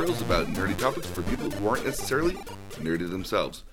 [0.00, 2.34] tutorials about nerdy topics for people who aren't necessarily
[2.78, 3.64] nerdy themselves.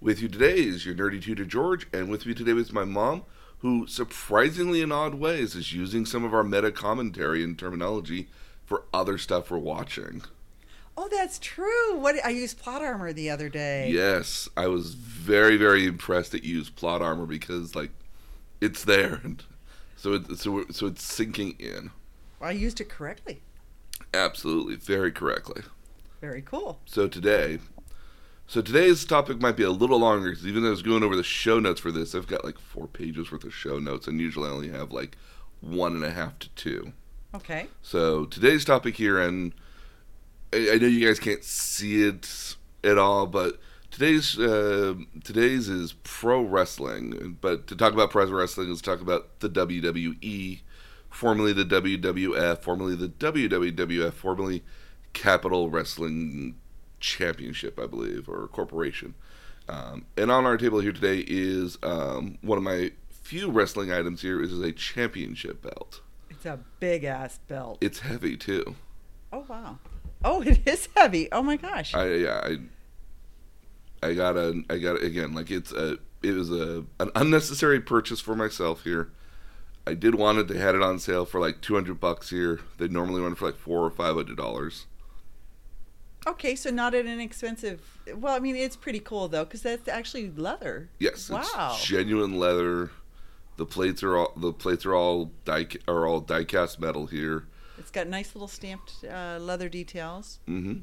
[0.00, 3.24] With you today is your nerdy tutor George, and with me today is my mom,
[3.58, 8.28] who surprisingly in odd ways is using some of our meta commentary and terminology
[8.64, 10.22] for other stuff we're watching.
[10.96, 11.98] Oh, that's true.
[11.98, 13.90] What I used plot armor the other day.
[13.90, 17.90] Yes, I was very very impressed that you used plot armor because like
[18.58, 19.42] it's there, and
[19.96, 21.90] so it, so so it's sinking in.
[22.40, 23.42] I used it correctly.
[24.14, 25.62] Absolutely, very correctly.
[26.20, 26.80] Very cool.
[26.86, 27.58] So today,
[28.46, 31.16] so today's topic might be a little longer because even though I was going over
[31.16, 34.20] the show notes for this, I've got like four pages worth of show notes, and
[34.20, 35.16] usually I only have like
[35.60, 36.92] one and a half to two.
[37.34, 37.66] Okay.
[37.82, 39.52] So today's topic here, and
[40.52, 43.58] I, I know you guys can't see it at all, but
[43.90, 47.38] today's uh, today's is pro wrestling.
[47.40, 50.60] But to talk about pro wrestling let's talk about the WWE,
[51.14, 54.64] formerly the WWF, formerly the WWWF, formerly
[55.12, 56.56] Capitol Wrestling
[56.98, 59.14] Championship, I believe, or corporation.
[59.68, 64.20] Um, and on our table here today is um, one of my few wrestling items
[64.22, 66.00] here is a championship belt.
[66.28, 67.78] It's a big ass belt.
[67.80, 68.74] It's heavy too.
[69.32, 69.78] Oh wow.
[70.24, 71.28] Oh, it is heavy.
[71.32, 71.94] Oh my gosh.
[71.94, 72.58] I yeah I
[74.06, 78.20] I got a I got again like it's a it was a an unnecessary purchase
[78.20, 79.10] for myself here.
[79.86, 80.48] I did want it.
[80.48, 82.60] They had it on sale for like two hundred bucks here.
[82.78, 84.86] They normally run for like four or five hundred dollars.
[86.26, 87.82] Okay, so not at an expensive.
[88.14, 90.88] Well, I mean, it's pretty cool though, because that's actually leather.
[90.98, 91.72] Yes, Wow.
[91.74, 92.90] it's genuine leather.
[93.56, 97.44] The plates are all the plates are all die are all die cast metal here.
[97.78, 100.40] It's got nice little stamped uh, leather details.
[100.48, 100.80] Mm-hmm.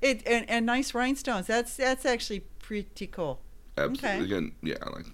[0.00, 1.46] It and, and nice rhinestones.
[1.46, 3.40] That's that's actually pretty cool.
[3.76, 4.08] Absolutely.
[4.08, 4.24] Okay.
[4.24, 4.76] Again, yeah.
[4.90, 5.06] Like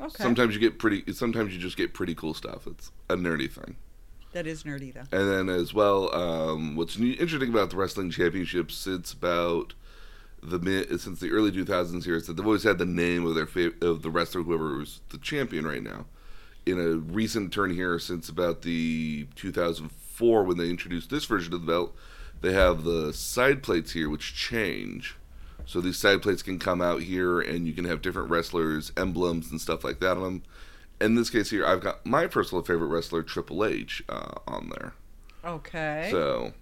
[0.00, 0.22] Okay.
[0.22, 1.12] sometimes you get pretty.
[1.12, 2.66] Sometimes you just get pretty cool stuff.
[2.66, 3.76] It's a nerdy thing.
[4.32, 5.16] that is nerdy though.
[5.16, 9.74] And then as well, um, what's ne- interesting about the wrestling championships since about
[10.42, 13.34] the mid, since the early 2000s here is that they've always had the name of
[13.34, 16.06] their fav- of the wrestler whoever was the champion right now.
[16.64, 21.60] In a recent turn here, since about the 2004 when they introduced this version of
[21.60, 21.94] the belt,
[22.40, 25.16] they have the side plates here which change.
[25.70, 29.52] So these side plates can come out here, and you can have different wrestlers, emblems,
[29.52, 30.42] and stuff like that on them.
[31.00, 34.94] In this case here, I've got my personal favorite wrestler, Triple H, uh, on there.
[35.44, 36.08] Okay.
[36.10, 36.54] So,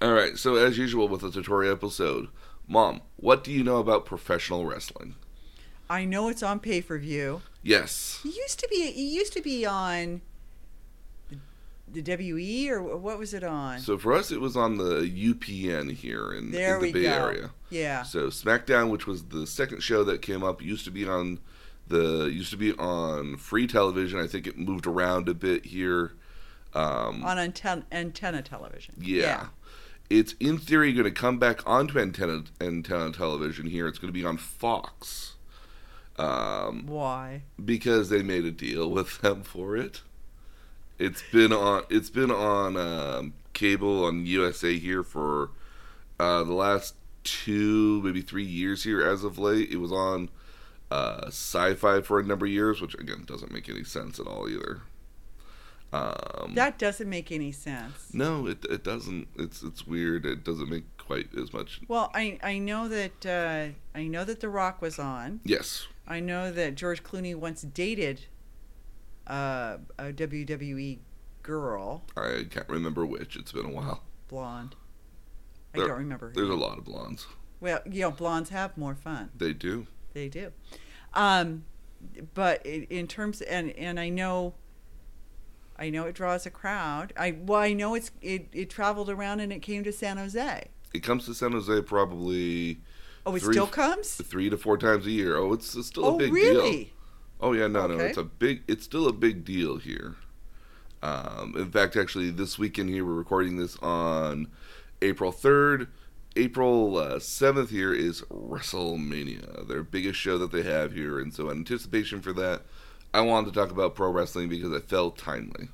[0.00, 0.38] all right.
[0.38, 2.28] So as usual with the tutorial episode,
[2.66, 5.16] Mom, what do you know about professional wrestling?
[5.90, 7.42] I know it's on pay per view.
[7.62, 8.22] Yes.
[8.24, 8.76] It used to be.
[8.76, 10.22] It used to be on
[11.92, 13.80] the, WE or what was it on?
[13.80, 17.26] So for us, it was on the UPN here in, in the we Bay go.
[17.26, 17.50] Area.
[17.70, 18.02] Yeah.
[18.02, 21.40] So SmackDown, which was the second show that came up, used to be on
[21.88, 24.18] the used to be on free television.
[24.18, 26.12] I think it moved around a bit here.
[26.74, 28.94] Um, on antenna, antenna television.
[28.98, 29.48] Yeah.
[30.08, 33.86] It's in theory going to come back onto antenna antenna television here.
[33.86, 35.36] It's going to be on Fox.
[36.18, 37.42] Um, Why?
[37.62, 40.02] because they made a deal with them for it.
[41.02, 45.50] It's been on it's been on um, cable on USA here for
[46.20, 49.70] uh, the last two maybe three years here as of late.
[49.72, 50.30] It was on
[50.92, 54.48] uh, Sci-Fi for a number of years, which again doesn't make any sense at all
[54.48, 54.82] either.
[55.92, 58.14] Um, That doesn't make any sense.
[58.14, 59.26] no, it it doesn't.
[59.36, 60.24] It's it's weird.
[60.24, 61.80] It doesn't make quite as much.
[61.88, 65.40] Well, I I know that uh, I know that The Rock was on.
[65.44, 68.26] Yes, I know that George Clooney once dated
[69.26, 70.98] uh, a WWE
[71.42, 73.36] girl, I can't remember which.
[73.36, 74.02] It's been a while.
[74.28, 74.74] blonde.
[75.74, 76.28] I There- don't remember.
[76.28, 77.26] her There's a lot of blondes.
[77.60, 79.30] Well, you know, blondes have more fun.
[79.36, 79.86] They do.
[80.14, 80.52] They do.
[81.14, 81.64] Um,
[82.34, 84.54] but in, terms and and I know
[85.78, 87.12] I know it draws a crowd.
[87.16, 90.68] I well I know it's it, it traveled around and it came to San Jose.
[90.92, 92.80] It comes to San Jose probably
[93.24, 94.14] Oh, it Three- still comes?
[94.16, 95.36] three to four times a year.
[95.36, 96.54] Oh, it's, it's still a Oh, big deal.
[96.54, 96.91] really?
[97.42, 98.62] Oh yeah, no, no, it's a big.
[98.68, 100.14] It's still a big deal here.
[101.02, 104.46] Um, in fact, actually, this weekend here, we're recording this on
[105.02, 105.88] April third.
[106.36, 111.50] April uh, seventh here is WrestleMania, their biggest show that they have here, and so
[111.50, 112.62] in anticipation for that,
[113.12, 115.68] I wanted to talk about pro wrestling because I felt timely.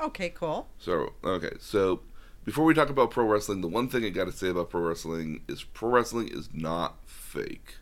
[0.00, 0.68] Okay, cool.
[0.78, 2.00] So, okay, so
[2.44, 4.80] before we talk about pro wrestling, the one thing I got to say about pro
[4.80, 7.76] wrestling is pro wrestling is not fake.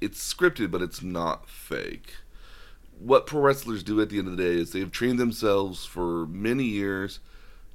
[0.00, 2.14] It's scripted, but it's not fake.
[2.98, 6.26] What pro wrestlers do at the end of the day is they've trained themselves for
[6.26, 7.20] many years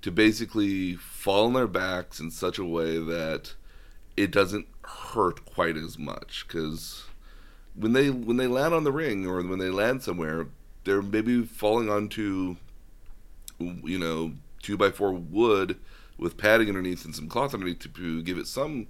[0.01, 3.53] to basically fall on their backs in such a way that
[4.15, 7.05] it doesn't hurt quite as much because
[7.75, 10.47] when they when they land on the ring or when they land somewhere
[10.83, 12.55] they're maybe falling onto
[13.59, 14.31] you know
[14.61, 15.77] two by four wood
[16.19, 18.87] with padding underneath and some cloth underneath to, to give it some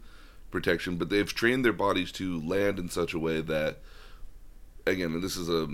[0.52, 0.98] protection.
[0.98, 3.78] But they've trained their bodies to land in such a way that,
[4.86, 5.68] again, this is a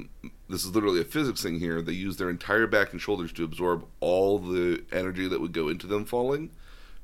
[0.49, 1.81] this is literally a physics thing here.
[1.81, 5.69] They use their entire back and shoulders to absorb all the energy that would go
[5.69, 6.51] into them falling,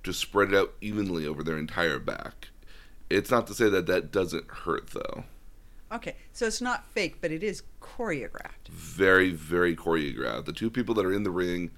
[0.04, 2.50] to spread it out evenly over their entire back.
[3.10, 5.26] It's not to say that that doesn't hurt though.
[5.92, 8.70] Okay, so it's not fake, but it is choreographed.
[8.70, 10.46] very, very choreographed.
[10.46, 11.72] The two people that are in the ring,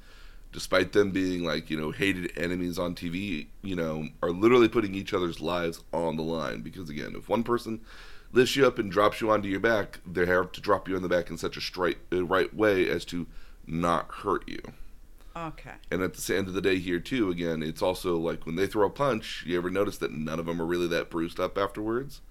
[0.51, 4.93] despite them being like, you know, hated enemies on TV, you know, are literally putting
[4.93, 6.61] each other's lives on the line.
[6.61, 7.81] Because again, if one person
[8.33, 11.01] lifts you up and drops you onto your back, they have to drop you on
[11.01, 13.27] the back in such a straight, uh, right way as to
[13.65, 14.59] not hurt you.
[15.35, 15.71] Okay.
[15.89, 18.67] And at the end of the day, here too, again, it's also like when they
[18.67, 19.43] throw a punch.
[19.47, 22.21] You ever notice that none of them are really that bruised up afterwards?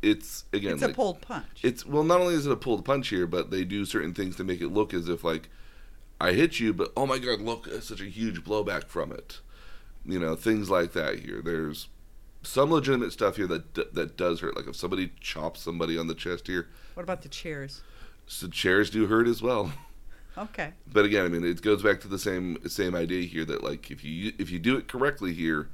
[0.00, 1.60] It's again, It's a pulled punch.
[1.62, 4.36] it's well, not only is it a pulled punch here, but they do certain things
[4.36, 5.48] to make it look as if like
[6.20, 9.40] I hit you, but oh my god, look, such a huge blowback from it.
[10.04, 11.40] You know, things like that here.
[11.44, 11.88] There's
[12.42, 14.56] some legitimate stuff here that that does hurt.
[14.56, 17.82] Like if somebody chops somebody on the chest here, what about the chairs?
[18.26, 19.72] so chairs do hurt as well.
[20.36, 20.72] Okay.
[20.90, 23.90] But again, I mean, it goes back to the same same idea here that like
[23.90, 25.68] if you if you do it correctly here,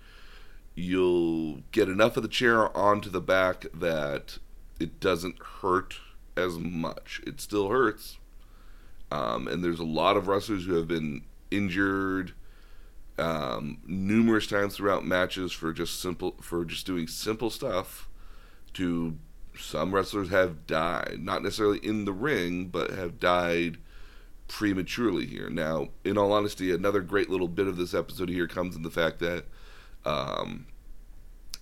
[0.74, 4.38] you'll get enough of the chair onto the back that
[4.80, 6.00] it doesn't hurt
[6.36, 7.20] as much.
[7.26, 8.18] It still hurts,
[9.12, 11.22] um, and there's a lot of wrestlers who have been
[11.52, 12.32] injured
[13.18, 18.08] um, numerous times throughout matches for just simple for just doing simple stuff.
[18.74, 19.16] To
[19.58, 23.78] some wrestlers have died, not necessarily in the ring, but have died
[24.46, 25.50] prematurely here.
[25.50, 28.90] Now, in all honesty, another great little bit of this episode here comes in the
[28.90, 29.44] fact that
[30.04, 30.66] um,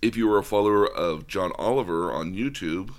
[0.02, 2.92] if you were a follower of John Oliver on YouTube,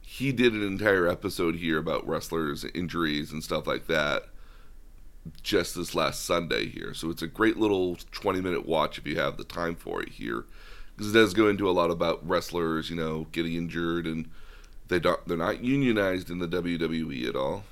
[0.00, 4.24] he did an entire episode here about wrestlers' injuries and stuff like that
[5.42, 6.94] just this last Sunday here.
[6.94, 10.10] So it's a great little 20 minute watch if you have the time for it
[10.10, 10.44] here.
[10.96, 14.28] Because it does go into a lot about wrestlers, you know, getting injured and
[14.88, 17.64] they don't they're not unionized in the WWE at all.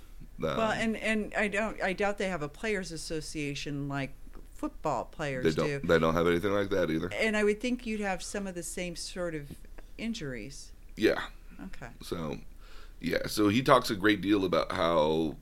[0.42, 4.12] Um, Well, and and I don't I doubt they have a players association like
[4.54, 5.86] football players they don't do.
[5.86, 7.10] they don't have anything like that either.
[7.18, 9.48] And I would think you'd have some of the same sort of
[9.96, 10.72] injuries.
[10.96, 11.20] Yeah.
[11.64, 11.88] Okay.
[12.02, 12.38] So,
[13.00, 13.26] yeah.
[13.26, 15.36] So he talks a great deal about how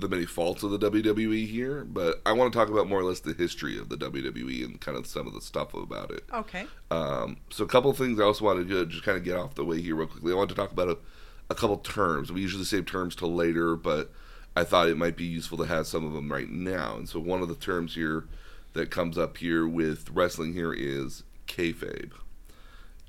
[0.00, 3.04] the many faults of the WWE here, but I want to talk about more or
[3.04, 6.24] less the history of the WWE and kind of some of the stuff about it.
[6.32, 6.66] Okay.
[6.90, 9.54] Um, so a couple of things I also wanted to just kind of get off
[9.54, 10.32] the way here real quickly.
[10.32, 10.98] I want to talk about a,
[11.50, 12.32] a couple terms.
[12.32, 14.10] We usually save terms till later, but
[14.54, 16.96] I thought it might be useful to have some of them right now.
[16.96, 18.24] And so one of the terms here
[18.72, 22.12] that comes up here with wrestling here is kayfabe.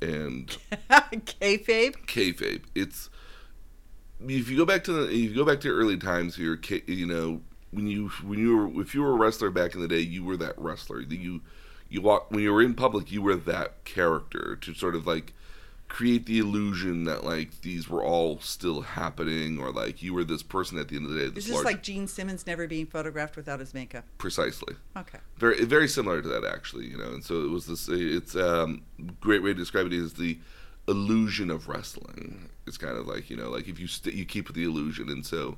[0.01, 0.47] And
[0.89, 1.95] Kayfabe.
[2.05, 2.63] kayfabe.
[2.75, 3.09] It's
[4.21, 7.05] if you go back to the, if you go back to early times here, you
[7.05, 7.41] know
[7.71, 10.23] when you when you were if you were a wrestler back in the day, you
[10.23, 11.01] were that wrestler.
[11.01, 11.41] You
[11.89, 15.33] you walk when you were in public, you were that character to sort of like
[15.87, 20.43] create the illusion that like these were all still happening, or like you were this
[20.43, 21.29] person at the end of the day.
[21.29, 24.03] This this large, like Gene Simmons never being photographed without his makeup?
[24.17, 25.19] precisely Okay.
[25.37, 28.81] very very similar to that actually you know and so it was this it's um
[29.21, 30.37] great way to describe it is the
[30.87, 34.53] illusion of wrestling it's kind of like you know like if you st- you keep
[34.53, 35.09] the illusion.
[35.09, 35.57] And so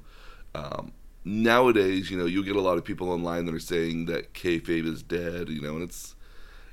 [0.55, 0.93] um
[1.25, 4.85] nowadays you know you'll get a lot of people online that are saying that kayfabe
[4.85, 6.15] is dead you know and it's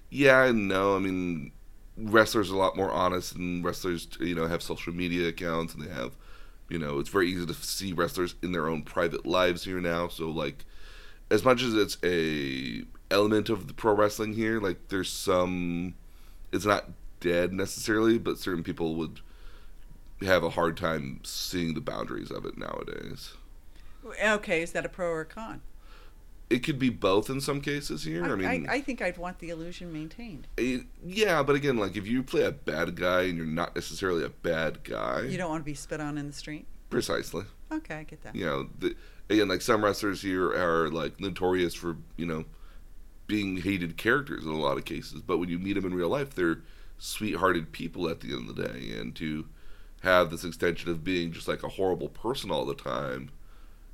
[0.08, 1.50] yeah and no i mean
[1.98, 5.82] wrestlers are a lot more honest and wrestlers you know have social media accounts and
[5.82, 6.12] they have
[6.68, 10.08] you know it's very easy to see wrestlers in their own private lives here now.
[10.08, 10.64] So like
[11.30, 15.94] as much as it's a element of the pro wrestling here, like there's some,
[16.52, 16.90] it's not
[17.20, 19.20] dead necessarily, but certain people would
[20.22, 23.34] have a hard time seeing the boundaries of it nowadays.
[24.24, 24.62] Okay.
[24.62, 25.62] Is that a pro or a con?
[26.48, 28.24] It could be both in some cases here.
[28.24, 30.46] I, I, mean, I, I think I'd want the illusion maintained.
[30.56, 34.24] it- yeah, but again, like if you play a bad guy and you're not necessarily
[34.24, 36.66] a bad guy, You don't want to be spit on in the street.
[36.88, 37.44] precisely.
[37.72, 38.36] Okay, I get that.
[38.36, 38.94] you know, the,
[39.28, 42.44] again, like some wrestlers here are like notorious for you know
[43.26, 46.08] being hated characters in a lot of cases, but when you meet them in real
[46.08, 46.60] life, they're
[46.96, 49.46] sweethearted people at the end of the day, and to
[50.06, 53.30] have this extension of being just like a horrible person all the time,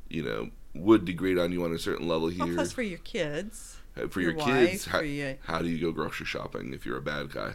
[0.09, 2.45] you know, would degrade on you on a certain level here.
[2.47, 3.79] Well, plus for your kids.
[3.97, 6.73] Uh, for your your, kids, wife, how, for your- how do you go grocery shopping
[6.73, 7.55] if you're a bad guy?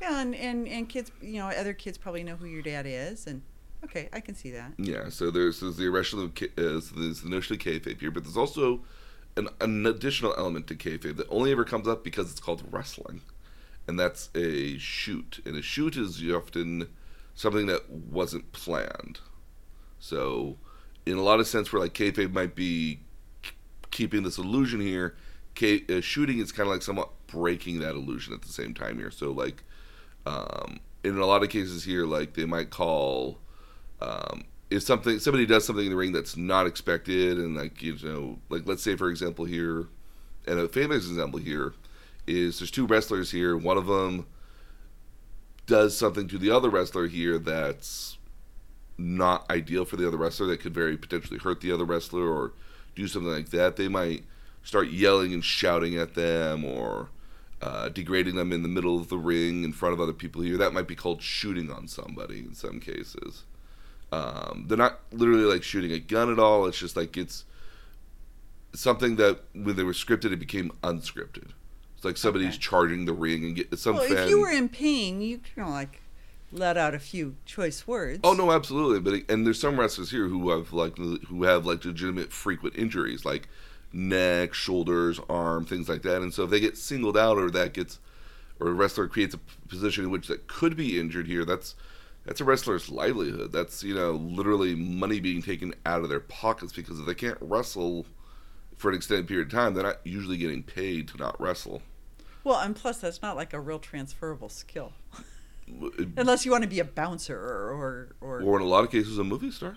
[0.00, 3.26] Yeah, and, and, and kids, you know, other kids probably know who your dad is.
[3.26, 3.42] And
[3.84, 4.72] okay, I can see that.
[4.78, 8.24] Yeah, so there's, there's the irrational, uh, so there's the notion of kayfabe here, but
[8.24, 8.80] there's also
[9.36, 13.20] an, an additional element to kayfabe that only ever comes up because it's called wrestling,
[13.86, 15.40] and that's a shoot.
[15.44, 16.88] And a shoot is often
[17.34, 19.20] something that wasn't planned.
[19.98, 20.58] So,
[21.06, 23.00] in a lot of sense, where like kayfabe might be
[23.42, 23.52] k-
[23.90, 25.16] keeping this illusion here,
[25.54, 28.98] ca- uh, shooting is kind of like somewhat breaking that illusion at the same time
[28.98, 29.10] here.
[29.10, 29.62] So like,
[30.26, 33.38] um, in a lot of cases here, like they might call
[34.00, 37.96] um, if something somebody does something in the ring that's not expected, and like you
[38.02, 39.88] know, like let's say for example here,
[40.46, 41.74] and a famous example here
[42.26, 43.56] is there's two wrestlers here.
[43.56, 44.26] One of them
[45.70, 48.18] does something to the other wrestler here that's
[48.98, 52.52] not ideal for the other wrestler that could very potentially hurt the other wrestler or
[52.96, 53.76] do something like that.
[53.76, 54.24] They might
[54.64, 57.10] start yelling and shouting at them or
[57.62, 60.56] uh, degrading them in the middle of the ring in front of other people here.
[60.56, 63.44] That might be called shooting on somebody in some cases.
[64.10, 66.66] Um, they're not literally like shooting a gun at all.
[66.66, 67.44] It's just like it's
[68.74, 71.52] something that when they were scripted, it became unscripted.
[72.00, 72.58] It's like somebody's Okay.
[72.60, 74.16] charging the ring and get some well, fan.
[74.16, 76.00] if you were in pain, you know like
[76.50, 78.20] let out a few choice words.
[78.24, 79.00] Oh no, absolutely.
[79.00, 83.26] But and there's some wrestlers here who have like who have like legitimate frequent injuries,
[83.26, 83.50] like
[83.92, 86.22] neck, shoulders, arm, things like that.
[86.22, 87.98] And so if they get singled out, or that gets,
[88.58, 91.74] or a wrestler creates a position in which that could be injured here, that's
[92.24, 93.52] that's a wrestler's livelihood.
[93.52, 97.36] That's you know literally money being taken out of their pockets because if they can't
[97.42, 98.06] wrestle
[98.78, 101.82] for an extended period of time, they're not usually getting paid to not wrestle.
[102.44, 104.92] Well, and plus that's not like a real transferable skill,
[106.16, 109.18] unless you want to be a bouncer or or, or in a lot of cases,
[109.18, 109.76] a movie star.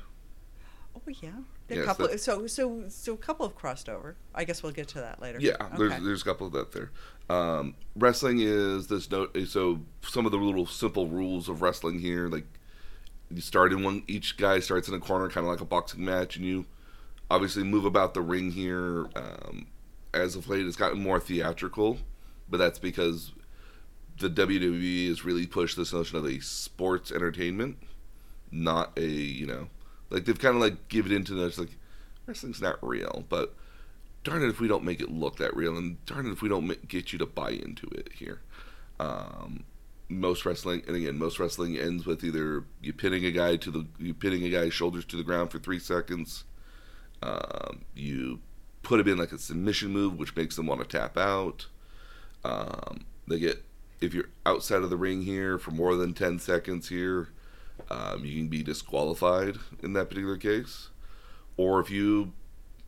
[0.95, 1.29] oh yeah,
[1.69, 2.17] a Yes, couple.
[2.17, 4.15] so so so a couple have crossed over.
[4.33, 5.39] I guess we'll get to that later.
[5.41, 6.91] Yeah, there's there's a couple of that there.
[7.29, 9.35] Um, wrestling is this note.
[9.47, 12.45] So some of the little simple rules of wrestling here, like
[13.29, 14.03] you start in one.
[14.07, 16.65] Each guy starts in a corner, kind of like a boxing match, and you
[17.29, 19.07] obviously move about the ring here.
[19.15, 19.67] Um,
[20.13, 21.97] as of late, it's gotten more theatrical,
[22.53, 23.31] but that's because
[24.19, 27.79] the WWE has really pushed this notion of a sports entertainment,
[28.51, 29.69] not a you know,
[30.11, 31.79] like they've kind of like given into this like
[32.27, 33.55] wrestling's not real, but
[34.23, 36.47] darn it if we don't make it look that real, and darn it if we
[36.47, 38.41] don't get you to buy into it here.
[38.99, 39.63] Um,
[40.07, 43.87] most wrestling, and again, most wrestling ends with either you pinning a guy to the
[43.97, 46.43] you pinning a guy's shoulders to the ground for three seconds.
[47.23, 48.41] Um, you
[48.83, 51.65] put him in like a submission move, which makes them want to tap out.
[52.43, 53.63] Um, they get
[54.01, 57.29] if you're outside of the ring here for more than ten seconds here,
[57.89, 60.89] um, you can be disqualified in that particular case.
[61.57, 62.33] Or if you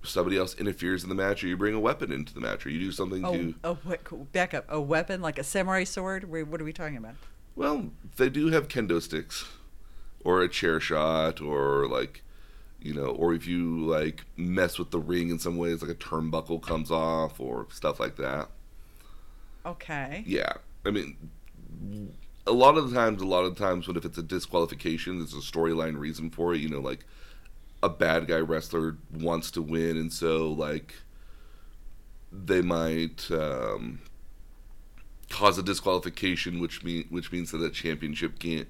[0.03, 2.69] somebody else interferes in the match, or you bring a weapon into the match, or
[2.69, 4.65] you do something Oh, to oh, what, back up.
[4.69, 6.29] A weapon like a samurai sword.
[6.29, 7.15] What are we talking about?
[7.55, 9.45] well, they do have kendo sticks,
[10.23, 12.21] or a chair shot, or like
[12.81, 15.95] you know, or if you like mess with the ring in some ways, like a
[15.95, 18.49] turnbuckle comes off, or stuff like that.
[19.65, 20.23] Okay.
[20.27, 20.53] Yeah,
[20.85, 21.17] I mean,
[22.45, 25.33] a lot of the times, a lot of times, when if it's a disqualification, there's
[25.33, 26.61] a storyline reason for it.
[26.61, 27.05] You know, like
[27.81, 30.93] a bad guy wrestler wants to win, and so like
[32.31, 33.99] they might um,
[35.29, 38.67] cause a disqualification, which mean which means that the championship can't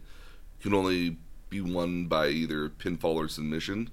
[0.61, 1.17] can only
[1.49, 3.89] be won by either pinfall or submission.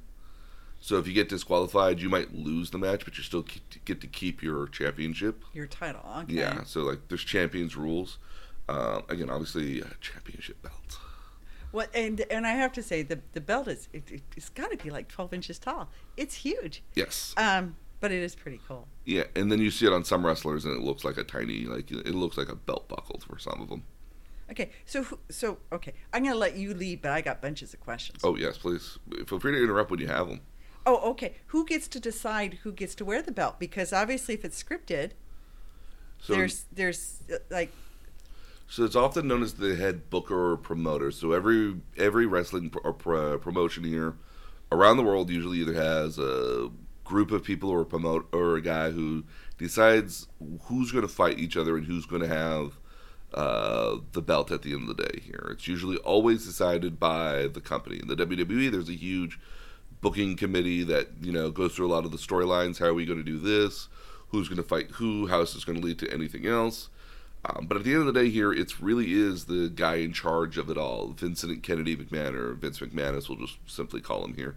[0.82, 3.46] So if you get disqualified, you might lose the match, but you still
[3.84, 5.44] get to keep your championship.
[5.54, 6.02] Your title.
[6.22, 6.34] Okay.
[6.34, 8.18] Yeah, so like there's champions rules.
[8.68, 10.98] Um, again, obviously, uh, championship belt.
[11.70, 14.72] What and and I have to say the the belt is it, it, it's got
[14.72, 15.88] to be like 12 inches tall.
[16.16, 16.82] It's huge.
[16.96, 17.32] Yes.
[17.36, 18.88] Um, but it is pretty cool.
[19.04, 21.66] Yeah, and then you see it on some wrestlers, and it looks like a tiny,
[21.66, 23.84] like it looks like a belt buckle for some of them.
[24.50, 28.18] Okay, so so okay, I'm gonna let you lead, but I got bunches of questions.
[28.24, 28.98] Oh yes, please
[29.28, 30.40] feel free to interrupt when you have them.
[30.84, 31.36] Oh, okay.
[31.48, 33.58] Who gets to decide who gets to wear the belt?
[33.58, 35.12] Because obviously, if it's scripted,
[36.18, 37.72] So there's there's uh, like
[38.68, 41.10] So it's often known as the head booker or promoter.
[41.10, 44.14] So every every wrestling pro- or pro- promotion here
[44.70, 46.70] around the world usually either has a
[47.04, 49.24] group of people or a promote or a guy who
[49.58, 50.28] decides
[50.64, 52.78] who's going to fight each other and who's going to have
[53.34, 55.20] uh, the belt at the end of the day.
[55.20, 57.98] Here, it's usually always decided by the company.
[58.00, 59.38] In the WWE, there's a huge
[60.02, 62.78] booking committee that you know goes through a lot of the storylines.
[62.78, 63.88] How are we going to do this?
[64.28, 65.28] Who's going to fight who?
[65.28, 66.90] How is this going to lead to anything else?
[67.44, 70.12] Um, but at the end of the day, here it's really is the guy in
[70.12, 74.34] charge of it all, Vincent Kennedy McMahon or Vince McMahon, we'll just simply call him
[74.34, 74.56] here,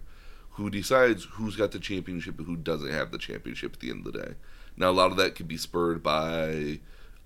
[0.52, 4.06] who decides who's got the championship and who doesn't have the championship at the end
[4.06, 4.34] of the day.
[4.76, 6.78] Now, a lot of that could be spurred by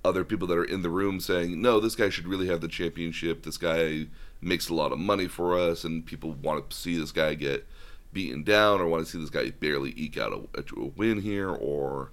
[0.03, 2.69] other people that are in the room saying, "No, this guy should really have the
[2.69, 3.43] championship.
[3.43, 4.07] This guy
[4.41, 7.67] makes a lot of money for us, and people want to see this guy get
[8.13, 11.51] beaten down, or want to see this guy barely eke out a, a win here,
[11.51, 12.13] or."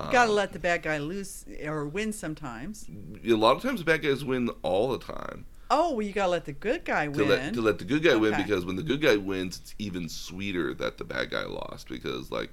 [0.00, 2.88] um, gotta let the bad guy lose or win sometimes.
[3.24, 5.44] a lot of times the bad guys win all the time.
[5.72, 7.28] Oh, well, you gotta let the good guy To win.
[7.28, 10.08] let to let the good guy win because when the good guy wins, it's even
[10.08, 12.52] sweeter that the bad guy lost because like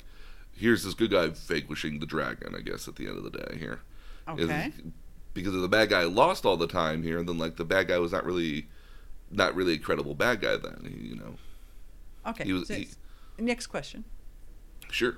[0.52, 2.54] here's this good guy vanquishing the dragon.
[2.56, 3.80] I guess at the end of the day here.
[4.28, 4.74] Okay.
[5.34, 7.88] because if the bad guy lost all the time here, and then like the bad
[7.88, 8.68] guy was not really,
[9.32, 10.58] not really a credible bad guy.
[10.58, 11.36] Then you know,
[12.28, 12.44] Okay.
[12.44, 12.88] he was so- he,
[13.40, 14.04] next question.
[14.92, 15.18] sure.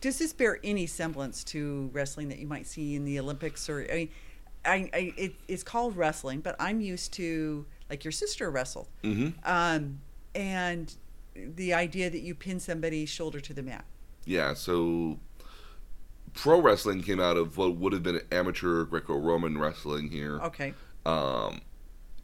[0.00, 3.68] Does this bear any semblance to wrestling that you might see in the Olympics?
[3.68, 4.08] Or I mean,
[4.64, 9.30] I, I it, it's called wrestling, but I'm used to like your sister wrestled, hmm
[9.44, 10.00] um,
[10.34, 10.94] and
[11.34, 13.84] the idea that you pin somebody's shoulder to the mat.
[14.26, 15.18] Yeah, so
[16.34, 20.38] pro wrestling came out of what would have been amateur Greco-Roman wrestling here.
[20.40, 20.74] Okay.
[21.04, 21.62] Um,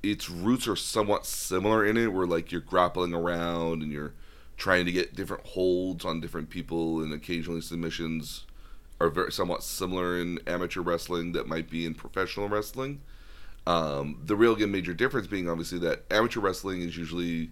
[0.02, 4.14] its roots are somewhat similar in it, where like you're grappling around and you're
[4.56, 8.44] trying to get different holds on different people, and occasionally submissions
[9.00, 13.00] are very somewhat similar in amateur wrestling that might be in professional wrestling.
[13.66, 17.50] Um, the real major difference being obviously that amateur wrestling is usually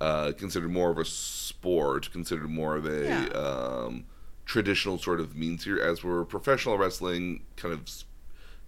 [0.00, 3.26] uh, considered more of a sport, considered more of a Yeah.
[3.28, 4.04] um,
[4.44, 7.88] traditional sort of means here, as where professional wrestling kind of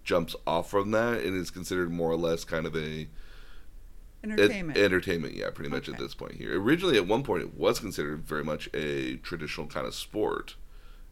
[0.05, 3.07] jumps off from that and is considered more or less kind of a
[4.31, 4.77] Entertainment.
[4.77, 6.59] Entertainment, yeah, pretty much at this point here.
[6.59, 10.55] Originally, at one point, it was considered very much a traditional kind of sport.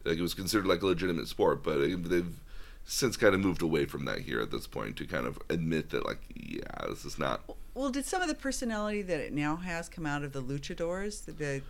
[0.04, 2.40] Like it was considered like a legitimate sport, but they've
[2.84, 5.90] since kind of moved away from that here at this point to kind of admit
[5.90, 7.42] that, like, yeah, this is not.
[7.74, 11.24] well, did some of the personality that it now has come out of the luchadors?
[11.24, 11.62] The, the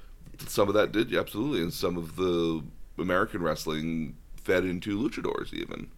[0.49, 2.65] Some of that did, yeah, absolutely, and some of the
[2.99, 5.89] American wrestling fed into luchadors even.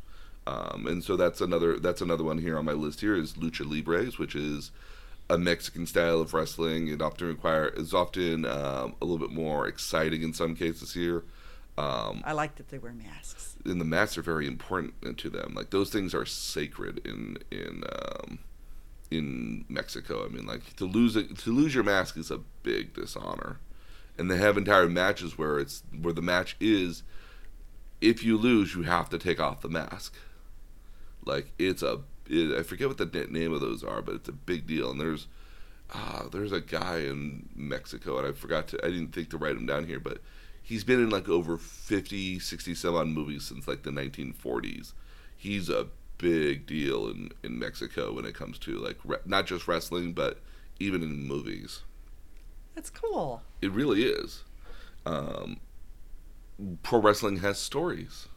[0.46, 3.68] Um, and so that's another that's another one here on my list here is lucha
[3.68, 4.70] libres, which is
[5.28, 6.88] a Mexican style of wrestling.
[6.88, 11.24] It often require is often um, a little bit more exciting in some cases here.
[11.78, 13.56] Um, I like that they wear masks.
[13.64, 15.52] and the masks are very important to them.
[15.54, 18.38] Like those things are sacred in in um,
[19.10, 20.24] in Mexico.
[20.24, 23.58] I mean, like to lose it, to lose your mask is a big dishonor,
[24.16, 27.02] and they have entire matches where it's where the match is.
[28.00, 30.14] If you lose, you have to take off the mask.
[31.24, 34.66] Like it's a, I forget what the name of those are, but it's a big
[34.66, 34.90] deal.
[34.90, 35.26] And there's,
[35.94, 39.56] ah, there's a guy in Mexico, and I forgot to, I didn't think to write
[39.56, 40.18] him down here, but
[40.62, 44.92] he's been in like over 50, 60 some odd movies since like the 1940s.
[45.36, 45.86] He's a
[46.18, 50.40] big deal in, in Mexico when it comes to like re- not just wrestling, but
[50.80, 51.82] even in movies.
[52.74, 53.42] That's cool.
[53.62, 54.44] It really is.
[55.04, 55.60] Um,
[56.82, 58.28] pro wrestling has stories.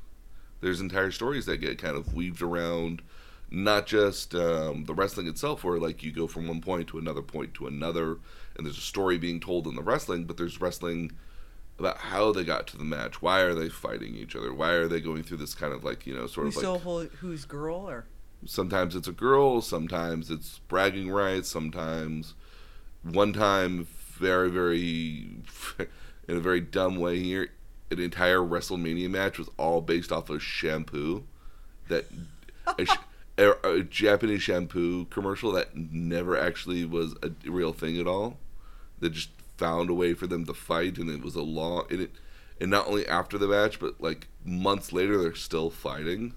[0.61, 3.01] There's entire stories that get kind of weaved around,
[3.51, 7.21] not just um, the wrestling itself, where like you go from one point to another
[7.21, 8.17] point to another,
[8.55, 11.11] and there's a story being told in the wrestling, but there's wrestling
[11.77, 13.21] about how they got to the match.
[13.21, 14.53] Why are they fighting each other?
[14.53, 16.81] Why are they going through this kind of like you know sort Who's of like
[16.81, 18.05] who, who's girl or
[18.45, 22.35] sometimes it's a girl, sometimes it's bragging rights, sometimes
[23.01, 25.27] one time very very
[26.27, 27.49] in a very dumb way here
[27.91, 31.23] an entire WrestleMania match was all based off of shampoo
[31.87, 32.05] that
[32.77, 32.97] a, sh-
[33.39, 38.37] a, a Japanese shampoo commercial that never actually was a real thing at all
[38.99, 42.01] that just found a way for them to fight and it was a long and
[42.01, 42.11] it
[42.61, 46.33] and not only after the match but like months later they're still fighting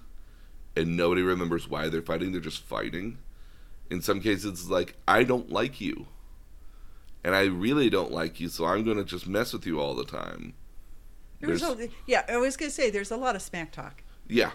[0.75, 2.31] and nobody remembers why they're fighting.
[2.31, 3.19] They're just fighting.
[3.91, 6.07] In some cases, it's like I don't like you,
[7.23, 9.93] and I really don't like you, so I'm going to just mess with you all
[9.93, 10.55] the time.
[11.41, 12.23] there's There's- a, yeah.
[12.27, 14.01] I was gonna say there's a lot of smack talk.
[14.27, 14.51] Yeah,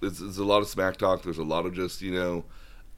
[0.00, 1.22] there's, there's a lot of smack talk.
[1.22, 2.44] There's a lot of just you know,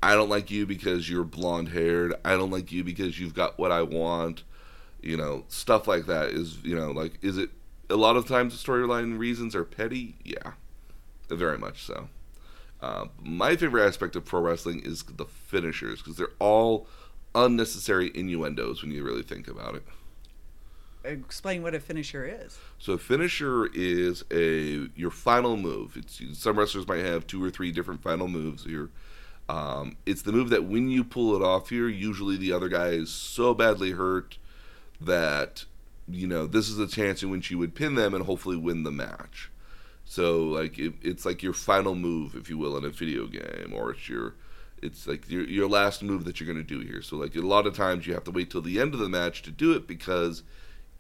[0.03, 2.15] I don't like you because you're blonde haired.
[2.25, 4.45] I don't like you because you've got what I want.
[5.01, 7.51] You know, stuff like that is you know like is it
[7.91, 10.17] a lot of times the storyline reasons are petty?
[10.25, 10.53] Yeah,
[11.29, 12.09] very much so.
[12.81, 16.89] Uh, my favorite aspect of pro wrestling is the finishers because they're all
[17.35, 19.85] unnecessary innuendos when you really think about it.
[21.05, 22.59] Explain what a finisher is.
[22.79, 25.97] So a finisher is a your final move.
[25.97, 28.91] It's some wrestlers might have two or three different final moves here.
[29.49, 32.89] Um, it's the move that when you pull it off here, usually the other guy
[32.89, 34.39] is so badly hurt
[35.01, 35.65] that
[36.09, 38.85] you know this is a chance in which you would pin them and hopefully win
[38.85, 39.51] the match.
[40.05, 43.73] So like it, it's like your final move, if you will, in a video game,
[43.75, 44.35] or it's your
[44.83, 47.03] it's like your your last move that you're going to do here.
[47.03, 49.09] So like a lot of times you have to wait till the end of the
[49.09, 50.43] match to do it because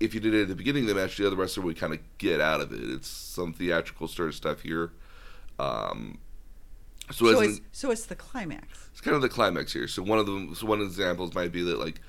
[0.03, 1.93] if you did it at the beginning of the match, the other wrestler would kind
[1.93, 2.81] of get out of it.
[2.83, 4.93] It's some theatrical sort of stuff here.
[5.59, 6.19] Um,
[7.11, 8.88] so, So, it's an, so it's the climax.
[8.91, 9.87] it's kind of the climax here.
[9.88, 12.01] So one of them, so one of the examples might be that like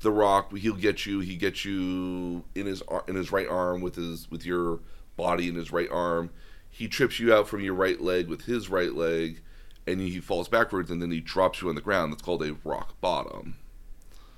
[0.00, 3.96] The Rock, he'll get you, he gets you in his in his right arm with
[3.96, 4.80] his with your
[5.16, 6.30] body in his right arm.
[6.70, 9.42] He trips you out from your right leg with his right leg,
[9.86, 12.12] and he falls backwards, and then he drops you on the ground.
[12.12, 13.56] That's called a rock bottom.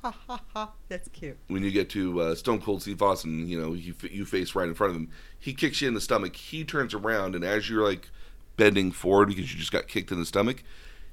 [0.05, 0.73] Ha ha ha.
[0.89, 1.39] That's cute.
[1.49, 4.69] when you get to uh, Stone Cold Steve Austin, you know, you, you face right
[4.69, 5.11] in front of him.
[5.39, 6.37] He kicks you in the stomach.
[6.37, 8.11] He turns around, and as you're like
[8.57, 10.63] bending forward because you just got kicked in the stomach,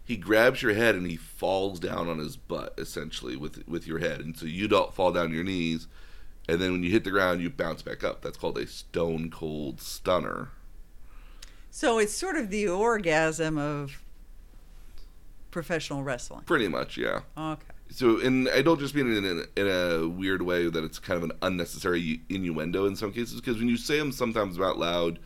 [0.03, 3.99] he grabs your head and he falls down on his butt essentially with with your
[3.99, 5.87] head, and so you don't fall down on your knees.
[6.49, 8.21] And then when you hit the ground, you bounce back up.
[8.21, 10.49] That's called a Stone Cold Stunner.
[11.69, 14.03] So it's sort of the orgasm of
[15.51, 16.41] professional wrestling.
[16.45, 17.21] Pretty much, yeah.
[17.37, 17.63] Okay.
[17.93, 20.97] So, and I don't just mean it in a, in a weird way that it's
[20.97, 24.79] kind of an unnecessary innuendo in some cases, because when you say them sometimes out
[24.79, 25.19] loud,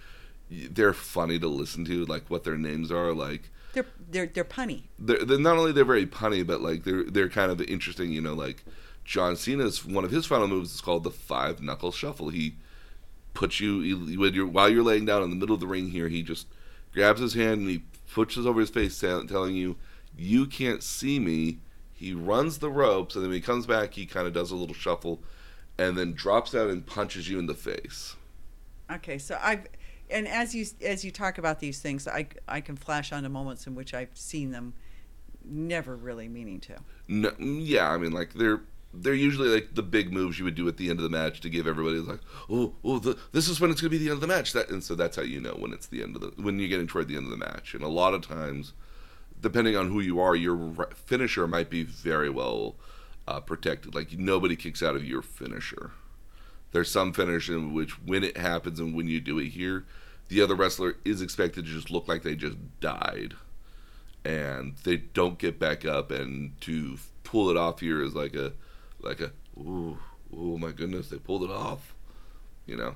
[0.49, 3.13] they're funny to listen to, like what their names are.
[3.13, 4.83] Like, They're they're they're punny.
[4.97, 8.11] they're, they're not only they're very punny, but like they're they're kind of interesting.
[8.11, 8.63] You know, like
[9.03, 12.29] John Cena's one of his final moves is called the five knuckle shuffle.
[12.29, 12.55] He
[13.35, 15.89] puts you he, when you're while you're laying down in the middle of the ring
[15.91, 16.09] here.
[16.09, 16.47] He just
[16.93, 19.75] grabs his hand and he pushes over his face, telling you,
[20.17, 21.59] "You can't see me."
[21.95, 24.55] He runs the ropes, and then when he comes back, he kind of does a
[24.55, 25.21] little shuffle,
[25.77, 28.15] and then drops down and punches you in the face.
[28.91, 29.67] Okay, so I've
[30.09, 33.65] and as you as you talk about these things, I I can flash onto moments
[33.65, 34.73] in which I've seen them,
[35.43, 36.75] never really meaning to.
[37.07, 38.61] No, yeah, I mean, like they're
[38.93, 41.41] they're usually like the big moves you would do at the end of the match
[41.41, 44.13] to give everybody like, oh, oh, the, this is when it's gonna be the end
[44.15, 44.53] of the match.
[44.53, 46.69] That and so that's how you know when it's the end of the when you're
[46.69, 47.73] getting toward the end of the match.
[47.73, 48.73] And a lot of times,
[49.45, 52.73] depending on who you are, your finisher might be very well
[53.27, 53.93] uh, protected.
[53.93, 55.91] Like nobody kicks out of your finisher.
[56.71, 59.85] There's some finish in which when it happens and when you do it here,
[60.29, 63.35] the other wrestler is expected to just look like they just died
[64.25, 68.51] and they don't get back up and to pull it off here is like a
[68.99, 69.99] like a ooh
[70.35, 71.93] oh my goodness they pulled it off
[72.65, 72.95] you know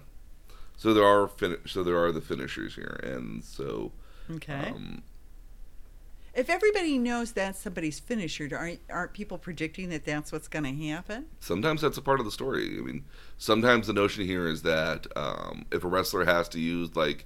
[0.75, 3.91] so there are fin- so there are the finishers here and so
[4.31, 4.73] Okay.
[4.75, 5.03] um,
[6.39, 10.87] if everybody knows that's somebody's finisher, aren't aren't people predicting that that's what's going to
[10.87, 11.25] happen?
[11.39, 13.03] sometimes that's a part of the story i mean
[13.37, 17.25] sometimes the notion here is that um, if a wrestler has to use like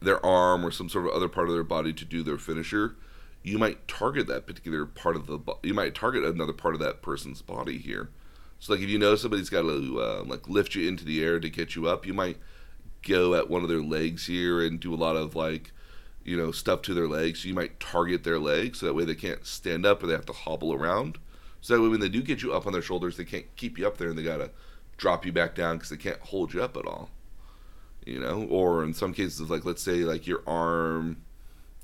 [0.00, 2.96] their arm or some sort of other part of their body to do their finisher
[3.42, 6.80] you might target that particular part of the bo- you might target another part of
[6.80, 8.08] that person's body here
[8.58, 11.38] so like if you know somebody's got to uh, like lift you into the air
[11.38, 12.38] to get you up you might
[13.06, 15.72] go at one of their legs here and do a lot of like
[16.26, 17.42] you know stuff to their legs.
[17.42, 20.12] So you might target their legs so that way they can't stand up or they
[20.12, 21.18] have to hobble around.
[21.60, 23.78] So that way when they do get you up on their shoulders they can't keep
[23.78, 24.50] you up there and they gotta
[24.98, 27.10] drop you back down because they can't hold you up at all
[28.06, 28.46] you know?
[28.48, 31.18] Or in some cases like let's say like your arm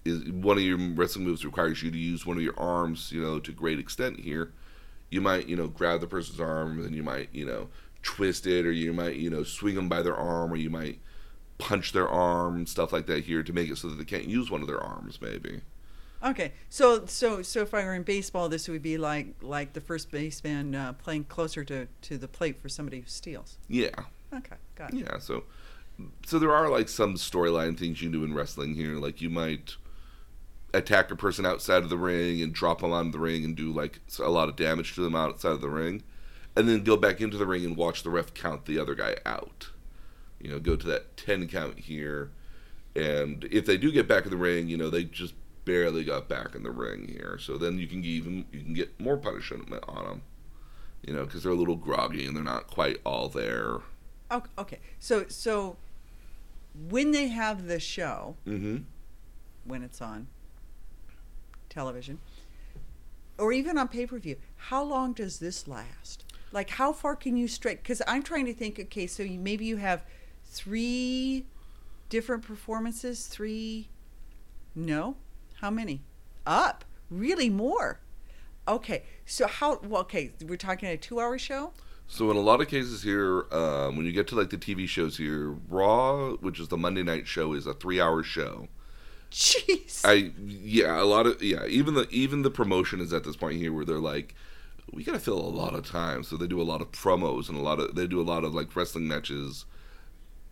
[0.05, 3.21] is one of your wrestling moves requires you to use one of your arms you
[3.21, 4.53] know to great extent here.
[5.11, 7.69] You might you know grab the person's arm and you might you know
[8.03, 11.01] twist it or you might you know swing them by their arm or you might
[11.69, 14.51] punch their arm stuff like that here to make it so that they can't use
[14.51, 15.61] one of their arms maybe
[16.25, 19.81] Okay, so so so if I were in baseball, this would be like like the
[19.81, 23.59] first baseman uh, playing closer to to the plate for somebody who steals.
[23.69, 23.91] yeah
[24.33, 25.01] Okay, got it.
[25.01, 25.43] yeah so
[26.25, 29.75] so there are like some storyline things you do in wrestling here like you might
[30.73, 33.73] attack a person outside of the ring and drop them on the ring and do
[33.73, 36.03] like a lot of damage to them outside of the ring
[36.57, 39.17] and then go back into the ring and watch the ref count the other guy
[39.27, 39.71] out
[40.43, 42.31] you know go to that 10 count here
[42.95, 46.29] and if they do get back in the ring you know they just barely got
[46.29, 49.17] back in the ring here so then you can give them you can get more
[49.17, 50.23] punishment on them
[51.03, 53.79] you know because they're a little groggy and they're not quite all there
[54.33, 54.79] Okay, okay.
[54.99, 55.77] So so
[56.89, 58.79] when they have the show, mm-hmm
[59.65, 60.27] when it's on
[61.69, 62.19] television,
[63.39, 66.25] or even on pay per view, how long does this last?
[66.51, 67.77] Like, how far can you stretch?
[67.77, 68.81] Because I'm trying to think.
[68.81, 70.03] Okay, so you, maybe you have
[70.53, 71.47] three
[72.09, 73.27] different performances.
[73.27, 73.89] Three,
[74.75, 75.17] no,
[75.61, 76.03] how many?
[76.47, 78.01] Up, really more.
[78.69, 79.81] Okay, so how?
[79.83, 81.73] Well, okay, we're talking a two-hour show.
[82.07, 84.87] So in a lot of cases here, um, when you get to like the TV
[84.87, 88.69] shows here, Raw, which is the Monday night show, is a three-hour show.
[89.31, 90.03] Jeez.
[90.05, 93.57] I yeah, a lot of yeah, even the even the promotion is at this point
[93.57, 94.35] here where they're like,
[94.93, 97.57] we gotta fill a lot of time, so they do a lot of promos and
[97.57, 99.65] a lot of they do a lot of like wrestling matches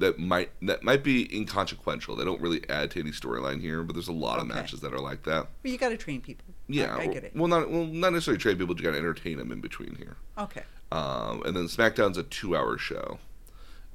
[0.00, 2.16] that might that might be inconsequential.
[2.16, 4.54] They don't really add to any storyline here, but there's a lot of Okay.
[4.54, 5.46] matches that are like that.
[5.62, 6.46] well, you got to train people.
[6.66, 7.32] Yeah, I, I get it.
[7.36, 10.16] well not well not necessarily train people, but you gotta entertain them in between here.
[10.38, 10.62] Okay.
[10.92, 13.18] Um, and then SmackDown's a two-hour show.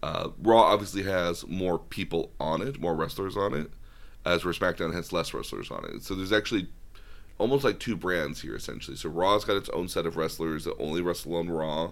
[0.02, 3.72] Uh, Raw obviously has more people on it, more wrestlers on it,
[4.26, 6.04] as where SmackDown has less wrestlers on it.
[6.04, 6.68] So there's actually
[7.38, 8.96] almost like two brands here essentially.
[8.96, 11.92] So Raw's got its own set of wrestlers that only wrestle on Raw,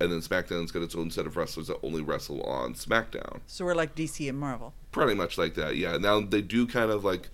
[0.00, 3.40] and then SmackDown's got its own set of wrestlers that only wrestle on SmackDown.
[3.46, 4.74] So we're like DC and Marvel.
[4.92, 5.96] Pretty much like that, yeah.
[5.98, 7.30] Now they do kind of like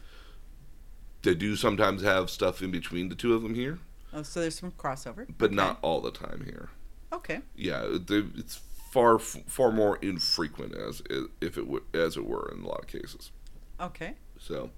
[1.22, 3.78] they do sometimes have stuff in between the two of them here.
[4.12, 5.26] Oh, so there's some crossover.
[5.38, 5.54] but Okay.
[5.54, 6.68] not all the time here.
[7.12, 7.40] Okay.
[7.56, 8.56] Yeah, it's
[8.90, 11.02] far far more infrequent as
[11.40, 13.30] if it would as it were in a lot of cases.
[13.80, 14.14] Okay.
[14.38, 14.70] So,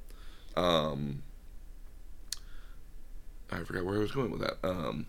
[0.56, 1.22] um,
[3.50, 4.56] I forgot where I was going with that.
[4.62, 5.06] Um,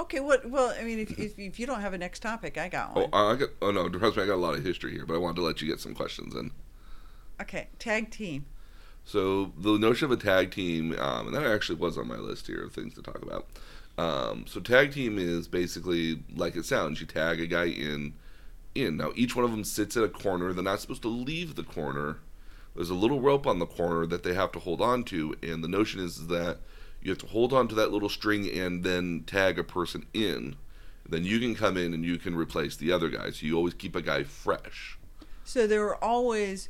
[0.00, 0.20] Okay.
[0.20, 0.48] What?
[0.48, 3.02] Well, I mean, if, if, if you don't have a next topic, I got oh,
[3.02, 3.10] one.
[3.12, 3.50] I got.
[3.60, 5.42] Oh no, trust me, I got a lot of history here, but I wanted to
[5.42, 6.50] let you get some questions in.
[7.40, 7.68] Okay.
[7.78, 8.46] Tag team.
[9.04, 12.46] So the notion of a tag team, um, and that actually was on my list
[12.46, 13.46] here of things to talk about.
[13.98, 17.00] Um, so tag team is basically like it sounds.
[17.00, 18.14] You tag a guy in,
[18.74, 18.96] in.
[18.96, 20.52] Now each one of them sits at a corner.
[20.52, 22.18] They're not supposed to leave the corner.
[22.74, 25.62] There's a little rope on the corner that they have to hold on to, and
[25.62, 26.58] the notion is that
[27.02, 30.56] you have to hold on to that little string and then tag a person in.
[31.08, 33.30] Then you can come in and you can replace the other guy.
[33.30, 34.98] So you always keep a guy fresh.
[35.44, 36.68] So there are always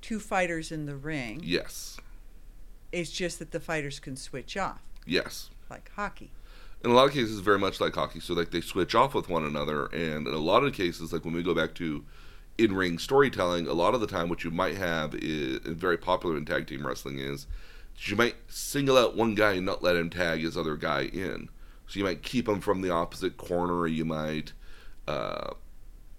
[0.00, 1.40] two fighters in the ring.
[1.44, 1.98] Yes.
[2.92, 5.50] It's just that the fighters can switch off, Yes.
[5.68, 6.30] like hockey.
[6.82, 9.28] in a lot of cases very much like hockey so like they switch off with
[9.28, 12.04] one another and in a lot of cases like when we go back to
[12.56, 16.44] in-ring storytelling a lot of the time what you might have is very popular in
[16.46, 17.46] tag team wrestling is
[18.00, 21.48] you might single out one guy and not let him tag his other guy in
[21.86, 24.52] so you might keep him from the opposite corner or you might
[25.06, 25.52] uh,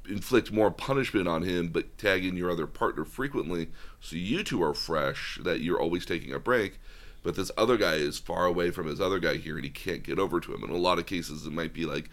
[0.09, 3.69] inflict more punishment on him but tag in your other partner frequently
[4.01, 6.79] so you two are fresh that you're always taking a break
[7.23, 10.03] but this other guy is far away from his other guy here and he can't
[10.03, 10.63] get over to him.
[10.63, 12.09] In a lot of cases, it might be like,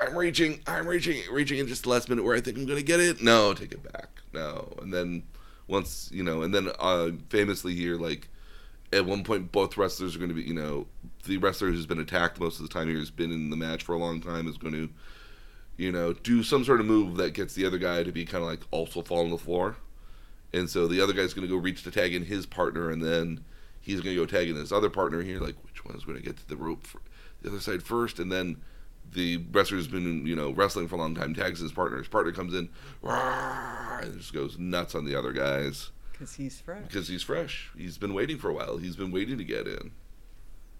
[0.00, 2.78] I'm reaching, I'm reaching, reaching in just the last minute where I think I'm going
[2.78, 3.22] to get it.
[3.22, 4.08] No, take it back.
[4.32, 4.72] No.
[4.80, 5.24] And then
[5.66, 8.28] once, you know, and then uh, famously here, like,
[8.92, 10.86] at one point, both wrestlers are going to be, you know,
[11.26, 13.82] the wrestler who's been attacked most of the time here has been in the match
[13.82, 14.88] for a long time is going to,
[15.76, 18.42] you know, do some sort of move that gets the other guy to be kind
[18.42, 19.76] of like also fall on the floor.
[20.52, 23.02] And so the other guy's going to go reach to tag in his partner, and
[23.02, 23.44] then
[23.80, 25.40] he's going to go tag in his other partner here.
[25.40, 27.02] Like, which one is going to get to the rope for
[27.42, 28.18] the other side first?
[28.18, 28.56] And then
[29.12, 31.98] the wrestler's been, you know, wrestling for a long time, tags his partner.
[31.98, 32.70] His partner comes in,
[33.02, 36.82] "Rah!" and just goes nuts on the other guys Because he's fresh.
[36.82, 37.70] because he's fresh.
[37.76, 38.78] He's been waiting for a while.
[38.78, 39.92] He's been waiting to get in.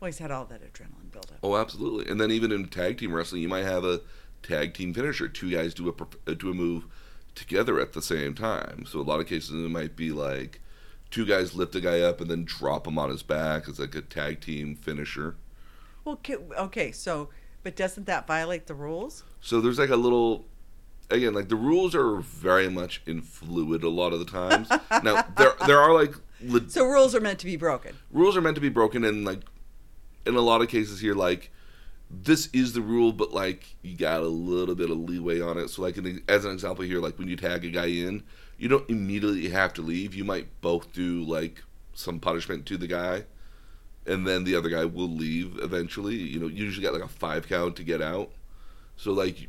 [0.01, 1.39] Well, he's had all that adrenaline build up.
[1.43, 2.11] Oh, absolutely.
[2.11, 4.01] And then even in tag team wrestling, you might have a
[4.43, 5.29] tag team finisher.
[5.29, 6.87] Two guys do a uh, do a move
[7.35, 8.85] together at the same time.
[8.87, 10.61] So a lot of cases it might be like
[11.11, 13.69] two guys lift a guy up and then drop him on his back.
[13.69, 15.37] It's like a tag team finisher.
[16.05, 16.21] Well,
[16.59, 17.29] okay, so,
[17.63, 19.25] but doesn't that violate the rules?
[19.41, 20.47] So there's like a little
[21.11, 24.69] again, like the rules are very much in fluid a lot of the times.
[25.03, 27.97] now there there are like le- So rules are meant to be broken.
[28.11, 29.41] rules are meant to be broken and like
[30.27, 31.51] in a lot of cases here like
[32.11, 35.69] this is the rule but like you got a little bit of leeway on it
[35.69, 38.23] so like an, as an example here like when you tag a guy in
[38.59, 41.63] you don't immediately have to leave you might both do like
[41.95, 43.25] some punishment to the guy
[44.07, 47.09] and then the other guy will leave eventually you know you usually got like a
[47.09, 48.31] five count to get out
[48.97, 49.49] so like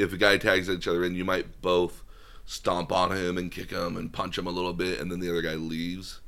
[0.00, 2.02] if a guy tags each other in you might both
[2.46, 5.30] stomp on him and kick him and punch him a little bit and then the
[5.30, 6.20] other guy leaves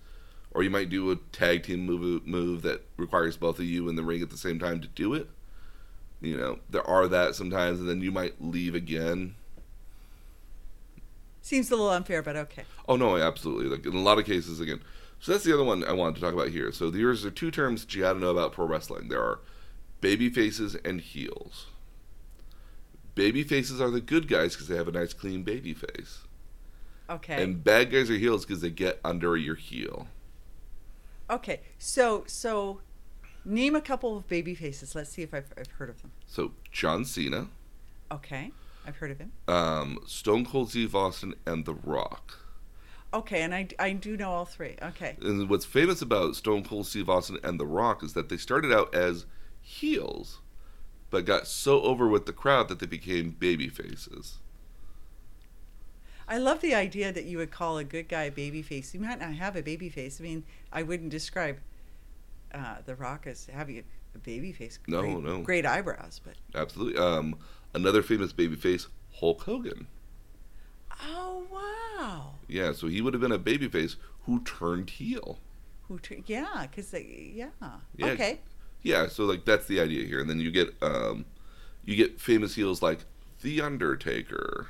[0.55, 3.97] or you might do a tag team move move that requires both of you in
[3.97, 5.29] the ring at the same time to do it.
[6.21, 9.35] You know, there are that sometimes, and then you might leave again.
[11.41, 12.65] Seems a little unfair, but okay.
[12.89, 13.67] Oh no, absolutely.
[13.67, 14.81] Like in a lot of cases, again.
[15.19, 16.71] So that's the other one I wanted to talk about here.
[16.73, 19.09] So there's are two terms that you got to know about pro wrestling.
[19.09, 19.41] There are
[20.01, 21.67] baby faces and heels.
[23.15, 26.21] Baby faces are the good guys because they have a nice clean baby face,
[27.11, 27.43] Okay.
[27.43, 30.09] and bad guys are heels because they get under your heel.
[31.31, 31.61] okay.
[31.79, 32.81] So, so
[33.45, 34.95] name a couple of baby faces.
[34.95, 36.13] Let's see if I've, I've heard of them.
[36.27, 37.49] So John Cena,
[38.11, 38.51] Okay.
[38.87, 39.33] I've heard of him.
[39.49, 42.39] um, Stone Cold Steve Austin, and The Rock.
[43.15, 43.43] Okay.
[43.43, 44.77] And I, I do know all three.
[44.83, 45.17] Okay.
[45.23, 48.73] And what's famous about Stone Cold Steve Austin and The Rock is that they started
[48.73, 49.25] out as
[49.61, 50.41] heels,
[51.13, 54.39] but got so over with the crowd that they became baby faces.
[56.27, 58.93] I love the idea that you would call a good guy a baby face.
[58.93, 60.19] He might not have a baby face.
[60.19, 61.59] I mean, I wouldn't describe
[62.55, 64.79] uh, The Rock as having a baby face.
[64.89, 65.43] No, great, no.
[65.43, 66.35] Great eyebrows, but.
[66.59, 66.99] Absolutely.
[66.99, 67.37] Um,
[67.75, 68.89] another famous baby face,
[69.21, 69.89] Hulk Hogan.
[71.03, 72.37] Oh, wow.
[72.49, 75.39] Yeah, so he would have been a baby face who turned heel.
[75.89, 75.99] Who?
[75.99, 77.33] T- yeah, because they.
[77.35, 77.49] Yeah.
[77.97, 78.07] Yeah.
[78.07, 78.41] Okay.
[78.83, 81.25] Yeah, so like that's the idea here, and then you get um,
[81.85, 83.01] you get famous heels like
[83.43, 84.69] The Undertaker.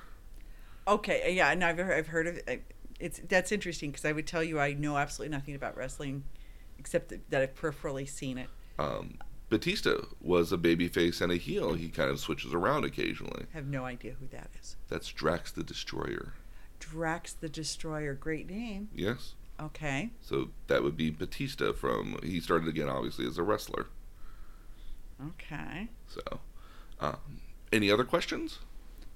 [0.87, 1.35] Okay.
[1.35, 2.65] Yeah, and I've heard, I've heard of it.
[3.01, 6.25] It's that's interesting because I would tell you I know absolutely nothing about wrestling,
[6.79, 8.49] except that, that I've peripherally seen it.
[8.79, 11.75] Um, Batista was a baby face and a heel.
[11.75, 13.47] He kind of switches around occasionally.
[13.53, 14.77] I Have no idea who that is.
[14.89, 16.35] That's Drax the Destroyer.
[16.79, 18.15] Drax the Destroyer.
[18.15, 18.89] Great name.
[18.95, 19.35] Yes.
[19.61, 20.11] Okay.
[20.21, 22.19] So that would be Batista from.
[22.23, 23.87] He started again, obviously, as a wrestler.
[25.29, 25.89] Okay.
[26.09, 26.41] So,
[27.01, 27.41] um,
[27.73, 28.59] any other questions?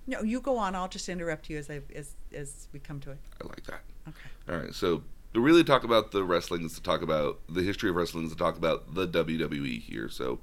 [0.06, 0.74] No, you go on.
[0.74, 3.18] I'll just interrupt you as I as as we come to it.
[3.42, 3.82] I like that.
[4.08, 4.28] Okay.
[4.48, 4.74] All right.
[4.74, 5.02] So
[5.34, 8.32] to really talk about the wrestling is to talk about the history of wrestling is
[8.32, 10.08] to talk about the WWE here.
[10.08, 10.38] So,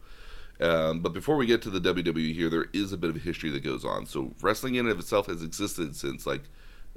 [0.59, 3.49] um, but before we get to the WWE here, there is a bit of history
[3.51, 4.05] that goes on.
[4.05, 6.43] So wrestling in and of itself has existed since like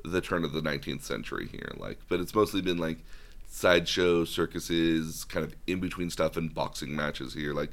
[0.04, 1.72] the turn of the 19th century here.
[1.76, 2.98] Like, but it's mostly been like
[3.48, 7.54] sideshow circuses, kind of in between stuff, and boxing matches here.
[7.54, 7.70] Like,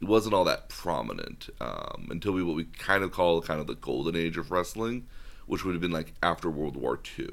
[0.00, 3.66] it wasn't all that prominent um, until we what we kind of call kind of
[3.66, 5.06] the golden age of wrestling,
[5.46, 7.28] which would have been like after World War II.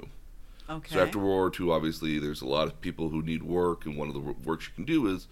[0.67, 0.95] Okay.
[0.95, 3.97] So after World War II, obviously, there's a lot of people who need work, and
[3.97, 5.28] one of the works you can do is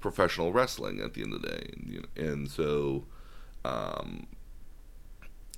[0.00, 1.00] professional wrestling.
[1.00, 3.04] At the end of the day, and, you know, and so
[3.64, 4.26] um,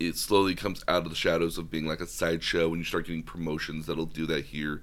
[0.01, 3.07] it slowly comes out of the shadows of being like a sideshow, and you start
[3.07, 4.83] getting promotions that'll do that here.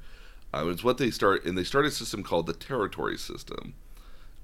[0.54, 3.74] Um, it's what they start, and they start a system called the territory system.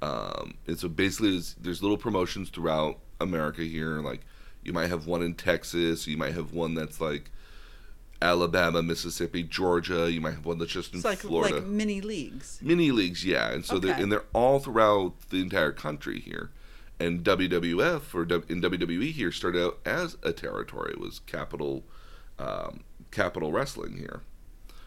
[0.04, 4.02] Um, and so basically, there's, there's little promotions throughout America here.
[4.02, 4.22] Like
[4.64, 7.32] you might have one in Texas, you might have one that's like
[8.22, 10.12] Alabama, Mississippi, Georgia.
[10.12, 11.56] You might have one that's just in it's like Florida.
[11.56, 12.60] like mini leagues.
[12.62, 16.52] Mini leagues, yeah, and so they're and they're all throughout the entire country here.
[17.00, 20.94] And WWF or in WWE here started out as a territory.
[20.94, 21.84] It was Capitol,
[22.40, 24.22] um, Capitol Wrestling here,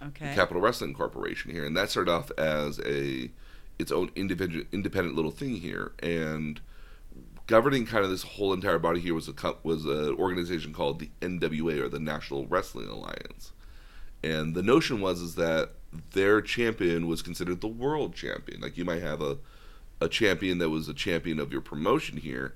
[0.03, 0.35] Okay.
[0.35, 3.31] Capitol Wrestling Corporation here, and that started off as a
[3.79, 5.93] its own independent independent little thing here.
[6.01, 6.61] And
[7.47, 11.11] governing kind of this whole entire body here was a was an organization called the
[11.21, 13.53] NWA or the National Wrestling Alliance.
[14.23, 15.71] And the notion was is that
[16.13, 18.61] their champion was considered the world champion.
[18.61, 19.39] Like you might have a
[20.01, 22.55] a champion that was a champion of your promotion here,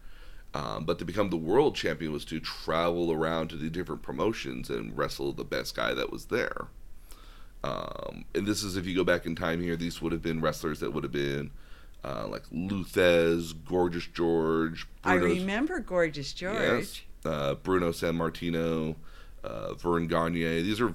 [0.53, 4.69] um, but to become the world champion was to travel around to the different promotions
[4.69, 6.67] and wrestle the best guy that was there.
[7.63, 10.41] Um, and this is if you go back in time here, these would have been
[10.41, 11.51] wrestlers that would have been
[12.05, 16.55] uh, like Lou Thesz, Gorgeous George, I Bruno- remember Gorgeous George.
[16.59, 17.03] Yes.
[17.25, 18.97] Uh, Bruno Sammartino,
[19.45, 20.63] uh, Verne Gagne.
[20.63, 20.95] These are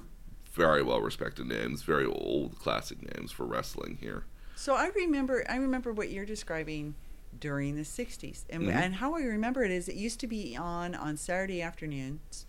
[0.54, 4.24] very well respected names, very old classic names for wrestling here.
[4.56, 6.94] So I remember I remember what you're describing
[7.38, 8.44] during the 60s.
[8.50, 8.74] And Mhm.
[8.74, 12.46] and how I remember it is it used to be on on Saturday afternoons.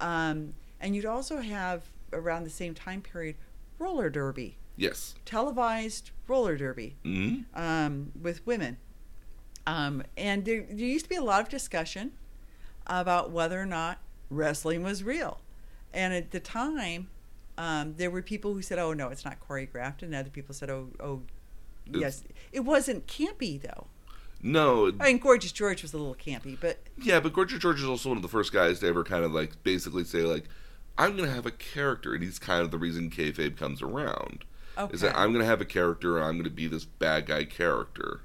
[0.00, 3.36] Um, and you'd also have around the same time period
[3.78, 5.14] roller derby, Yes.
[5.24, 8.76] televised roller derby hmm um, with women.
[9.66, 12.12] Um, and there, there used to be a lot of discussion
[12.86, 13.98] about whether or not
[14.30, 15.40] wrestling was real.
[15.92, 17.08] And at the time,
[17.58, 20.68] um, there were people who said, "Oh no, it's not choreographed," and other people said,
[20.70, 21.22] "Oh, oh,
[21.86, 23.86] It's- yes." It wasn't campy though.
[24.42, 24.88] No.
[25.00, 28.10] I mean, Gorgeous George was a little campy, but Yeah, but Gorgeous George is also
[28.10, 30.44] one of the first guys to ever kind of like basically say like,
[30.98, 34.44] I'm gonna have a character, and he's kind of the reason kayfabe comes around.
[34.92, 38.20] Is that I'm gonna have a character, and I'm gonna be this bad guy character,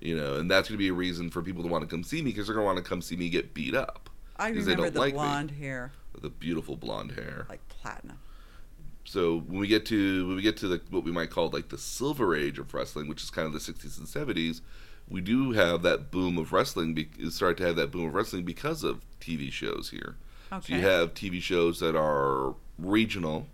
[0.00, 2.22] you know, and that's gonna be a reason for people to want to come see
[2.22, 4.08] me because they're gonna want to come see me get beat up.
[4.36, 5.18] I 'Cause they remember don't the like me.
[5.18, 7.46] blonde hair, The beautiful blonde hair.
[7.48, 8.18] like platinum.
[9.04, 11.68] so when we get to when we get to the what we might call like
[11.68, 14.62] the silver age of wrestling, which is kind of the 60s and 70s,
[15.08, 16.94] we do have that boom of wrestling.
[16.94, 20.16] Be, start to have that boom of wrestling because of TV shows here.
[20.60, 23.46] So you have TV shows that are regional,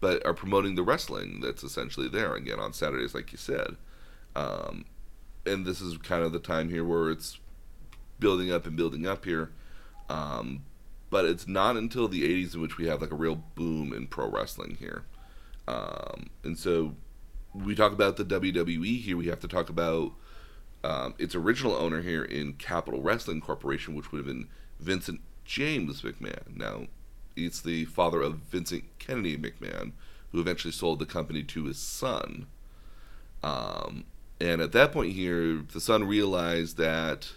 [0.00, 3.76] but are promoting the wrestling that's essentially there again on Saturdays, like you said.
[4.36, 4.84] Um,
[5.46, 7.38] and this is kind of the time here where it's
[8.18, 9.50] building up and building up here.
[10.08, 10.64] Um,
[11.08, 14.06] but it's not until the 80s in which we have like a real boom in
[14.06, 15.04] pro wrestling here.
[15.66, 16.94] Um, and so
[17.54, 20.12] we talk about the WWE here, we have to talk about
[20.82, 26.02] um, its original owner here in Capitol Wrestling Corporation, which would have been Vincent James
[26.02, 26.56] McMahon.
[26.56, 26.86] Now,
[27.34, 29.90] it's the father of Vincent Kennedy McMahon,
[30.30, 32.46] who eventually sold the company to his son.
[33.42, 34.04] Um,
[34.40, 37.32] and at that point here, the son realized that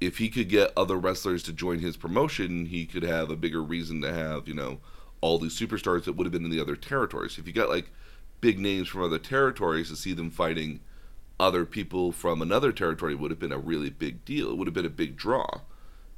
[0.00, 3.62] if he could get other wrestlers to join his promotion, he could have a bigger
[3.62, 4.80] reason to have, you know,
[5.20, 7.38] all these superstars that would have been in the other territories.
[7.38, 7.92] If you got like
[8.40, 10.80] big names from other territories to see them fighting
[11.38, 14.50] other people from another territory would have been a really big deal.
[14.50, 15.60] It would have been a big draw.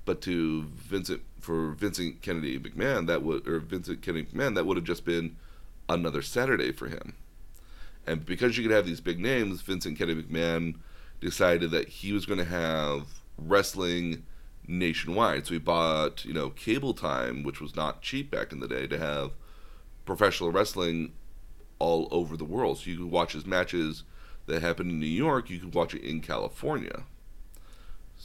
[0.05, 4.77] But to Vincent for Vincent Kennedy McMahon, that would or Vincent Kennedy McMahon, that would
[4.77, 5.37] have just been
[5.89, 7.15] another Saturday for him.
[8.07, 10.77] And because you could have these big names, Vincent Kennedy McMahon
[11.21, 13.07] decided that he was going to have
[13.39, 14.25] wrestling
[14.67, 15.47] nationwide.
[15.47, 18.87] So he bought, you know, cable time, which was not cheap back in the day,
[18.87, 19.33] to have
[20.05, 21.13] professional wrestling
[21.79, 22.79] all over the world.
[22.79, 24.05] So you could watch his matches
[24.47, 27.05] that happened in New York, you could watch it in California.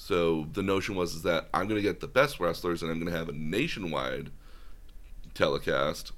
[0.01, 2.99] So the notion was is that I'm going to get the best wrestlers and I'm
[2.99, 4.31] going to have a nationwide
[5.33, 6.13] telecast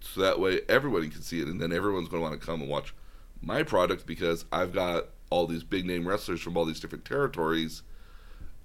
[0.00, 2.60] so that way everybody can see it and then everyone's going to want to come
[2.60, 2.94] and watch
[3.42, 7.82] my product because I've got all these big name wrestlers from all these different territories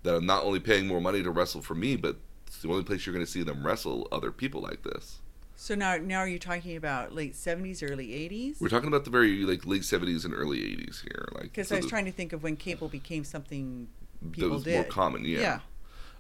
[0.04, 2.84] that are not only paying more money to wrestle for me, but it's the only
[2.84, 5.20] place you're going to see them wrestle other people like this.
[5.56, 8.58] So now, now are you talking about late seventies, early eighties?
[8.62, 11.76] We're talking about the very like late seventies and early eighties here, like Because so
[11.76, 13.88] I was the- trying to think of when cable became something
[14.38, 14.76] that was did.
[14.76, 15.26] more common.
[15.26, 15.40] Yeah.
[15.40, 15.60] Yeah.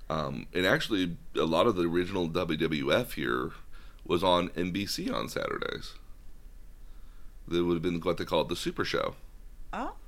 [0.09, 3.51] Um, and actually, a lot of the original WWF here
[4.05, 5.93] was on NBC on Saturdays.
[7.47, 9.15] That would have been what they called the Super Show.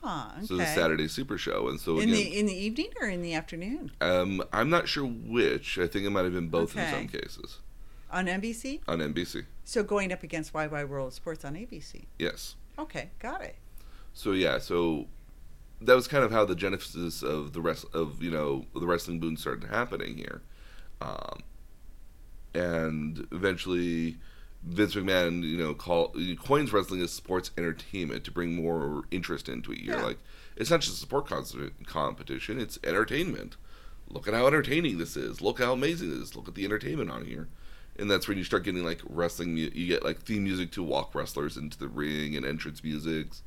[0.06, 0.46] Ah, okay.
[0.46, 3.24] So the Saturday Super Show, and so in again, the in the evening or in
[3.24, 5.80] the afternoon um, I'm not sure which.
[5.80, 7.60] I think it might have been both in some cases
[8.12, 8.82] on NBC.
[8.88, 9.46] on NBC.
[9.64, 12.06] So going up against Wide World Sports on ABC.
[12.20, 12.56] Yes.
[12.78, 13.56] Okay, got it.
[14.14, 15.08] So yeah, so
[15.82, 19.20] that was kind of how the genesis of the rest of you know the wrestling
[19.20, 20.42] boom started happening here,
[21.02, 21.40] um,
[22.54, 24.18] and eventually
[24.64, 26.14] Vince McMahon you know call
[26.44, 29.80] coins wrestling as sports entertainment to bring more interest into it.
[29.80, 30.04] You're Yeah.
[30.06, 30.20] like
[30.56, 33.58] it's not just a sport con- competition; it's entertainment.
[34.08, 35.42] Look at how entertaining this is.
[35.42, 36.36] Look how amazing it is.
[36.36, 37.48] Look at the entertainment on here.
[37.98, 39.58] And that's when you start getting like wrestling.
[39.58, 43.42] You get like theme music to walk wrestlers into the ring and entrance musics.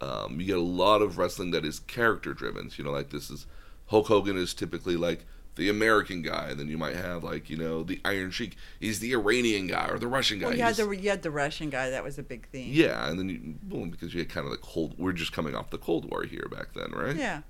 [0.00, 2.70] Um, you get a lot of wrestling that is character driven.
[2.76, 3.46] You know, like this is
[3.86, 5.24] Hulk Hogan is typically like
[5.56, 6.48] the American guy.
[6.50, 8.56] and Then you might have like you know the Iron Sheik.
[8.78, 10.46] He's the Iranian guy or the Russian guy.
[10.48, 11.90] Well, you had the you had the Russian guy.
[11.90, 12.68] That was a big thing.
[12.70, 14.94] yeah, and then you, well, because you had kind of the cold.
[14.98, 17.16] We're just coming off the Cold War here back then, right?
[17.16, 17.40] Yeah.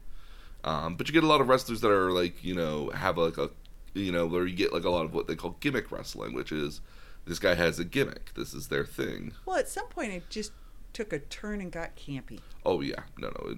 [0.64, 3.38] Um, but you get a lot of wrestlers that are like you know have like
[3.38, 3.50] a
[3.94, 6.50] you know where you get like a lot of what they call gimmick wrestling, which
[6.50, 6.80] is
[7.26, 8.32] this guy has a gimmick.
[8.34, 9.32] This is their thing.
[9.44, 10.52] Well, at some point it just
[10.92, 12.40] took a turn and got campy.
[12.64, 13.56] Oh yeah, no, no.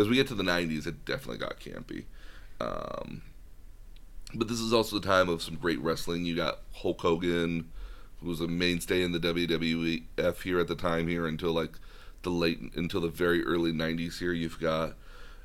[0.00, 2.04] As we get to the '90s, it definitely got campy.
[2.60, 3.22] Um,
[4.34, 6.24] but this is also the time of some great wrestling.
[6.24, 7.70] You got Hulk Hogan,
[8.20, 11.78] who was a mainstay in the WWF here at the time here until like
[12.22, 14.18] the late until the very early '90s.
[14.18, 14.94] Here you've got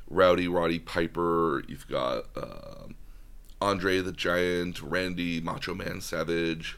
[0.10, 1.64] Rowdy Roddy Piper.
[1.68, 2.96] You've got um
[3.62, 6.78] Andre the Giant, Randy Macho Man Savage.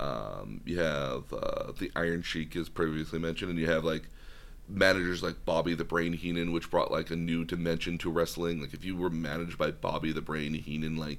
[0.00, 4.08] Um, you have uh, the Iron Sheik, as previously mentioned, and you have like
[4.66, 8.62] managers like Bobby the Brain Heenan, which brought like a new dimension to wrestling.
[8.62, 11.18] Like if you were managed by Bobby the Brain Heenan, like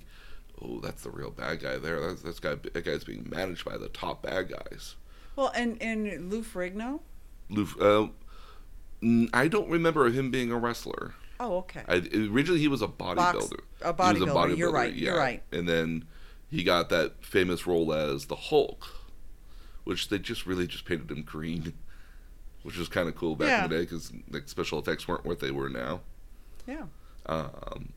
[0.63, 1.99] oh, that's the real bad guy there.
[1.99, 4.95] That's that's guy that guy's being managed by the top bad guys.
[5.35, 7.01] Well, and and Lou Ferrigno.
[7.49, 8.07] Lou, uh,
[9.31, 11.13] I don't remember him being a wrestler.
[11.39, 11.83] Oh, okay.
[11.87, 11.97] I,
[12.31, 13.61] originally, he was a bodybuilder.
[13.81, 14.57] a He was bodybuilder.
[14.57, 15.43] You're right, you're right.
[15.51, 16.05] And then
[16.51, 18.85] he got that famous role as the Hulk,
[19.85, 21.73] which they just really just painted him green,
[22.63, 23.63] which was kind of cool back Yeah.
[23.63, 26.01] in the day because like special effects weren't what they were now.
[26.67, 26.83] yeah.
[27.25, 27.93] Um,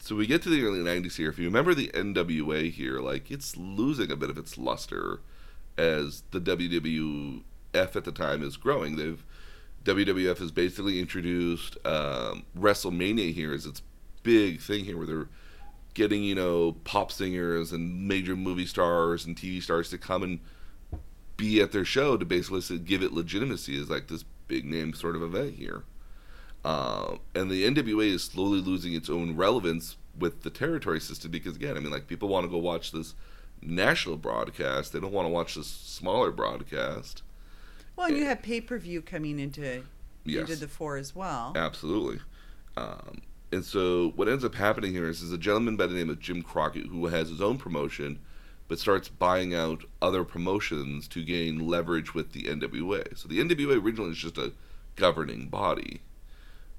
[0.00, 1.28] so we get to the early '90s here.
[1.28, 5.20] If you remember the NWA here, like it's losing a bit of its luster
[5.76, 7.42] as the WWF
[7.96, 8.96] at the time is growing.
[8.96, 9.22] They've
[9.84, 13.82] WWF has basically introduced um, WrestleMania here as its
[14.22, 15.28] big thing here, where they're
[15.98, 20.38] getting you know pop singers and major movie stars and TV stars to come and
[21.36, 25.16] be at their show to basically give it legitimacy as like this big name sort
[25.16, 25.82] of event here.
[26.64, 31.56] Uh, and the NWA is slowly losing its own relevance with the territory system because
[31.56, 33.14] again, I mean, like people want to go watch this
[33.60, 37.22] national broadcast; they don't want to watch this smaller broadcast.
[37.96, 39.82] Well, and you have pay per view coming into
[40.24, 41.54] Yes, into the fore as well.
[41.56, 42.20] absolutely.
[42.76, 46.10] Um, and so what ends up happening here is, is a gentleman by the name
[46.10, 48.18] of Jim Crockett who has his own promotion,
[48.68, 53.16] but starts buying out other promotions to gain leverage with the NWA.
[53.16, 54.52] So the NWA originally is just a
[54.96, 56.02] governing body,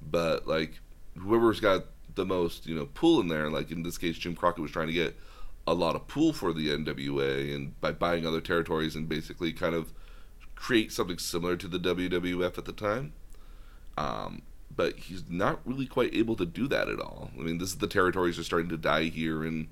[0.02, 0.80] but like
[1.18, 4.62] whoever's got the most you know pull in there, like in this case Jim Crockett
[4.62, 5.18] was trying to get
[5.66, 9.76] a lot of pull for the NWA and by buying other territories and basically kind
[9.76, 9.92] of
[10.56, 13.14] create something similar to the WWF at the time.
[13.98, 14.42] Um,
[14.76, 17.32] but he's not really quite able to do that at all.
[17.38, 19.68] I mean, this is the territories are starting to die here, and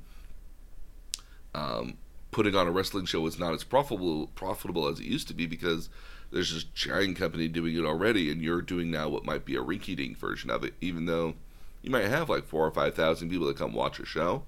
[1.54, 1.98] um,
[2.32, 5.46] putting on a wrestling show is not as profitable profitable as it used to be
[5.46, 5.90] because
[6.32, 9.62] there's this giant company doing it already, and you're doing now what might be a
[9.62, 11.36] rinky-dink version of it, even though
[11.82, 14.44] you might have like four or five thousand people that come watch a show.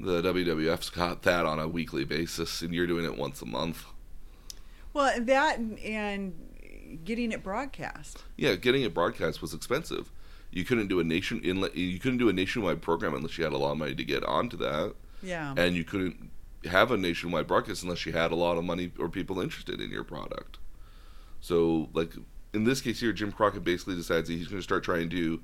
[0.00, 3.84] The WWF's got that on a weekly basis, and you're doing it once a month.
[4.92, 6.47] Well, that and, and
[7.04, 8.24] getting it broadcast.
[8.36, 10.10] Yeah, getting it broadcast was expensive.
[10.50, 11.76] You couldn't do a nation inlet.
[11.76, 14.24] You couldn't do a nationwide program unless you had a lot of money to get
[14.24, 15.54] onto that, Yeah.
[15.56, 16.30] and you couldn't
[16.64, 19.90] have a nationwide broadcast unless you had a lot of money or people interested in
[19.90, 20.58] your product.
[21.40, 22.12] So, like
[22.54, 25.40] in this case here, Jim Crockett basically decides that he's going to start trying to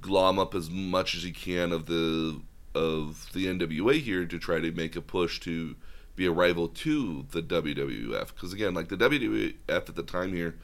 [0.00, 2.40] glom up as much as he can of the
[2.74, 5.76] of the NWA here to try to make a push to
[6.16, 8.34] be a rival to the WWF.
[8.34, 10.56] Because again, like the WWF at the time here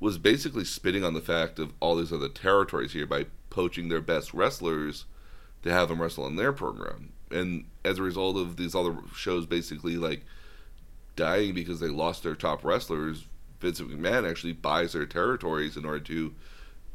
[0.00, 4.00] was basically spitting on the fact of all these other territories here by poaching their
[4.00, 5.04] best wrestlers
[5.62, 7.12] to have them wrestle on their program.
[7.30, 10.24] And as a result of these other shows basically like
[11.14, 13.26] dying because they lost their top wrestlers,
[13.60, 16.34] Vince McMahon actually buys their territories in order to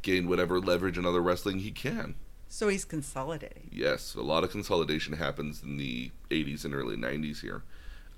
[0.02, 2.16] gain whatever leverage in other wrestling he can.
[2.47, 3.70] So he's consolidating.
[3.72, 7.64] Yes, a lot of consolidation happens in the 80s and early 90s here.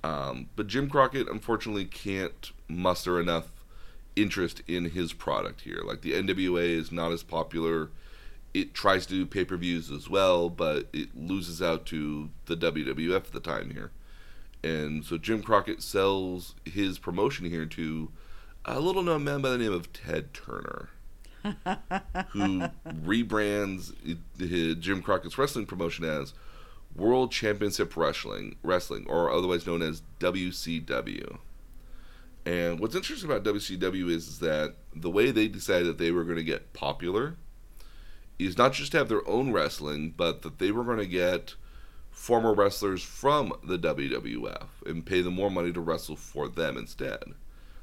[0.04, 3.47] Um, but Jim Crockett, unfortunately, can't muster enough
[4.16, 5.82] interest in his product here.
[5.84, 7.89] Like the NWA is not as popular.
[8.54, 12.56] It tries to do pay per views as well, but it loses out to the
[12.56, 13.91] WWF at the time here.
[14.64, 18.12] And so Jim Crockett sells his promotion here to
[18.66, 20.89] a little known man by the name of Ted Turner,
[22.30, 23.93] who rebrands
[24.39, 26.34] his, Jim Crockett's wrestling promotion as
[26.96, 31.38] World Championship Wrestling, Wrestling, or otherwise known as WCW.
[32.46, 36.24] And what's interesting about WCW is, is that the way they decided that they were
[36.24, 37.38] going to get popular
[38.38, 41.56] is not just to have their own wrestling, but that they were going to get
[42.12, 47.24] former wrestlers from the WWF and pay them more money to wrestle for them instead.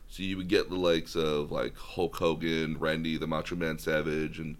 [0.08, 4.38] So you would get the likes of like Hulk Hogan, Randy the Macho Man Savage,
[4.38, 4.56] and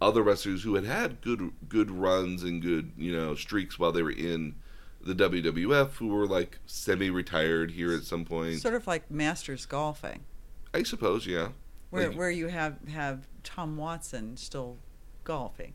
[0.00, 4.02] other wrestlers who had had good good runs and good you know streaks while they
[4.02, 4.56] were in
[5.04, 8.60] the WWF who were like semi-retired here at some point.
[8.60, 10.24] Sort of like Masters golfing.
[10.72, 11.48] I suppose, yeah.
[11.90, 14.78] Where like, where you have have Tom Watson still
[15.22, 15.74] golfing.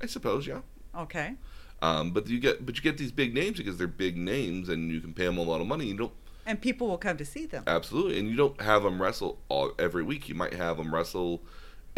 [0.00, 0.60] I suppose, yeah.
[0.96, 1.34] Okay.
[1.82, 4.90] Um, but you get but you get these big names because they're big names and
[4.90, 5.86] you can pay them a lot of money.
[5.86, 6.12] You don't.
[6.46, 7.64] And people will come to see them.
[7.66, 10.28] Absolutely, and you don't have them wrestle all every week.
[10.28, 11.42] You might have them wrestle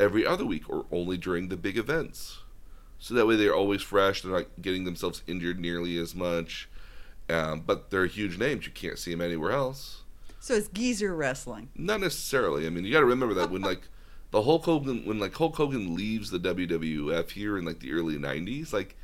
[0.03, 2.41] every other week or only during the big events.
[2.99, 4.23] So that way they're always fresh.
[4.23, 6.69] They're not getting themselves injured nearly as much.
[7.29, 8.67] Um, but they're huge names.
[8.67, 10.03] You can't see them anywhere else.
[10.41, 11.69] So it's geezer wrestling.
[11.77, 12.67] Not necessarily.
[12.67, 13.83] I mean, you got to remember that when like
[14.33, 18.17] the Hulk Hogan, when like Hulk Hogan leaves the WWF here in like the early
[18.17, 18.97] '90s, like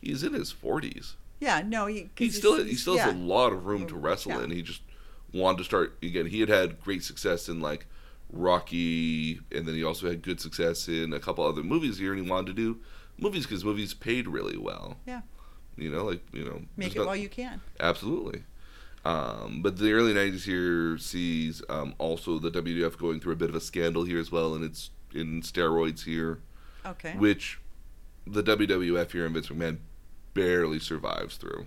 [0.00, 1.14] he's in his 40s.
[1.40, 3.06] Yeah, no, he, he still he still yeah.
[3.06, 4.44] has a lot of room to wrestle yeah.
[4.44, 4.50] in.
[4.50, 4.80] He just
[5.32, 6.26] wanted to start again.
[6.26, 7.86] He had had great success in like
[8.30, 12.22] Rocky, and then he also had good success in a couple other movies here, and
[12.22, 12.80] he wanted to do
[13.18, 14.98] movies because movies paid really well.
[15.06, 15.22] Yeah.
[15.76, 17.60] You know, like you know, make it not, while you can.
[17.80, 18.42] Absolutely.
[19.04, 23.48] Um, but the early '90s here sees um, also the WWF going through a bit
[23.48, 26.40] of a scandal here as well, and it's in steroids here.
[26.84, 27.14] Okay.
[27.16, 27.60] Which
[28.26, 29.78] the WWF here and Vince McMahon
[30.34, 31.66] barely survives through.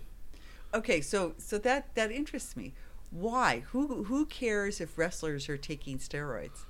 [0.74, 2.74] Okay, so so that that interests me.
[3.12, 3.64] Why?
[3.72, 6.66] Who who cares if wrestlers are taking steroids?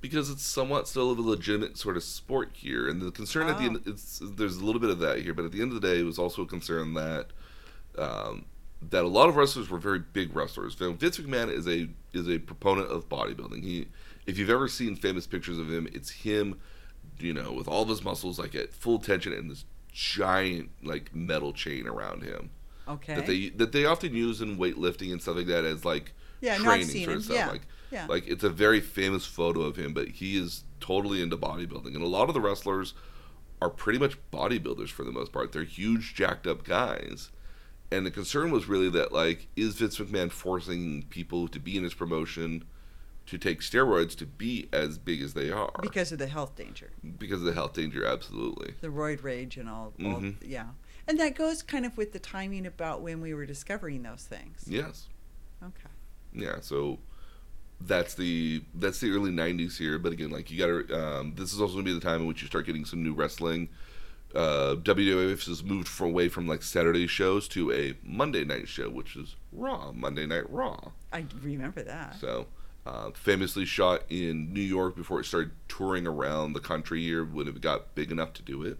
[0.00, 3.50] because it's somewhat still of a legitimate sort of sport here, and the concern oh.
[3.50, 3.90] at the end, oh.
[3.90, 6.00] it's there's a little bit of that here, but at the end of the day,
[6.00, 7.26] it was also a concern that
[7.96, 8.44] um,
[8.90, 10.74] that a lot of wrestlers were very big wrestlers.
[10.74, 13.62] Vince McMahon is a is a proponent of bodybuilding.
[13.64, 13.88] He,
[14.26, 16.60] if you've ever seen famous pictures of him, it's him,
[17.18, 21.14] you know, with all of his muscles like at full tension and this giant like
[21.14, 22.50] metal chain around him.
[22.88, 23.14] Okay.
[23.14, 26.56] That they that they often use in weightlifting and stuff like that as like yeah,
[26.56, 27.36] training sort of stuff.
[27.36, 27.48] Yeah.
[27.48, 28.06] Like yeah.
[28.06, 32.02] Like it's a very famous photo of him, but he is totally into bodybuilding, and
[32.02, 32.94] a lot of the wrestlers
[33.60, 35.52] are pretty much bodybuilders for the most part.
[35.52, 37.30] They're huge, jacked up guys.
[37.90, 41.84] And the concern was really that, like, is Vince McMahon forcing people to be in
[41.84, 42.64] his promotion
[43.26, 45.72] to take steroids to be as big as they are?
[45.80, 46.90] Because of the health danger.
[47.18, 48.74] Because of the health danger, absolutely.
[48.80, 50.30] The roid rage and all, all mm-hmm.
[50.46, 50.66] yeah.
[51.08, 54.64] And that goes kind of with the timing about when we were discovering those things.
[54.66, 55.06] Yes.
[55.62, 55.88] Okay.
[56.32, 56.98] Yeah, so
[57.80, 61.60] that's the that's the early 90s here but again like you gotta um, this is
[61.60, 63.68] also gonna be the time in which you start getting some new wrestling
[64.34, 68.90] uh, WWF has moved from, away from like Saturday shows to a Monday night show,
[68.90, 70.92] which is Raw, Monday Night Raw.
[71.12, 72.16] I remember that.
[72.20, 72.46] So,
[72.86, 77.48] uh, famously shot in New York before it started touring around the country here when
[77.48, 78.78] it got big enough to do it.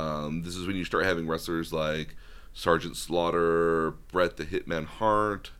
[0.00, 2.16] Um, this is when you start having wrestlers like
[2.54, 5.50] Sergeant Slaughter, Bret the Hitman Hart,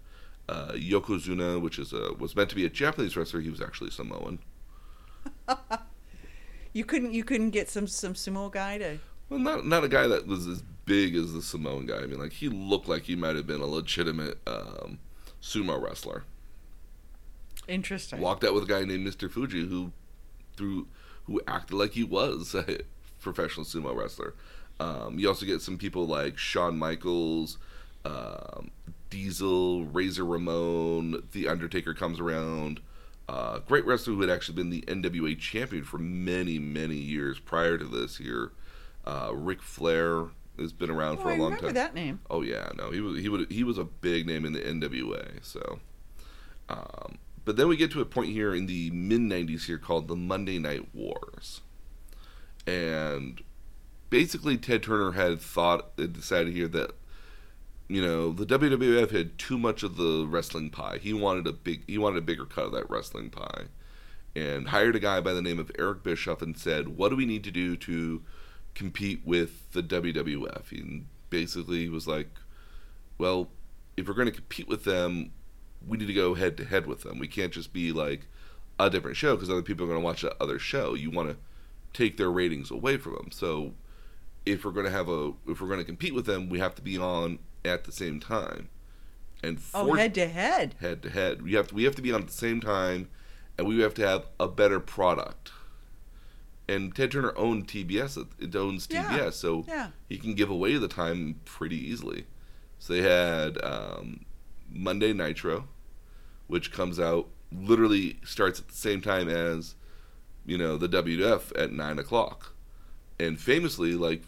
[0.49, 3.41] uh, Yokozuna, which is a was meant to be a Japanese wrestler.
[3.41, 4.39] He was actually Samoan.
[6.73, 8.99] you couldn't you couldn't get some some sumo guy to.
[9.29, 11.99] Well, not not a guy that was as big as the Samoan guy.
[11.99, 14.99] I mean, like he looked like he might have been a legitimate um,
[15.43, 16.25] sumo wrestler.
[17.69, 18.21] Interesting.
[18.21, 19.93] Walked out with a guy named Mister Fuji who,
[20.57, 20.89] through
[21.25, 22.57] who acted like he was
[23.21, 24.35] professional sumo wrestler.
[24.79, 27.59] Um, you also get some people like Shawn Michaels,
[28.05, 28.71] um,
[29.11, 32.81] Diesel, Razor Ramon, The Undertaker comes around.
[33.29, 37.79] Uh, great wrestler who had actually been the NWA champion for many, many years prior
[37.79, 38.53] to this here.
[39.05, 40.27] Uh, Ric Flair
[40.59, 41.75] has been around oh, for a I long remember time.
[41.75, 42.21] that name.
[42.29, 45.45] Oh yeah, no, he was he would he was a big name in the NWA.
[45.45, 45.79] So,
[46.69, 50.09] um, But then we get to a point here in the mid 90s here called
[50.09, 51.61] the Monday Night Wars.
[52.67, 53.43] And
[54.11, 56.93] basically, Ted Turner had thought, and decided here that,
[57.89, 60.99] you know, the WWF had too much of the wrestling pie.
[61.01, 63.65] He wanted a big, he wanted a bigger cut of that wrestling pie.
[64.37, 67.27] And hired a guy by the name of Eric Bischoff and said, What do we
[67.27, 68.23] need to do to
[68.75, 70.71] compete with the WWF?
[70.71, 72.31] And basically, he was like,
[73.19, 73.49] Well,
[73.97, 75.33] if we're going to compete with them,
[75.87, 77.19] we need to go head to head with them.
[77.19, 78.29] We can't just be like
[78.79, 80.95] a different show because other people are going to watch that other show.
[80.95, 81.37] You want to
[81.93, 83.31] take their ratings away from them.
[83.31, 83.75] So
[84.47, 86.75] if we're going to have a if we're going to compete with them, we have
[86.77, 88.69] to be on at the same time.
[89.43, 90.75] And Oh, head to head.
[90.81, 91.43] head to head.
[91.43, 93.09] We have to we have to be on at the same time,
[93.57, 95.53] and we have to have a better product.
[96.69, 98.17] And Ted Turner owned TBS.
[98.17, 99.31] It- It owns TBS, Yeah.
[99.31, 99.91] so Yeah.
[100.09, 102.27] he can give away the time pretty easily.
[102.79, 104.25] So they had um,
[104.71, 105.69] Monday Nitro,
[106.47, 109.75] which comes out literally starts at the same time as
[110.51, 112.53] you know the WWF at nine o'clock,
[113.21, 114.23] and famously like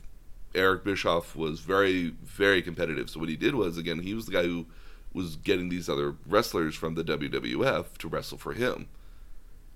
[0.55, 3.11] Eric Bischoff was very very competitive.
[3.11, 4.67] So what he did was again he was the guy who
[5.13, 8.87] was getting these other wrestlers from the WWF to wrestle for him.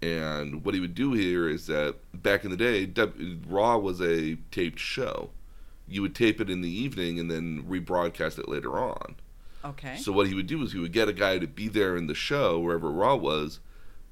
[0.00, 2.88] And what he would do here is that back in the day,
[3.48, 5.30] Raw was a taped show.
[5.88, 9.16] You would tape it in the evening and then rebroadcast it later on.
[9.64, 9.96] Okay.
[9.96, 12.06] So what he would do is he would get a guy to be there in
[12.06, 13.58] the show wherever Raw was,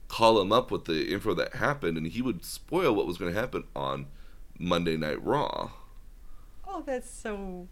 [0.08, 3.32] call him up with the info that happened, and he would spoil what was going
[3.32, 4.06] to happen on
[4.58, 5.70] Monday Night Raw
[6.74, 7.66] oh, that's so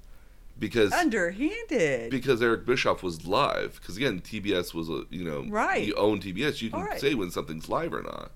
[0.59, 2.11] because underhanded.
[2.11, 3.79] because Eric Bischoff was live.
[3.81, 5.87] Because again, TBS was a you know Right.
[5.87, 7.01] You own TBS, you can right.
[7.01, 8.33] say when something's live or not.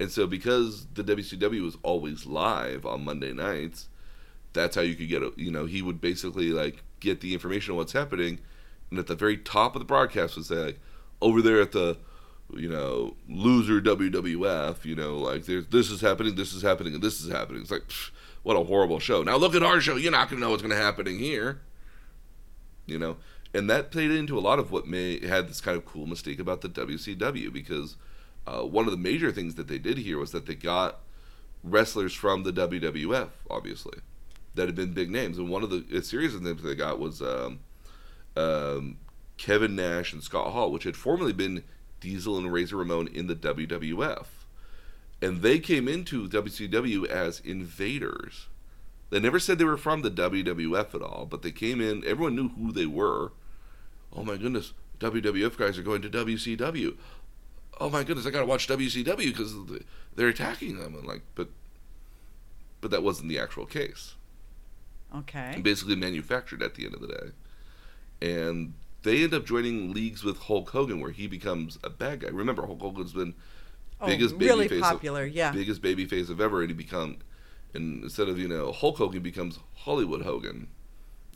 [0.00, 3.88] And so because the WCW was always live on Monday nights,
[4.52, 7.72] that's how you could get a you know he would basically like get the information
[7.72, 8.38] on what's happening,
[8.90, 10.80] and at the very top of the broadcast would say like
[11.20, 11.96] over there at the
[12.54, 17.02] you know loser WWF you know like there's this is happening this is happening and
[17.02, 17.62] this is happening.
[17.62, 18.10] It's like psh,
[18.42, 19.22] what a horrible show.
[19.22, 19.96] Now look at our show.
[19.96, 21.60] You're not gonna know what's gonna happen in here
[22.86, 23.16] you know?
[23.54, 26.38] And that played into a lot of what may had this kind of cool mistake
[26.38, 27.96] about the WCW because
[28.46, 31.00] uh, one of the major things that they did here was that they got
[31.62, 33.98] wrestlers from the WWF obviously
[34.54, 35.38] that had been big names.
[35.38, 37.60] And one of the series of names they got was um,
[38.36, 38.98] um,
[39.36, 41.62] Kevin Nash and Scott Hall which had formerly been
[42.02, 44.26] Diesel and Razor Ramon in the WWF
[45.22, 48.48] and they came into WCW as invaders
[49.12, 52.02] they never said they were from the WWF at all, but they came in.
[52.06, 53.32] Everyone knew who they were.
[54.10, 56.96] Oh my goodness, WWF guys are going to WCW.
[57.78, 59.54] Oh my goodness, I gotta watch WCW because
[60.16, 60.94] they're attacking them.
[60.94, 61.50] And like, but,
[62.80, 64.14] but that wasn't the actual case.
[65.14, 65.60] okay.
[65.62, 68.72] Basically manufactured at the end of the day, and
[69.02, 72.28] they end up joining leagues with Hulk Hogan, where he becomes a bad guy.
[72.28, 73.34] Remember, Hulk Hogan's been
[74.00, 75.24] Oh, biggest really babyface of- popular.
[75.24, 75.52] yeah.
[75.52, 77.18] biggest baby face of ever, and he become,
[77.74, 80.66] and instead of you know Hulk Hogan becomes Hollywood Hogan,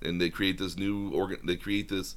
[0.03, 1.39] and they create this new organ.
[1.45, 2.17] They create this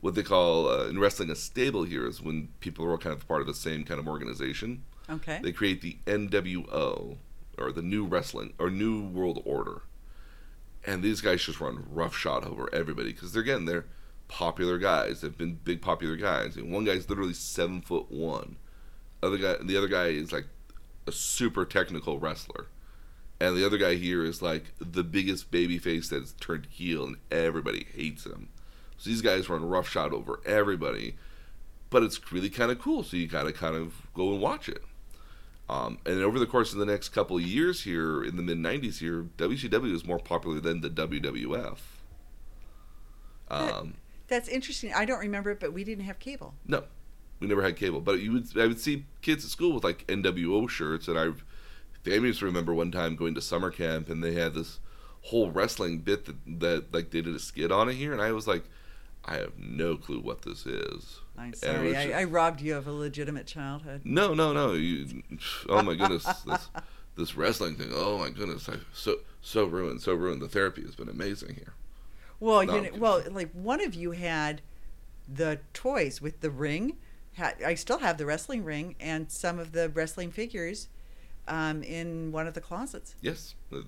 [0.00, 3.12] what they call uh, in wrestling a stable here is when people are all kind
[3.16, 4.84] of part of the same kind of organization.
[5.10, 5.40] Okay.
[5.42, 7.16] They create the NWO
[7.58, 9.82] or the New Wrestling or New World Order,
[10.86, 13.86] and these guys just run roughshod over everybody because they're getting they're
[14.28, 15.20] popular guys.
[15.20, 18.56] They've been big popular guys, and one guy's literally seven foot one.
[19.22, 20.46] Other guy, the other guy is like
[21.06, 22.66] a super technical wrestler,
[23.40, 27.16] and the other guy here is like the biggest baby face that's turned heel, and
[27.30, 28.48] everybody hates him.
[28.98, 31.16] So these guys run roughshod over everybody,
[31.90, 33.02] but it's really kind of cool.
[33.02, 34.82] So you gotta kind of go and watch it.
[35.68, 38.58] Um, and over the course of the next couple of years here, in the mid
[38.58, 41.78] '90s, here WCW is more popular than the WWF.
[43.50, 43.94] Um,
[44.28, 44.92] That's interesting.
[44.94, 46.54] I don't remember it, but we didn't have cable.
[46.66, 46.84] no,
[47.40, 50.06] we never had cable, but you would I would see kids at school with like
[50.06, 51.30] NWO shirts, and I
[52.02, 54.78] famously remember one time going to summer camp and they had this
[55.22, 58.32] whole wrestling bit that that like they did a skit on it here, and I
[58.32, 58.64] was like,
[59.24, 61.20] I have no clue what this is.
[61.36, 61.88] I'm sorry.
[61.88, 64.02] was I, I robbed you of a legitimate childhood.
[64.04, 64.72] No, no, no.
[64.72, 65.22] You,
[65.68, 66.68] oh my goodness, this
[67.16, 67.90] this wrestling thing.
[67.92, 70.42] Oh my goodness, I so so ruined, so ruined.
[70.42, 71.74] The therapy has been amazing here.
[72.40, 74.62] Well, No, you know, well, like one of you had
[75.32, 76.96] the toys with the ring.
[77.40, 80.88] I still have the wrestling ring and some of the wrestling figures
[81.46, 83.84] um, in one of the closets Yes, it,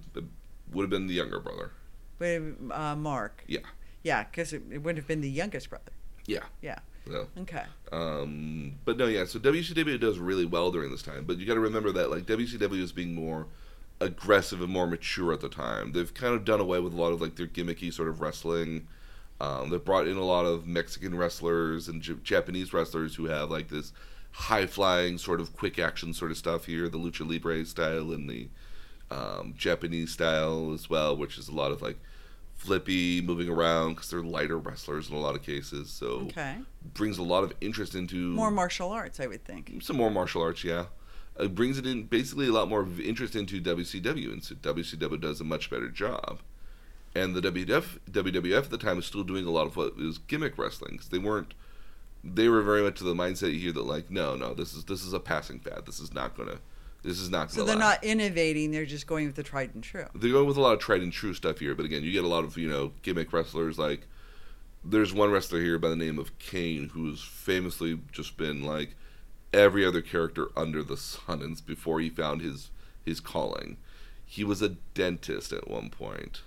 [0.72, 1.72] would have been the younger brother.
[2.20, 3.42] with uh, Mark.
[3.48, 3.60] Yeah,
[4.04, 5.90] Yeah, because it, it wouldn't have been the youngest brother.
[6.26, 6.44] yeah.
[6.62, 6.78] Yeah.
[7.08, 7.64] So, Okay.
[7.90, 9.24] um, but no, yeah.
[9.24, 12.26] So WCW does really well during this time, but you got to remember that like
[12.26, 13.46] WCW is being more
[14.00, 15.92] aggressive and more mature at the time.
[15.92, 18.86] They've kind of done away with a lot of like their gimmicky sort of wrestling.
[19.40, 23.50] Um, they've brought in a lot of Mexican wrestlers and J- Japanese wrestlers who have
[23.50, 23.92] like this
[24.32, 28.28] high flying sort of quick action sort of stuff here, the lucha libre style and
[28.28, 28.48] the
[29.10, 31.98] um, Japanese style as well, which is a lot of like
[32.54, 35.90] flippy, moving around because they're lighter wrestlers in a lot of cases.
[35.90, 36.58] So Okay.
[36.94, 39.72] brings a lot of interest into More martial arts, I would think.
[39.82, 40.86] some more martial arts, yeah.
[41.40, 45.20] It brings it in basically a lot more of interest into WCW, and so WCW
[45.20, 46.40] does a much better job.
[47.14, 50.18] And the WWF, WWF at the time was still doing a lot of what was
[50.18, 51.54] gimmick wrestling 'cause they weren't.
[52.22, 55.02] They were very much to the mindset here that like, no, no, this is this
[55.04, 55.86] is a passing fad.
[55.86, 56.58] This is not gonna.
[57.02, 57.50] This is not.
[57.50, 58.02] So they're last.
[58.02, 60.06] not innovating; they're just going with the tried and true.
[60.14, 62.24] They're going with a lot of tried and true stuff here, but again, you get
[62.24, 63.78] a lot of you know gimmick wrestlers.
[63.78, 64.06] Like,
[64.84, 68.94] there's one wrestler here by the name of Kane who's famously just been like
[69.52, 72.70] every other character under the sun and before he found his
[73.04, 73.76] his calling.
[74.24, 76.42] He was a dentist at one point.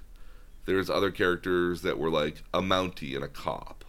[0.66, 3.84] There's other characters that were like a Mountie and a cop.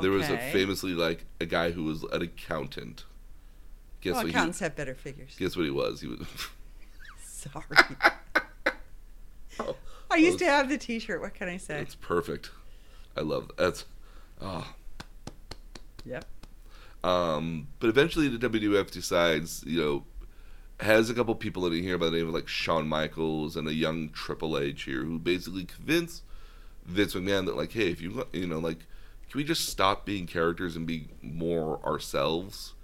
[0.00, 3.04] There was a famously like a guy who was an accountant.
[4.00, 4.30] Guess Well, what?
[4.30, 5.34] accountants He, have better figures.
[5.36, 6.00] guess what he was?
[6.00, 6.20] He was.
[7.24, 7.64] Sorry.
[9.60, 9.74] Oh,
[10.08, 11.20] I used to have the T-shirt.
[11.20, 11.78] What can I say?
[11.78, 12.52] That's perfect.
[13.16, 13.56] I love that.
[13.56, 13.84] That's
[14.40, 14.72] ah.
[16.04, 16.24] Yep.
[17.04, 20.04] Um, but eventually the WWF decides, you know,
[20.80, 23.74] has a couple people in here by the name of like Shawn Michaels and a
[23.74, 26.22] young Triple H here who basically convince
[26.84, 28.78] Vince McMahon that like, hey, if you you know, like,
[29.30, 32.74] can we just stop being characters and be more ourselves?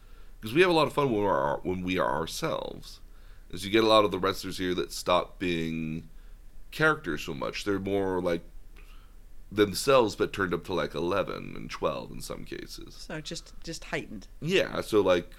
[0.41, 3.01] Because we have a lot of fun when we are when we are ourselves.
[3.53, 6.09] As you get a lot of the wrestlers here that stop being
[6.71, 8.43] characters so much, they're more like
[9.57, 12.95] themselves, but turned up to like eleven and twelve in some cases.
[13.09, 14.27] So just just heightened.
[14.41, 15.31] Yeah, so like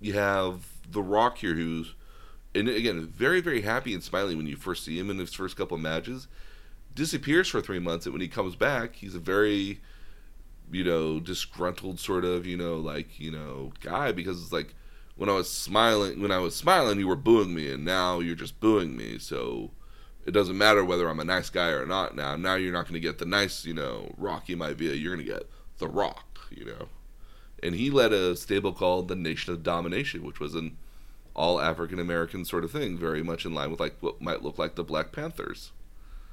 [0.00, 1.94] you have The Rock here, who's
[2.54, 5.56] and again very very happy and smiling when you first see him in his first
[5.56, 6.28] couple matches.
[6.94, 9.80] Disappears for three months, and when he comes back, he's a very
[10.70, 14.74] you know disgruntled sort of you know like you know guy because it's like
[15.16, 18.34] when I was smiling when I was smiling you were booing me and now you're
[18.34, 19.70] just booing me so
[20.26, 22.94] it doesn't matter whether I'm a nice guy or not now now you're not going
[22.94, 25.48] to get the nice you know Rocky Maivia you're going to get
[25.78, 26.88] the Rock you know
[27.64, 30.76] and he led a stable called the Nation of Domination, which was an
[31.34, 34.58] all African American sort of thing, very much in line with like what might look
[34.58, 35.72] like the Black Panthers.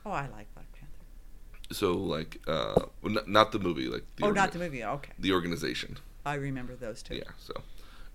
[0.06, 1.74] Oh, I like Black Panther.
[1.74, 4.84] So like, uh, not, not the movie, like the oh, not the movie.
[4.84, 5.98] Okay, the organization.
[6.26, 7.16] I remember those two.
[7.16, 7.24] Yeah.
[7.39, 7.54] So,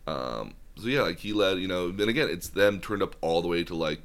[0.07, 3.41] um, so yeah, like he led, you know, and again, it's them turned up all
[3.41, 4.03] the way to like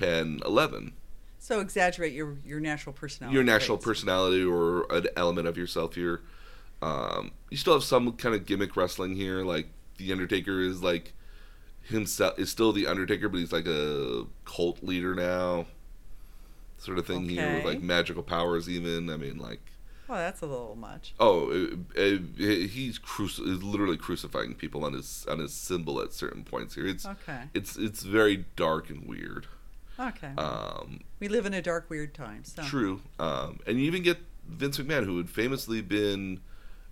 [0.00, 0.92] 10, 11.
[1.38, 3.34] So exaggerate your your natural personality.
[3.34, 3.86] your natural traits.
[3.86, 6.20] personality or an element of yourself here.
[6.82, 11.12] Um, you still have some kind of gimmick wrestling here, like the Undertaker is like
[11.84, 15.66] himself is still the Undertaker, but he's like a cult leader now,
[16.78, 18.68] sort of thing here with like magical powers.
[18.68, 19.60] Even I mean, like
[20.08, 21.14] Well, that's a little much.
[21.20, 21.78] oh, it,
[22.38, 26.74] it, he's cruci- is literally crucifying people on his on his symbol at certain points
[26.74, 26.86] here.
[26.88, 27.42] It's Okay.
[27.54, 29.46] it's it's very dark and weird.
[29.98, 30.30] Okay.
[30.36, 32.44] Um, we live in a dark, weird time.
[32.44, 32.62] So.
[32.62, 33.00] True.
[33.18, 36.40] Um, and you even get Vince McMahon, who had famously been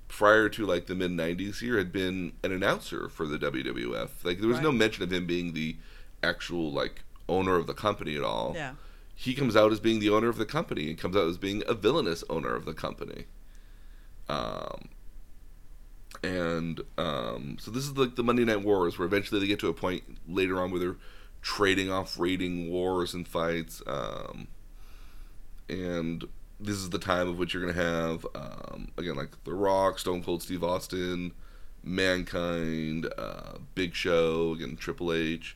[0.09, 4.11] prior to like the mid '90s here, had been an announcer for the WWF.
[4.24, 5.76] Like there was no mention of him being the
[6.22, 8.52] actual like owner of the company at all.
[8.55, 8.72] Yeah.
[9.14, 11.62] He comes out as being the owner of the company and comes out as being
[11.68, 13.26] a villainous owner of the company.
[14.28, 14.88] Um,
[16.22, 19.68] and um, so this is like the Monday Night Wars, where eventually they get to
[19.68, 20.96] a point later on where they're
[21.45, 23.82] trading off raiding wars and fights.
[23.86, 24.49] Um,
[25.68, 26.24] and
[26.59, 29.99] this is the time of which you're going to have, um, again, like The Rock,
[29.99, 31.32] Stone Cold Steve Austin,
[31.82, 35.55] Mankind, uh, Big Show, again, Triple H.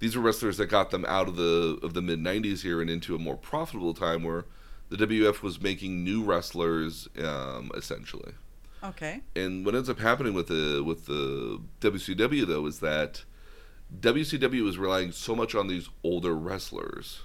[0.00, 2.88] These were wrestlers that got them out of the of the mid '90s here and
[2.88, 4.44] into a more profitable time where
[4.90, 8.32] the WF was making new wrestlers, um, essentially.
[8.82, 9.22] Okay.
[9.34, 13.24] And what ends up happening with the with the WCW though is that
[13.96, 17.20] WCW was relying so much on these older wrestlers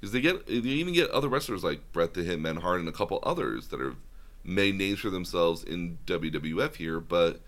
[0.00, 2.92] because they get they even get other wrestlers like Bret the Hitman Hart and a
[2.92, 3.96] couple others that have
[4.44, 7.00] made names for themselves in WWF here.
[7.00, 7.40] But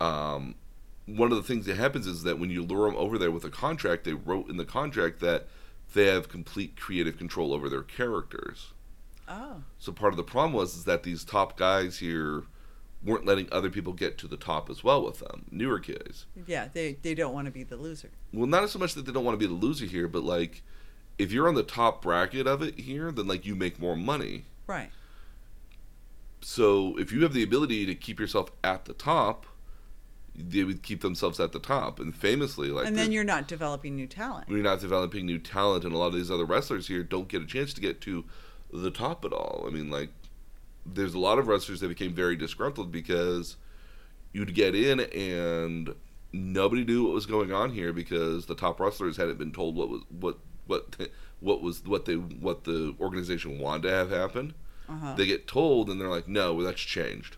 [0.00, 0.56] um,
[1.06, 3.44] one of the things that happens is that when you lure them over there with
[3.44, 5.46] a contract, they wrote in the contract that
[5.94, 8.72] they have complete creative control over their characters.
[9.28, 9.62] Oh.
[9.78, 12.44] So part of the problem was is that these top guys here
[13.06, 16.26] weren't letting other people get to the top as well with them, newer kids.
[16.46, 16.68] Yeah.
[16.72, 18.10] They they don't want to be the loser.
[18.32, 20.62] Well, not so much that they don't want to be the loser here, but like
[21.18, 24.44] if you're on the top bracket of it here, then like you make more money.
[24.66, 24.90] Right.
[26.40, 29.46] So if you have the ability to keep yourself at the top,
[30.34, 31.98] they would keep themselves at the top.
[31.98, 34.48] And famously, like and then the- you're not developing new talent.
[34.48, 37.42] you're not developing new talent, and a lot of these other wrestlers here don't get
[37.42, 38.24] a chance to get to
[38.72, 39.64] the top at all.
[39.66, 40.10] I mean, like
[40.94, 43.56] there's a lot of wrestlers that became very disgruntled because
[44.32, 45.94] you'd get in and
[46.32, 49.88] nobody knew what was going on here because the top wrestlers hadn't been told what
[49.88, 50.96] was what what
[51.40, 54.54] what was what they what the organization wanted to have happen.
[54.88, 55.14] Uh-huh.
[55.14, 57.36] They get told and they're like, "No, well, that's changed."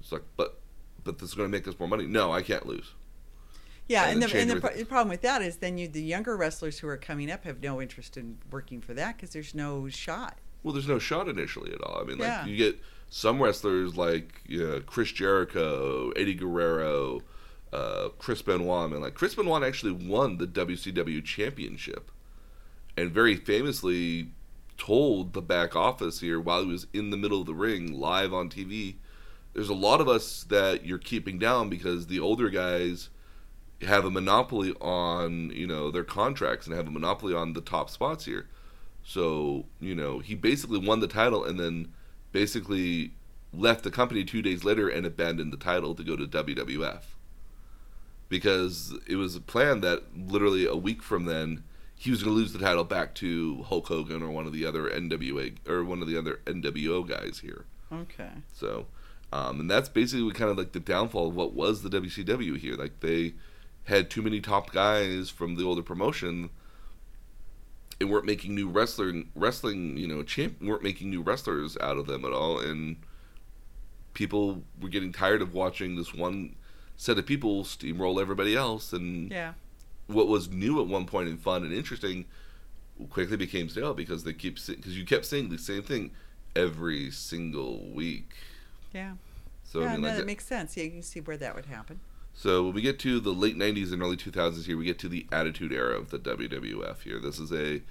[0.00, 0.60] It's like, but
[1.04, 2.06] but this is going to make us more money.
[2.06, 2.92] No, I can't lose.
[3.88, 6.02] Yeah, and and, the, and the, pro- the problem with that is then you the
[6.02, 9.54] younger wrestlers who are coming up have no interest in working for that because there's
[9.54, 10.38] no shot.
[10.62, 12.00] Well, there's no shot initially at all.
[12.00, 12.46] I mean, like Yeah.
[12.46, 12.78] you get
[13.10, 17.22] some wrestlers like yeah, Chris Jericho, Eddie Guerrero,
[17.72, 18.84] uh, Chris Benoit.
[18.84, 22.10] I mean, like Chris Benoit actually won the WCW championship,
[22.96, 24.28] and very famously
[24.76, 28.32] told the back office here while he was in the middle of the ring live
[28.32, 28.96] on TV.
[29.54, 33.08] There's a lot of us that you're keeping down because the older guys
[33.82, 37.90] have a monopoly on you know their contracts and have a monopoly on the top
[37.90, 38.48] spots here.
[39.08, 41.94] So, you know, he basically won the title and then
[42.30, 43.14] basically
[43.54, 47.04] left the company two days later and abandoned the title to go to WWF.
[48.28, 51.64] Because it was a plan that literally a week from then
[51.96, 54.66] he was going to lose the title back to Hulk Hogan or one of the
[54.66, 57.64] other NWA or one of the other NWO guys here.
[57.90, 58.28] Okay.
[58.52, 58.88] So,
[59.32, 62.74] um, and that's basically kind of like the downfall of what was the WCW here.
[62.74, 63.32] Like they
[63.84, 66.50] had too many top guys from the older promotion
[68.00, 72.06] and weren't making new wrestling wrestling you know champ weren't making new wrestlers out of
[72.06, 72.96] them at all and
[74.14, 76.54] people were getting tired of watching this one
[76.96, 79.54] set of people steamroll everybody else and Yeah.
[80.06, 82.24] what was new at one point and fun and interesting
[83.10, 86.10] quickly became stale because they keep because you kept saying the same thing
[86.56, 88.32] every single week
[88.92, 89.12] Yeah.
[89.64, 90.76] so yeah, I mean, no, like that that- makes sense.
[90.76, 92.00] Yeah, you can see where that would happen.
[92.38, 95.08] So when we get to the late '90s and early 2000s here, we get to
[95.08, 97.02] the Attitude Era of the WWF.
[97.02, 97.82] Here, this is a,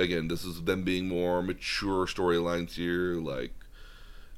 [0.00, 3.14] again, this is them being more mature storylines here.
[3.14, 3.52] Like,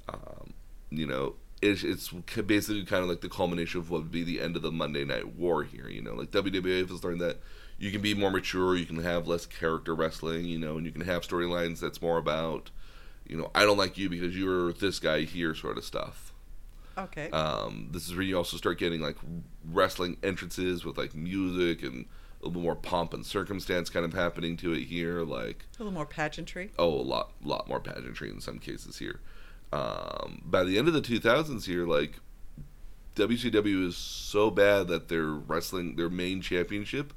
[0.09, 0.55] um,
[0.88, 4.40] you know, it's it's basically kind of like the culmination of what would be the
[4.40, 5.86] end of the Monday Night War here.
[5.86, 7.36] You know, like WWF is learning that
[7.78, 10.92] you can be more mature, you can have less character wrestling, you know, and you
[10.92, 12.70] can have storylines that's more about,
[13.28, 16.31] you know, I don't like you because you're this guy here, sort of stuff.
[16.97, 17.30] Okay.
[17.30, 19.16] Um, this is where you also start getting like
[19.70, 22.07] wrestling entrances with like music and
[22.43, 25.22] a little more pomp and circumstance kind of happening to it here.
[25.22, 26.72] Like, a little more pageantry.
[26.78, 29.20] oh, a lot, lot more pageantry in some cases here.
[29.72, 32.18] Um, by the end of the 2000s here, like
[33.16, 37.12] WCW is so bad that their wrestling, their main championship,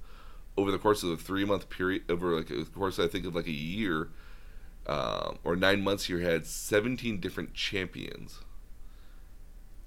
[0.57, 3.35] over the course of a three month period, over like the course I think of
[3.35, 4.09] like a year
[4.87, 8.39] um, or nine months here, had 17 different champions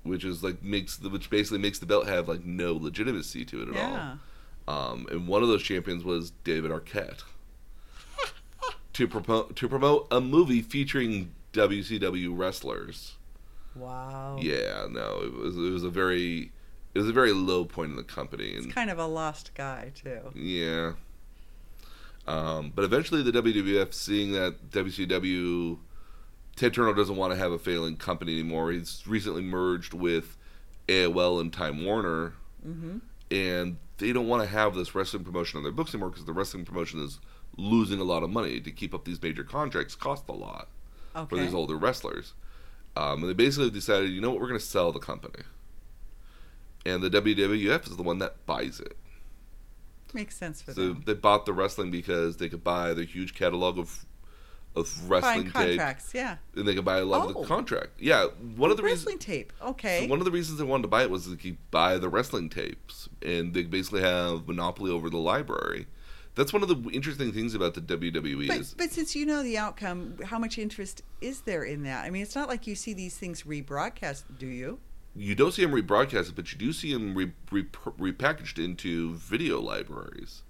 [0.09, 3.63] which is like makes the which basically makes the belt have like no legitimacy to
[3.63, 4.17] it at Yeah.
[4.67, 4.93] all.
[4.93, 7.23] Um, and one of those champions was David Arquette
[8.93, 13.15] to promote to promote a movie featuring WCW wrestlers.
[13.75, 14.39] Wow.
[14.41, 16.53] Yeah, no, it was it was a very
[16.95, 19.93] it was a very low point in the company, It's kind of a lost guy
[19.95, 20.33] too.
[20.35, 20.93] yeah.
[22.27, 25.79] Um, but eventually, the WWF, seeing that WCW,
[26.59, 28.73] Ted Turner doesn't want to have a failing company anymore.
[28.73, 30.37] He's recently merged with
[30.89, 32.35] AOL and Time Warner,
[32.67, 32.99] Mm-hmm.
[33.31, 36.33] and they don't want to have this wrestling promotion on their books anymore because the
[36.33, 37.21] wrestling promotion is
[37.57, 39.95] losing a lot of money to keep up these major contracts.
[39.95, 40.69] Cost a lot
[41.29, 42.35] for these older wrestlers.
[42.97, 45.45] Um, and they basically decided, you know what, we're going to sell the company.
[46.85, 48.97] And the WWF is the one that buys it.
[50.13, 50.75] Makes sense for them.
[50.75, 51.03] So them.
[51.07, 54.05] they bought the wrestling because they could buy the huge catalog of
[54.77, 55.81] of wrestling tape,
[56.15, 56.37] yeah.
[56.55, 57.43] and they could buy a lot of Oh.
[57.43, 57.91] the contract.
[57.99, 59.07] Yeah, one of the reasons.
[59.07, 59.53] Wrestling tape.
[59.61, 60.03] Okay.
[60.03, 62.09] So one of the reasons they wanted to buy it was they could buy the
[62.09, 65.87] wrestling tapes, and they basically have monopoly over the library.
[66.35, 69.43] That's one of the interesting things about the WWE but, is but since you know
[69.43, 72.05] the outcome, how much interest is there in that?
[72.05, 74.79] I mean, it's not like you see these things rebroadcast, do you?
[75.19, 79.61] you don't see them rebroadcasted, but you do see them re, re, repackaged into video
[79.61, 80.43] libraries.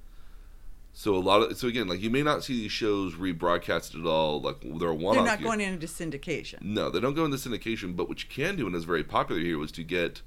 [0.98, 4.04] So a lot of so again, like you may not see these shows rebroadcasted at
[4.04, 4.40] all.
[4.40, 5.14] Like they're a one.
[5.14, 6.60] They're not going into syndication.
[6.60, 7.94] No, they don't go into syndication.
[7.94, 10.22] But what you can do, and is very popular here, was to get,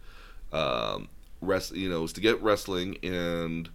[0.54, 1.10] um,
[1.42, 1.76] rest.
[1.76, 3.68] You know, is to get wrestling and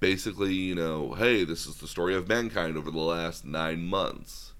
[0.00, 4.52] basically, you know, hey, this is the story of mankind over the last nine months,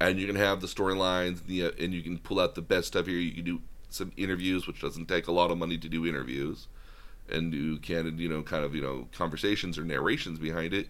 [0.00, 1.42] and you can have the storylines,
[1.78, 3.18] and you can pull out the best stuff here.
[3.18, 3.60] You can do
[3.90, 6.68] some interviews, which doesn't take a lot of money to do interviews,
[7.32, 10.88] and do candid, you know, kind of you know conversations or narrations behind it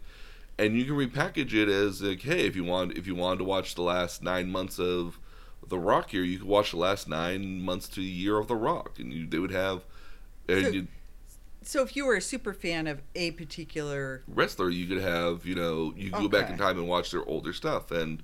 [0.58, 3.44] and you can repackage it as like, hey, if you want, if you wanted to
[3.44, 5.18] watch the last nine months of
[5.66, 8.56] The Rock here, you could watch the last nine months to a year of The
[8.56, 9.84] Rock, and you, they would have,
[10.48, 10.86] and So- you,
[11.64, 15.54] So if you were a super fan of a particular, wrestler, you could have, you
[15.54, 18.22] know, you could go back in time and watch their older stuff, and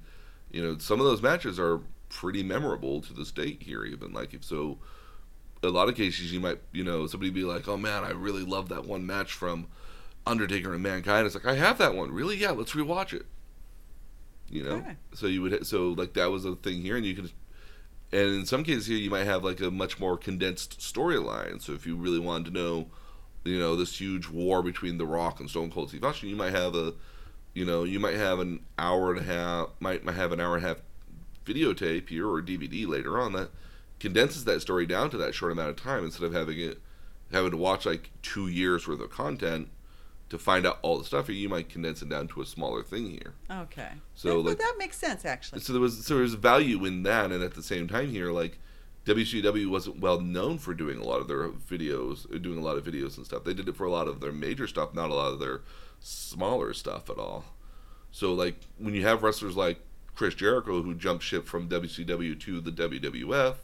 [0.51, 3.85] you know, some of those matches are pretty memorable to this date here.
[3.85, 4.79] Even like if so,
[5.63, 8.45] a lot of cases you might you know somebody be like, oh man, I really
[8.45, 9.67] love that one match from
[10.27, 11.27] Undertaker and Mankind.
[11.27, 12.13] It's like I have that one.
[12.13, 12.37] Really?
[12.37, 13.27] Yeah, let's rewatch it.
[14.51, 14.97] You know, Okay.
[15.15, 17.33] so you would so like that was a thing here, and you could.
[18.11, 21.61] And in some cases here, you might have like a much more condensed storyline.
[21.61, 22.87] So if you really wanted to know,
[23.45, 26.55] you know, this huge war between The Rock and Stone Cold Steve Austin, you might
[26.55, 26.95] have a,
[27.53, 30.57] you know, you might have an hour and a half, might, might have an hour
[30.57, 30.79] and a half
[31.45, 33.51] videotape here or DVD later on that
[34.01, 36.81] condenses that story down to that short amount of time instead of having it
[37.33, 39.69] having to watch like two years worth of content
[40.31, 41.37] to find out all the stuff here.
[41.37, 43.35] You might condense it down to a smaller thing here.
[43.51, 43.89] Okay.
[44.15, 45.61] So, that, like- that makes sense actually.
[45.61, 48.31] So there was so there was value in that, and at the same time here,
[48.33, 48.59] like
[49.07, 52.77] WCW wasn't well known for doing a lot of their videos, uh, doing a lot
[52.77, 53.45] of videos and stuff.
[53.45, 55.63] They did it for a lot of their major stuff, not a lot of their
[56.01, 57.45] smaller stuff at all.
[58.13, 59.81] So like when you have wrestlers like
[60.15, 63.55] Chris Jericho who jumped ship from WCW to the WWF,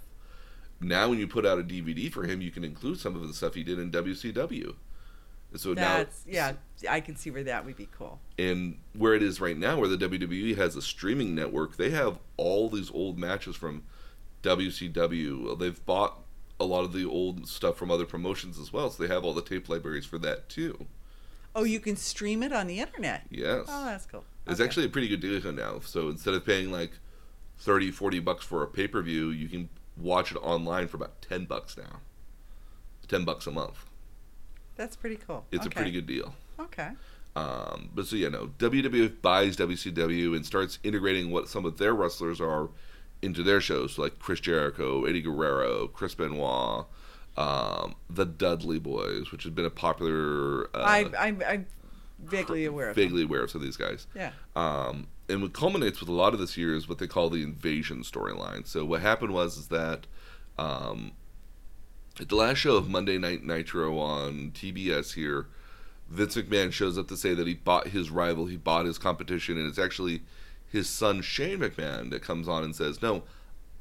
[0.80, 3.32] now when you put out a DVD for him, you can include some of the
[3.34, 4.74] stuff he did in WCW.
[5.52, 6.52] And so That's now, yeah.
[6.90, 8.18] I can see where that would be cool.
[8.38, 12.18] and where it is right now, where the WWE has a streaming network, they have
[12.36, 13.84] all these old matches from
[14.42, 15.58] WCW.
[15.58, 16.18] They've bought
[16.60, 19.34] a lot of the old stuff from other promotions as well, so they have all
[19.34, 20.86] the tape libraries for that too.
[21.54, 23.22] Oh, you can stream it on the internet.
[23.30, 23.66] Yes.
[23.68, 24.24] Oh, that's cool.
[24.46, 24.64] It's Okay.
[24.68, 25.80] actually a pretty good deal now.
[25.80, 26.92] So instead of paying like
[27.58, 31.20] 30, 40 bucks for a pay per view, you can watch it online for about
[31.22, 32.00] 10 bucks now.
[33.08, 33.84] 10 bucks a month.
[34.76, 35.44] that's pretty cool.
[35.52, 36.34] It's a pretty good deal.
[36.58, 36.90] Okay.
[37.36, 41.92] Um, but so yeah, know, WWF buys WCW and starts integrating what some of their
[41.92, 42.68] wrestlers are
[43.22, 46.86] into their shows, like Chris Jericho, Eddie Guerrero, Chris Benoit,
[47.36, 50.68] um, the Dudley Boys, which has been a popular.
[50.76, 51.66] Uh, I I'm, I'm
[52.22, 52.96] vaguely aware of.
[52.96, 53.04] them.
[53.04, 54.06] vaguely aware of some of these guys.
[54.14, 54.30] Yeah.
[54.54, 57.42] Um, and what culminates with a lot of this year is what they call the
[57.42, 58.66] invasion storyline.
[58.66, 60.06] So what happened was is that
[60.58, 61.12] um,
[62.20, 65.46] at the last show of Monday Night Nitro on TBS here,
[66.08, 69.56] Vince McMahon shows up to say that he bought his rival, he bought his competition,
[69.56, 70.22] and it's actually
[70.70, 73.22] his son Shane McMahon that comes on and says, "No,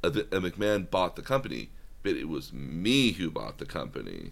[0.01, 1.69] a, a McMahon bought the company,
[2.01, 4.31] but it was me who bought the company."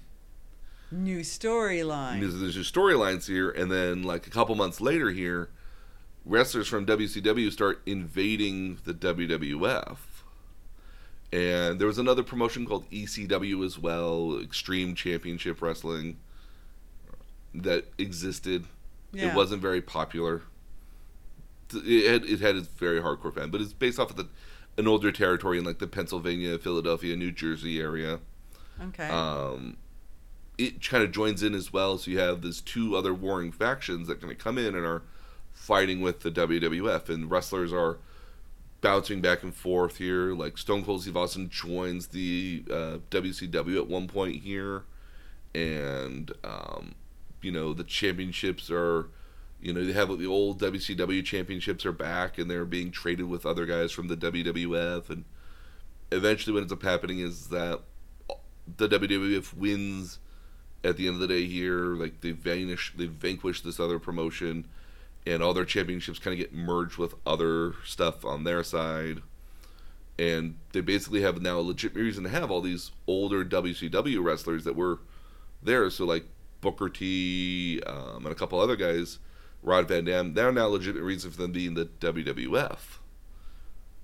[0.90, 2.22] New storyline.
[2.22, 5.50] There's, there's just storylines here, and then like a couple months later here,
[6.26, 9.98] wrestlers from WCW start invading the WWF.
[11.34, 16.18] And there was another promotion called ECW as well, Extreme Championship Wrestling,
[17.56, 18.66] that existed.
[19.14, 19.30] Yeah.
[19.32, 20.42] It wasn't very popular.
[21.74, 24.28] It had, it had its very hardcore fan, but it's based off of the,
[24.78, 28.20] an older territory in like the Pennsylvania, Philadelphia, New Jersey area
[28.82, 29.08] Okay.
[29.10, 29.78] um,
[30.58, 31.98] it kind of joins in as well.
[31.98, 35.04] So you have these two other warring factions that kind of come in and are
[35.54, 37.98] fighting with the WWF, and wrestlers are
[38.82, 40.34] bouncing back and forth here.
[40.34, 44.84] Like Stone Cold Steve Austin joins the uh, WCW at one point here,
[45.54, 46.96] and um,
[47.42, 49.08] you know the championships are.
[49.64, 53.46] You know, they have the old WCW championships are back, and they're being traded with
[53.46, 55.24] other guys from the WWF, and
[56.12, 57.82] eventually, what ends up happening is that
[58.78, 60.20] the WWF wins
[60.84, 61.96] at the end of the day here.
[61.96, 64.68] Like they vanish, they vanquish this other promotion,
[65.26, 69.22] and all their championships kind of get merged with other stuff on their side.
[70.18, 74.64] And they basically have now a legit reason to have all these older WCW wrestlers
[74.64, 75.00] that were
[75.62, 75.90] there.
[75.90, 76.26] So like
[76.60, 79.20] Booker T um, and a couple other guys,
[79.64, 83.00] Rob Van Dam, they're now legitimate reason for them being the WWF.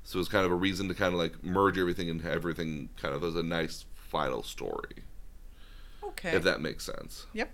[0.03, 2.89] So it's kind of a reason to kind of like merge everything and have everything
[2.95, 5.03] kind of as a nice final story,
[6.01, 6.31] okay.
[6.31, 7.25] if that makes sense.
[7.33, 7.51] Yep.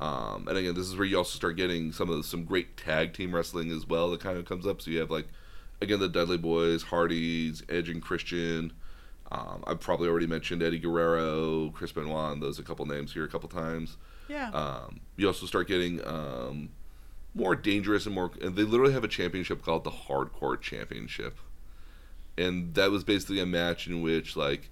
[0.00, 2.76] Um, and again, this is where you also start getting some of the, some great
[2.76, 4.82] tag team wrestling as well that kind of comes up.
[4.82, 5.28] So you have like
[5.80, 8.72] again the Dudley Boys, Hardys, Edge and Christian.
[9.30, 13.24] Um, I've probably already mentioned Eddie Guerrero, Chris Benoit, and those a couple names here
[13.24, 13.96] a couple times.
[14.28, 14.50] yeah.
[14.50, 16.68] Um, you also start getting um,
[17.34, 18.30] more dangerous and more.
[18.42, 21.38] And they literally have a championship called the Hardcore Championship,
[22.36, 24.70] and that was basically a match in which like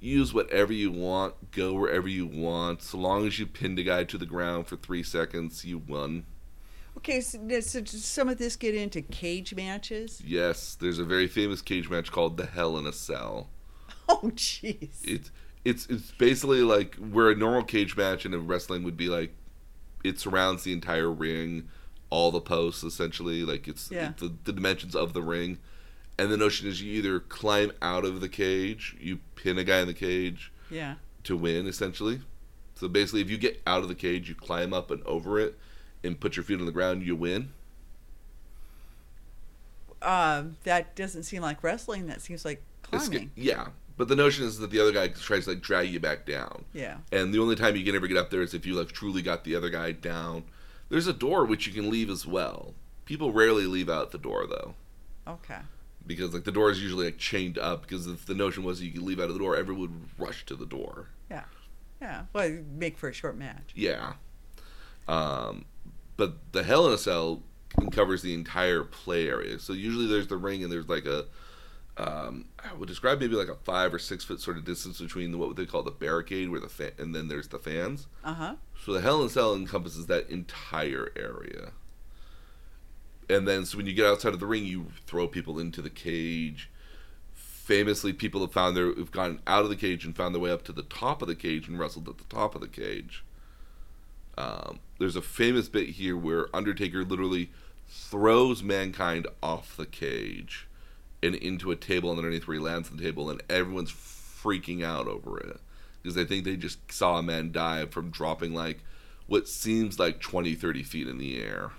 [0.00, 4.04] use whatever you want, go wherever you want, so long as you pinned a guy
[4.04, 6.24] to the ground for three seconds, you won.
[6.96, 7.20] okay.
[7.20, 10.22] So, does so does some of this get into cage matches?
[10.24, 13.48] Yes, there's a very famous cage match called the Hell in a Cell.
[14.10, 14.88] Oh, jeez.
[15.04, 15.30] It's
[15.66, 19.34] it's it's basically like where a normal cage match in a wrestling would be like
[20.02, 21.68] it surrounds the entire ring,
[22.08, 24.12] all the posts essentially, like it's Yeah.
[24.16, 25.58] the, the dimensions of the ring.
[26.18, 29.78] And the notion is you either climb out of the cage, you pin a guy
[29.80, 30.96] in the cage Yeah.
[31.24, 32.20] to win essentially.
[32.74, 35.56] So basically if you get out of the cage, you climb up and over it
[36.02, 37.52] and put your feet on the ground, you win.
[40.00, 42.06] um, that doesn't seem like wrestling.
[42.06, 42.62] That seems like
[42.92, 43.32] It's- climbing.
[43.34, 46.24] yeah, but the notion is that the other guy tries to like drag you back
[46.24, 46.64] down.
[46.72, 46.98] Yeah.
[47.10, 49.22] And the only time you can ever get up there is if you like truly
[49.22, 50.44] got the other guy down.
[50.88, 52.74] There's a door which you can leave as well.
[53.06, 54.74] People rarely leave out the door though,
[55.26, 55.58] Okay.
[56.08, 57.82] Because like the door is usually like chained up.
[57.82, 60.44] Because if the notion was you could leave out of the door, everyone would rush
[60.46, 61.10] to the door.
[61.30, 61.44] Yeah.
[62.00, 62.22] Yeah.
[62.32, 63.72] Well, make for a short match.
[63.74, 64.14] Yeah.
[65.06, 65.66] Um,
[66.16, 67.42] but the Hell in a Cell
[67.92, 69.58] covers the entire play area.
[69.58, 71.26] So usually there's the ring and there's like a,
[71.96, 75.32] um, I would describe maybe like a five or six foot sort of distance between
[75.32, 78.06] the, what they call the barricade, where the fan, and then there's the fans.
[78.24, 78.54] Uh huh.
[78.84, 81.72] So the Hell in a Cell encompasses that entire area.
[83.28, 85.90] And then, so when you get outside of the ring, you throw people into the
[85.90, 86.70] cage.
[87.34, 90.50] Famously, people have found their have gone out of the cage and found their way
[90.50, 93.22] up to the top of the cage and wrestled at the top of the cage.
[94.38, 97.50] Um, there's a famous bit here where Undertaker literally
[97.88, 100.66] throws mankind off the cage
[101.22, 105.08] and into a table underneath where he lands on the table, and everyone's freaking out
[105.08, 105.60] over it
[106.00, 108.80] because they think they just saw a man die from dropping like
[109.26, 111.72] what seems like 20, 30 feet in the air.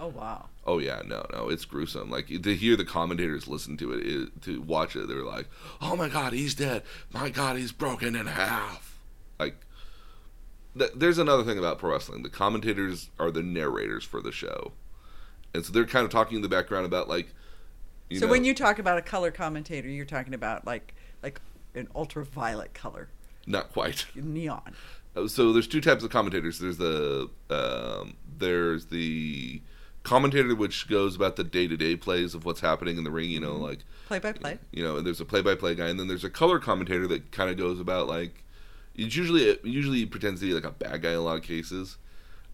[0.00, 0.46] Oh wow.
[0.66, 2.10] Oh yeah, no, no, it's gruesome.
[2.10, 5.46] Like to hear the commentators listen to it, it to watch it, they're like,
[5.82, 6.84] "Oh my god, he's dead!
[7.12, 8.98] My god, he's broken in half!"
[9.38, 9.56] Like,
[10.78, 14.72] th- there's another thing about pro wrestling: the commentators are the narrators for the show,
[15.52, 17.34] and so they're kind of talking in the background about like,
[18.08, 21.42] you so know, when you talk about a color commentator, you're talking about like like
[21.74, 23.10] an ultraviolet color,
[23.46, 24.06] not quite.
[24.14, 24.74] neon.
[25.26, 26.58] So there's two types of commentators.
[26.58, 29.60] There's the um, there's the
[30.02, 33.30] commentator which goes about the day to day plays of what's happening in the ring.
[33.30, 34.58] You know, like Play by play.
[34.72, 37.06] you know, and there's a play by play guy, and then there's a color commentator
[37.08, 38.42] that kind of goes about like
[38.96, 41.42] it's usually it usually pretends to be like a bad guy in a lot of
[41.42, 41.96] cases.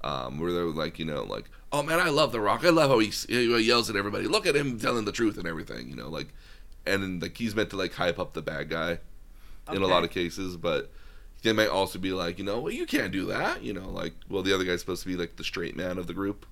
[0.05, 2.65] Um, where they're like, you know, like, oh man, I love The Rock.
[2.65, 4.29] I love how he, he yells at everybody.
[4.29, 5.89] Look at him telling the truth and everything.
[5.89, 6.29] You know, like,
[6.87, 8.99] and then, like he's meant to like hype up the bad guy
[9.73, 10.93] in a lot of cases, but
[11.43, 13.63] they might also be like, you know, well, you can't do that.
[13.65, 16.07] You know, like, well, the other guy's supposed to be like the straight man of
[16.07, 16.47] the group.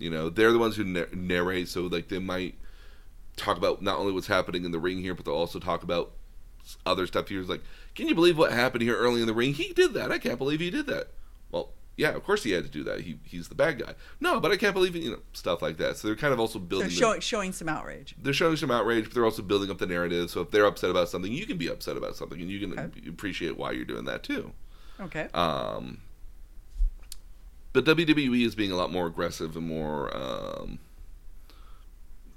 [0.00, 2.54] You know, they're the ones who na- narrate, so like they might
[3.36, 6.12] talk about not only what's happening in the ring here, but they'll also talk about
[6.86, 7.40] other stuff here.
[7.40, 7.62] It's like,
[7.94, 9.54] can you believe what happened here early in the ring?
[9.54, 10.10] He did that.
[10.12, 11.08] I can't believe he did that.
[11.50, 13.00] Well, yeah, of course he had to do that.
[13.00, 13.94] He he's the bad guy.
[14.20, 15.96] No, but I can't believe it, you know stuff like that.
[15.98, 16.88] So they're kind of also They're building.
[16.88, 18.14] the- showing showing some outrage.
[18.22, 20.30] they're showing some outrage, but they're also building up the narrative.
[20.30, 22.78] So if they're upset about something, you can be upset about something, and you can
[22.78, 23.08] Okay.
[23.08, 24.52] appreciate why you're doing that too.
[25.00, 25.28] Okay.
[25.34, 25.98] Um,
[27.72, 30.78] but WWE is being a lot more aggressive and more um,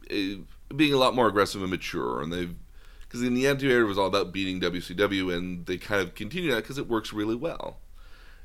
[0.09, 0.36] eh,
[0.75, 2.55] being a lot more aggressive and mature, and they've
[3.01, 6.49] because in the Attitude Era was all about beating WCW, and they kind of continue
[6.51, 7.77] that because it works really well.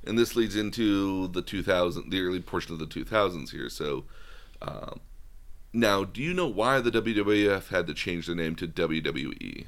[0.04, 3.70] And this leads into the 2000, the early portion of the 2000s here.
[3.70, 4.04] So,
[4.60, 5.00] um,
[5.72, 8.68] now, do you know why the WWF had to change their name to?
[8.68, 9.66] WWE?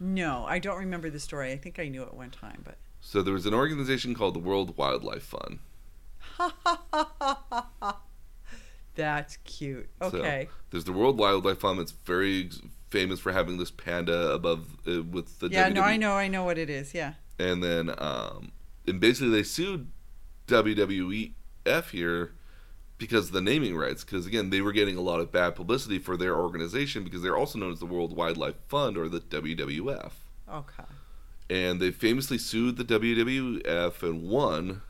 [0.00, 1.52] No, I don't remember the story.
[1.52, 4.40] I think I knew it one time, but So there was an organization called the
[4.40, 5.60] World Wildlife Fund.
[8.94, 9.88] that's cute.
[10.00, 10.48] So, Okay.
[10.70, 11.80] there's the World Wildlife Fund.
[11.80, 12.50] It's very
[12.90, 16.44] famous for having this panda above uh, with the yeah, no, I know, I know
[16.44, 16.94] what it is.
[16.94, 17.14] Yeah.
[17.38, 18.52] And then, um,
[18.86, 19.88] and basically they sued
[20.46, 22.32] WWF here
[22.98, 24.04] because of the naming rights.
[24.04, 27.36] Because again, they were getting a lot of bad publicity for their organization because they're
[27.36, 30.12] also known as the World Wildlife Fund or the WWF.
[30.48, 30.84] Okay.
[31.50, 34.82] And they famously sued the WWF and won.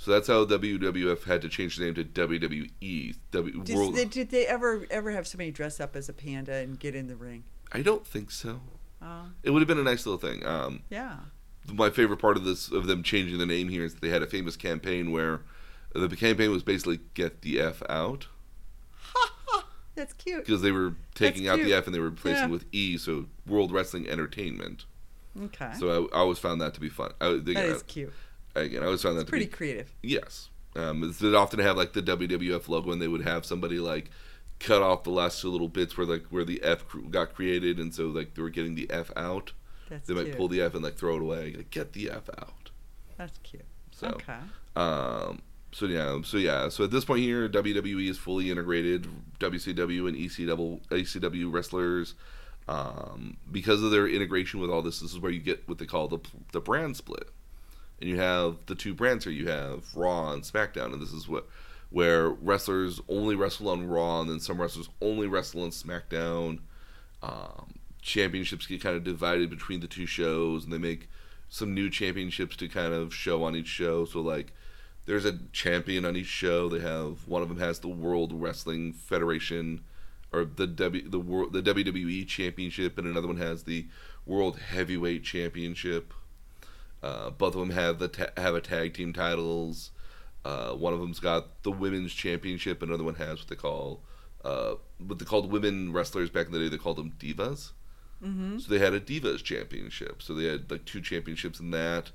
[0.00, 3.16] So that's how WWF had to change the name to WWE.
[3.32, 3.96] W Did, World.
[3.96, 7.08] they, did they ever ever have somebody dress up as a panda and get in
[7.08, 7.42] the ring?
[7.72, 8.60] I don't think so.
[9.02, 10.44] Oh, It would have been a nice little thing.
[10.46, 11.16] Um, yeah.
[11.72, 14.22] my favorite part of this of them changing the name here is that they had
[14.22, 15.42] a famous campaign where
[15.94, 18.28] the campaign was basically "Get the f out"
[19.94, 20.44] That's cute.
[20.46, 21.74] because they were taking That's out the.
[21.74, 22.46] F and they were replacing Yeah.
[22.46, 24.84] it with E, so World Wrestling Entertainment.
[25.40, 25.72] Okay.
[25.78, 27.12] So I, I always found that to be fun.
[27.20, 28.12] I, that again, is cute.
[28.60, 29.92] Again, I always found that Pretty be creative.
[30.02, 30.50] yes.
[30.76, 34.10] Um, they'd often have like the WWF logo, and they would have somebody like
[34.60, 37.94] cut off the last two little bits where like where the F got created, and
[37.94, 39.52] so like they were getting the F out.
[39.88, 40.36] That's They might cute.
[40.36, 41.54] pull the F and like throw it away.
[41.56, 42.70] Like, Get the F out.
[43.16, 43.64] That's cute.
[43.90, 44.08] So.
[44.08, 44.36] okay.
[44.76, 45.40] Um,
[45.72, 49.06] so yeah, so yeah, so at this point here, WWE is fully integrated.
[49.40, 52.14] WCW and ECW, ECW wrestlers,
[52.68, 55.86] um, because of their integration with all this, this is where you get what they
[55.86, 56.18] call the
[56.52, 57.28] the brand split,
[58.00, 59.32] and you have the two brands here.
[59.32, 61.46] You have Raw and SmackDown, and this is what
[61.90, 66.60] where wrestlers only wrestle on Raw, and then some wrestlers only wrestle on SmackDown.
[67.22, 71.08] Um, championships get kind of divided between the two shows, and they make
[71.48, 74.04] some new championships to kind of show on each show.
[74.04, 74.52] So like
[75.06, 76.68] there's a champion on each show.
[76.68, 79.82] They have one of them has the World Wrestling Federation
[80.32, 83.86] or the W the world the WWE Championship, and another one has the
[84.26, 86.12] World Heavyweight Championship.
[87.02, 89.90] Uh, both of them have the ta- have a tag team titles.
[90.44, 92.82] Uh, one of them's got the women's championship.
[92.82, 94.02] Another one has what they call
[94.44, 96.68] uh, what they called women wrestlers back in the day.
[96.68, 97.72] They called them divas.
[98.22, 98.58] Mm-hmm.
[98.58, 100.22] So they had a divas championship.
[100.22, 102.10] So they had like two championships in that.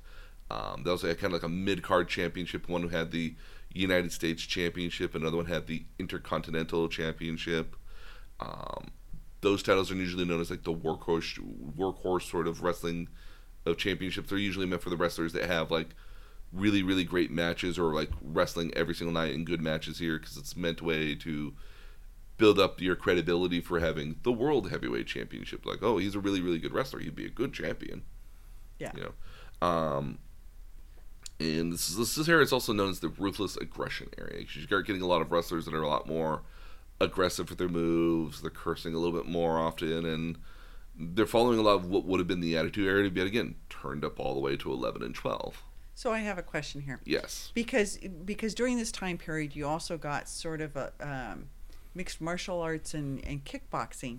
[0.50, 2.68] Um, they also had kind of like a mid card championship.
[2.68, 3.34] One who had the
[3.72, 5.14] United States Championship.
[5.14, 7.76] Another one had the Intercontinental Championship.
[8.40, 8.88] Um,
[9.40, 11.38] those titles are usually known as like the workhorse
[11.76, 13.08] workhorse sort of wrestling
[13.66, 14.28] of championships.
[14.28, 15.88] They're usually meant for the wrestlers that have like
[16.52, 20.36] really really great matches or like wrestling every single night in good matches here because
[20.36, 21.52] it's meant way to
[22.36, 25.66] build up your credibility for having the world heavyweight championship.
[25.66, 27.00] Like oh he's a really really good wrestler.
[27.00, 28.02] He'd be a good champion.
[28.78, 28.92] Yeah.
[28.94, 29.66] you know?
[29.66, 30.18] Um
[31.40, 34.62] and this is this is area it's also known as the ruthless aggression area you
[34.62, 36.42] start getting a lot of wrestlers that are a lot more
[37.00, 38.40] aggressive with their moves.
[38.40, 40.38] They're cursing a little bit more often and
[40.98, 44.04] they're following a lot of what would have been the attitude era, but again turned
[44.04, 45.62] up all the way to 11 and 12
[45.94, 47.00] So I have a question here.
[47.04, 47.50] yes.
[47.54, 51.46] Because because during this time period you also got sort of a um,
[51.94, 54.18] mixed martial arts and, and kickboxing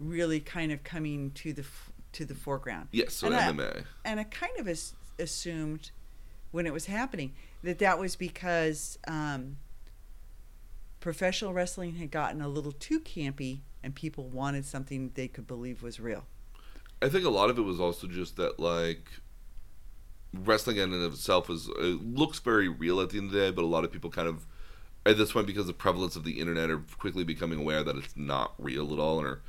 [0.00, 2.88] really kind of coming to the f- to the foreground.
[2.92, 5.90] Yes so And I- and i kind of as- assumed
[6.52, 7.32] when it was happening
[7.64, 9.56] that that was because um,
[11.00, 15.82] professional wrestling had gotten a little too campy and people wanted something they could believe
[15.82, 16.24] was real
[17.02, 19.08] I think a lot of it was also just that like
[20.32, 23.38] wrestling in and of itself is it looks very real at the end of the
[23.38, 24.46] day, but a lot of people kind of
[25.06, 27.96] at this point because of the prevalence of the internet are quickly becoming aware that
[27.96, 29.42] it's not real at all and are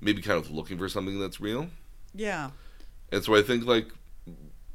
[0.00, 1.68] maybe kind of looking for something that's real.
[2.14, 2.50] yeah
[3.10, 3.88] And so I think like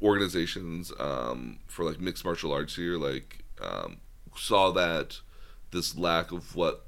[0.01, 3.97] organizations um, for like mixed martial arts here like um,
[4.35, 5.19] saw that
[5.71, 6.84] this lack of what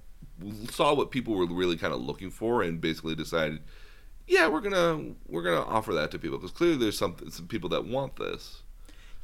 [0.70, 3.60] saw what people were really kind of looking for and basically decided
[4.28, 7.70] yeah we're gonna we're gonna offer that to people because clearly there's some some people
[7.70, 8.62] that want this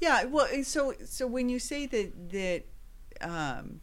[0.04, 2.64] Yeah, well, so so when you say that that
[3.22, 3.80] um,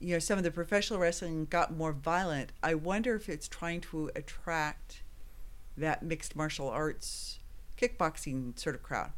[0.00, 3.80] you know some of the professional wrestling got more violent, I wonder if it's trying
[3.82, 5.04] to attract
[5.76, 7.38] that mixed martial arts
[7.80, 9.12] kickboxing sort of crowd.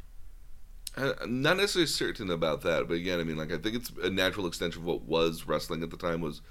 [0.96, 4.10] I'm not necessarily certain about that, but again, I mean, like I think it's a
[4.10, 6.20] natural extension of what was wrestling at the time.
[6.20, 6.42] Was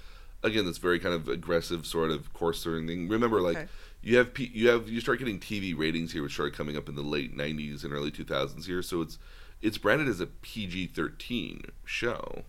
[0.42, 3.08] again this very kind of aggressive sort of course thing.
[3.08, 3.68] Remember, like Okay.
[4.02, 6.88] you have P- you have you start getting TV ratings here, which started coming up
[6.88, 8.82] in the late '90s and early 2000s here.
[8.82, 9.18] So it's
[9.60, 12.44] it's branded as a PG-13 show,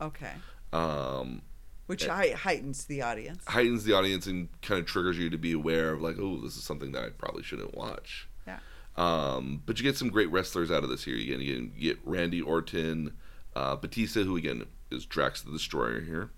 [0.00, 0.32] Okay,
[0.72, 1.42] um,
[1.86, 2.36] which Yeah.
[2.36, 3.42] heightens the audience.
[3.48, 6.56] heightens the audience and kind of triggers you to be aware of like, oh, this
[6.56, 8.28] is something that I probably shouldn't watch.
[8.46, 8.60] Yeah.
[8.96, 11.16] Um, but you get some great wrestlers out of this here.
[11.16, 13.16] You get, you get Randy Orton,
[13.56, 16.30] uh, Batista, who again is Drax the Destroyer here.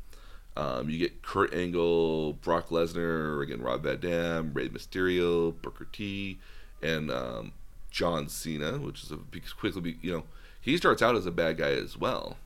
[0.56, 6.38] Um, you get Kurt Angle, Brock Lesnar, again Rob Van Dam, Rey Mysterio, Booker T,
[6.82, 7.52] and um,
[7.90, 10.24] John Cena, which is a because quickly be, you know
[10.60, 12.38] he starts out as a bad guy as well.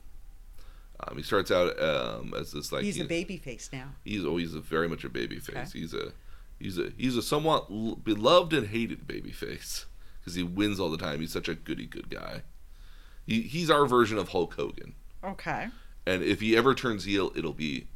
[0.99, 3.95] Um, he starts out um, as this like He's a baby face now.
[4.03, 5.55] He's always a very much a baby face.
[5.55, 5.79] Okay.
[5.79, 6.11] He's a
[6.59, 9.85] he's a he's a somewhat l- beloved and hated baby face
[10.19, 11.19] because he wins all the time.
[11.19, 12.43] He's such a goody good guy.
[13.25, 14.93] He he's our version of Hulk Hogan.
[15.23, 15.69] Okay.
[16.05, 17.87] And if he ever turns heel, it'll be.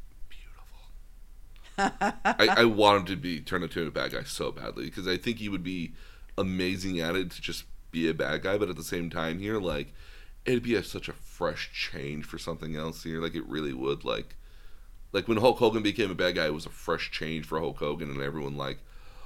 [1.77, 5.17] I, I want him to be turned into a bad guy so badly because I
[5.17, 5.93] think he would be
[6.37, 8.57] amazing at it to just be a bad guy.
[8.57, 9.93] But at the same time, here, like
[10.45, 13.21] it'd be a, such a fresh change for something else here.
[13.21, 14.05] Like it really would.
[14.05, 14.35] Like
[15.15, 17.77] like when Hulk Hogan became a bad guy, it was a fresh change for Hulk
[17.77, 18.79] Hogan, and everyone like,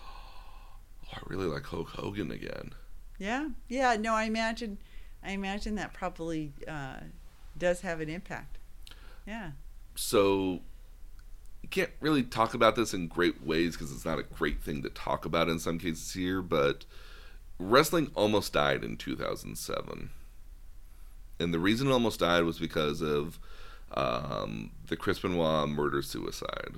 [0.06, 2.74] oh, I really like Hulk Hogan again.
[3.18, 3.96] Yeah, yeah.
[3.96, 4.78] No, I imagine,
[5.24, 7.00] I imagine that probably uh,
[7.58, 8.60] does have an impact.
[9.26, 9.52] Yeah.
[9.96, 10.62] so
[11.70, 14.82] you can't really talk about this in great ways because it's not a great thing
[14.82, 16.86] to talk about in some cases here but
[17.60, 20.10] wrestling almost died in 2007
[21.40, 23.40] and the reason it almost died was because of
[23.94, 26.76] um, the chris benoit murder suicide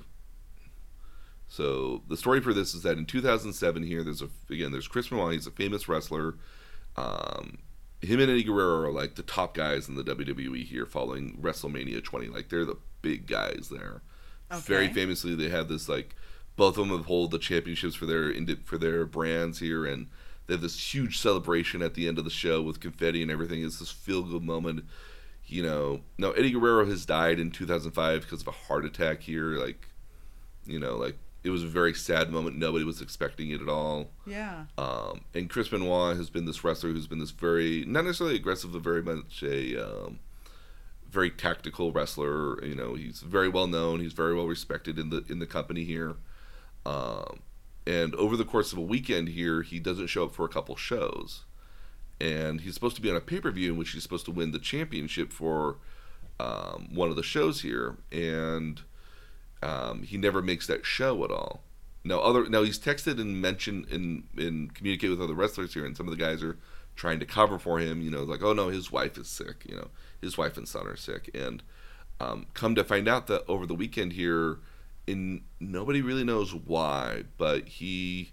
[1.48, 5.08] so the story for this is that in 2007 here there's a again there's chris
[5.08, 6.34] benoit he's a famous wrestler
[6.96, 7.58] um,
[8.02, 12.02] him and Eddie Guerrero are like the top guys in the WWE here following WrestleMania
[12.02, 12.26] 20.
[12.26, 14.02] Like they're the big guys there.
[14.60, 16.14] Very famously, they have this like
[16.56, 18.32] both of them have hold the championships for their
[18.64, 20.08] for their brands here, and
[20.46, 23.64] they have this huge celebration at the end of the show with confetti and everything.
[23.64, 24.84] It's this feel good moment.
[25.46, 29.56] You know, now Eddie Guerrero has died in 2005 because of a heart attack here.
[29.56, 29.88] Like,
[30.64, 32.56] you know, like it was a very sad moment.
[32.56, 34.10] Nobody was expecting it at all.
[34.26, 34.66] Yeah.
[34.78, 38.72] Um, and Chris Benoit has been this wrestler who's been this very not necessarily aggressive,
[38.72, 40.20] but very much a um,
[41.12, 42.64] very tactical wrestler.
[42.64, 44.00] You know, he's very well known.
[44.00, 46.16] He's very well respected in the in the company here.
[46.84, 47.40] Um,
[47.86, 50.74] and over the course of a weekend here, he doesn't show up for a couple
[50.74, 51.44] shows,
[52.20, 54.32] and he's supposed to be on a pay per view in which he's supposed to
[54.32, 55.76] win the championship for
[56.40, 58.82] um, one of the shows here, and
[59.62, 61.62] um, he never makes that show at all.
[62.04, 65.96] Now, other now he's texted and mentioned and and communicated with other wrestlers here, and
[65.96, 66.56] some of the guys are
[66.96, 68.00] trying to cover for him.
[68.00, 69.64] You know, like oh no, his wife is sick.
[69.68, 69.88] You know,
[70.22, 71.62] his wife and son are sick, and
[72.20, 74.58] um, come to find out that over the weekend here,
[75.06, 78.30] in nobody really knows why, but he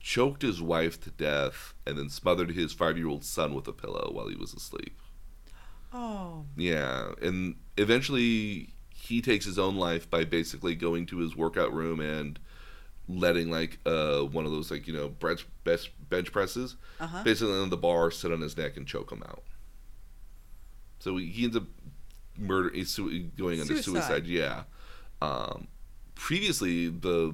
[0.00, 4.28] choked his wife to death and then smothered his five-year-old son with a pillow while
[4.28, 5.00] he was asleep.
[5.92, 11.72] Oh, Yeah, and eventually he takes his own life by basically going to his workout
[11.72, 12.38] room and
[13.06, 17.22] letting like uh one of those like you know bench bench, bench presses uh huh.
[17.22, 19.42] basically on the bar sit on his neck and choke him out.
[21.04, 21.64] So he, ends up
[22.38, 22.70] murder
[23.36, 23.84] going under Suicide.
[23.84, 24.26] suicide.
[24.26, 24.62] Yeah.
[25.20, 25.68] Um,
[26.14, 27.28] previously the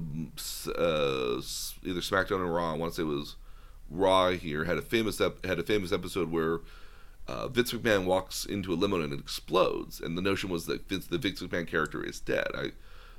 [0.67, 1.41] uh,
[1.87, 3.37] either SmackDown or Raw, I want to say it was
[3.89, 6.59] Raw here had a famous ep- had a famous episode where
[7.29, 10.89] uh, Vince McMahon walks into a limo and it explodes, and the notion was that
[10.89, 12.47] Vince, the Vince McMahon character is dead.
[12.53, 12.71] I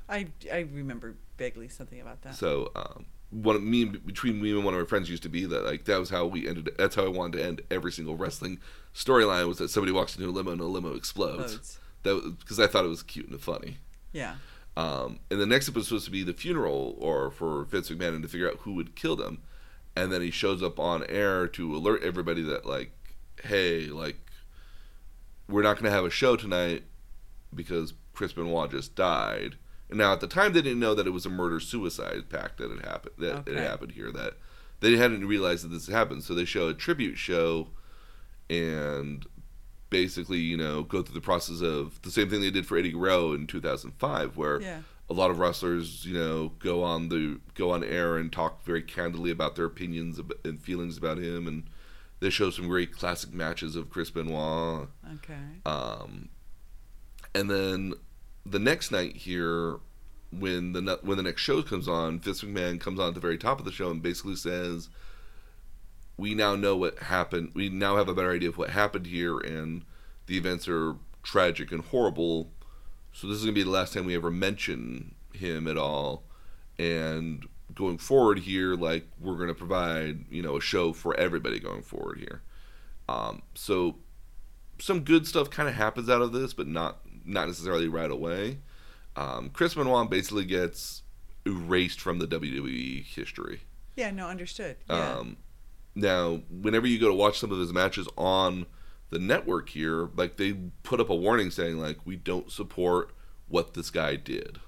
[0.07, 2.35] I I remember vaguely something about that.
[2.35, 5.47] so um, one of me between me and one of my friends used to be
[5.47, 6.71] that like that was how we ended.
[6.79, 8.61] That's how I wanted to end every single wrestling
[8.95, 11.55] storyline was that somebody walks into a limo and a limo explodes.
[11.55, 11.79] Loads.
[12.03, 13.79] That because I thought it was cute and funny.
[14.13, 14.35] Yeah.
[14.77, 18.15] Um, and the next episode was supposed to be the funeral or for Vince McMahon
[18.15, 19.43] and to figure out who would kill him.
[19.95, 22.93] And then he shows up on air to alert everybody that like,
[23.45, 24.31] hey, like,
[25.49, 26.85] we're not going to have a show tonight
[27.55, 29.57] because Chris Benoit just died.
[29.93, 32.59] And now at the time they didn't know that it was a murder suicide pact
[32.59, 33.53] that had happened that Okay.
[33.53, 34.35] it happened here that
[34.81, 36.25] they hadn't realized that this had happened.
[36.25, 37.69] So they show a tribute show
[38.51, 39.27] and
[39.91, 42.93] basically, you know, go through the process of the same thing they did for Eddie
[42.93, 44.81] Guerrero in 2005 where Yeah.
[45.11, 48.83] a lot of wrestlers, you know, go on the go on air and talk very
[48.83, 51.65] candidly about their opinions and feelings about him, and
[52.21, 54.89] they show some great classic matches of Chris Benoit.
[55.17, 55.61] Okay.
[55.67, 56.31] Um,
[57.35, 57.93] and then
[58.45, 59.79] the next night here,
[60.31, 63.39] when the when the next show comes on, Vince McMahon comes on at the very
[63.39, 64.89] top of the show and basically says,
[66.17, 67.53] "We now know what happened.
[67.55, 69.85] We now have a better idea of what happened here, and
[70.27, 72.51] the events are tragic and horrible.
[73.13, 76.25] So this is gonna be the last time we ever mention him at all.
[76.79, 81.83] And going forward here, like we're gonna provide, you know, a show for everybody going
[81.83, 82.43] forward here.
[83.09, 83.97] Um, so
[84.79, 88.59] some good stuff kind of happens out of this, but not not necessarily right away.
[89.17, 91.03] Um, Chris Benoit basically gets
[91.47, 93.61] erased from the WWE history.
[93.97, 94.11] Yeah.
[94.11, 94.29] No.
[94.29, 94.77] Understood.
[94.89, 95.19] Yeah.
[95.19, 95.37] Um,
[95.95, 98.67] now, whenever you go to watch some of his matches on
[99.11, 103.11] the network here, like they put up a warning saying like we don't support
[103.49, 104.59] what this guy did,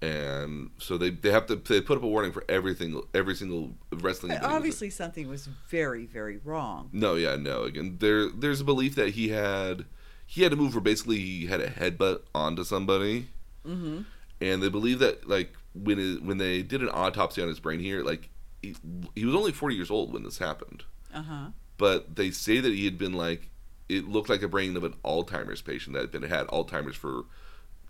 [0.00, 3.74] and so they they have to they put up a warning for everything every single
[3.92, 4.32] wrestling.
[4.40, 6.88] But obviously, something was very, very wrong.
[6.92, 7.64] no, yeah, no.
[7.64, 9.84] Again, there there's a belief that he had
[10.26, 13.28] he had a move where basically he had a headbutt onto somebody,
[13.66, 14.02] Mm-hmm.
[14.40, 17.80] and they believe that like when it, when they did an autopsy on his brain
[17.80, 18.28] here, like
[18.62, 18.74] he,
[19.14, 20.84] he was only 40 years old when this happened,
[21.14, 21.46] Uh huh.
[21.78, 23.48] but they say that he had been like
[23.88, 27.24] it looked like a brain of an Alzheimer's patient that had been had Alzheimer's for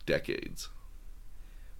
[0.05, 0.69] decades.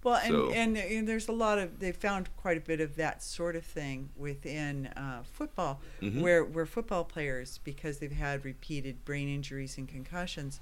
[0.07, 2.95] Well, and, So- and and there's a lot of they found quite a bit of
[2.95, 6.21] that sort of thing within uh, football, Mhm.
[6.21, 10.59] where where football players because they've had repeated brain injuries and concussions,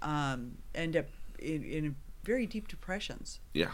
[0.00, 1.06] um, end up
[1.38, 3.40] in, in very deep depressions.
[3.52, 3.72] Yeah.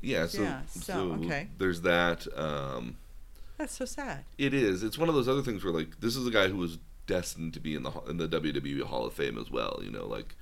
[0.00, 0.26] Yeah.
[0.26, 1.48] So, Yeah, so, okay.
[1.58, 2.26] There's that.
[2.38, 2.96] Um,
[3.58, 4.24] That's so sad.
[4.38, 4.82] It is.
[4.82, 7.54] It's one of those other things where like this is a guy who was destined
[7.54, 9.80] to be in the in the WWE Hall of Fame as well.
[9.82, 10.34] You know, like,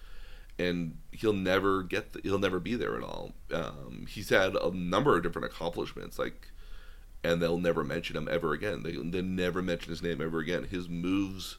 [0.58, 2.12] and he'll never get.
[2.12, 3.32] The, he'll never be there at all.
[3.52, 6.48] Um, he's had a number of different accomplishments, like,
[7.24, 8.82] and they'll never mention him ever again.
[8.82, 10.64] They they never mention his name ever again.
[10.64, 11.58] His moves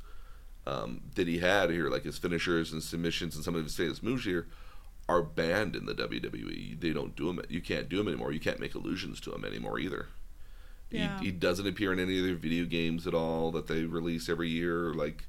[0.65, 4.01] um, that he had here, like his finishers and submissions and some of his famous
[4.01, 4.47] moves here,
[5.09, 6.79] are banned in the WWE.
[6.79, 7.43] They don't do them.
[7.49, 8.31] You can't do them anymore.
[8.31, 10.07] You can't make allusions to him anymore either.
[10.89, 11.19] Yeah.
[11.19, 14.29] He, he doesn't appear in any of their video games at all that they release
[14.29, 14.93] every year.
[14.93, 15.25] Like,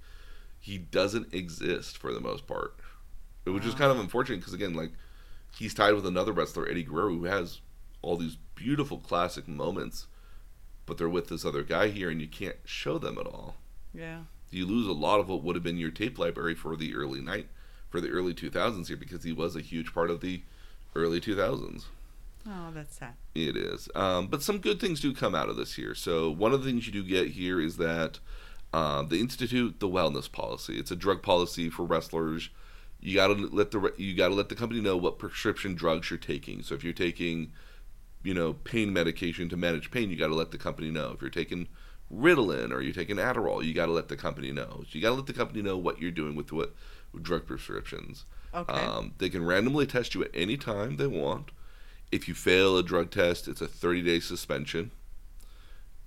[0.60, 2.74] he doesn't exist for the most part,
[3.44, 4.92] which is kind of unfortunate because again, like,
[5.56, 7.60] he's tied with another wrestler, Eddie Guerrero, who has
[8.02, 10.06] all these beautiful classic moments,
[10.86, 13.56] but they're with this other guy here, and you can't show them at all.
[13.92, 14.20] Yeah.
[14.50, 17.20] You lose a lot of what would have been your tape library for the early
[17.20, 17.48] night,
[17.88, 20.42] for the early 2000s here, because he was a huge part of the
[20.94, 21.84] early 2000s.
[22.46, 23.14] Oh, that's sad.
[23.34, 23.88] It is.
[23.94, 25.94] Um, but some good things do come out of this here.
[25.94, 28.18] So one of the things you do get here is that
[28.72, 30.76] Uh, they institute the wellness policy.
[30.80, 32.50] It's a drug policy for wrestlers.
[33.04, 36.62] You gotta let the you gotta let the company know what prescription drugs you're taking.
[36.62, 37.52] So if you're taking,
[38.22, 41.12] you know, pain medication to manage pain, you gotta let the company know.
[41.12, 41.68] If you're taking
[42.10, 44.84] Ritalin or you're taking Adderall, you gotta let the company know.
[44.84, 46.74] So you gotta let the company know what you're doing with what
[47.12, 48.24] with drug prescriptions.
[48.54, 48.72] Okay.
[48.72, 51.50] Um, they can randomly test you at any time they want.
[52.10, 54.92] If you fail a drug test, it's a 30 day suspension.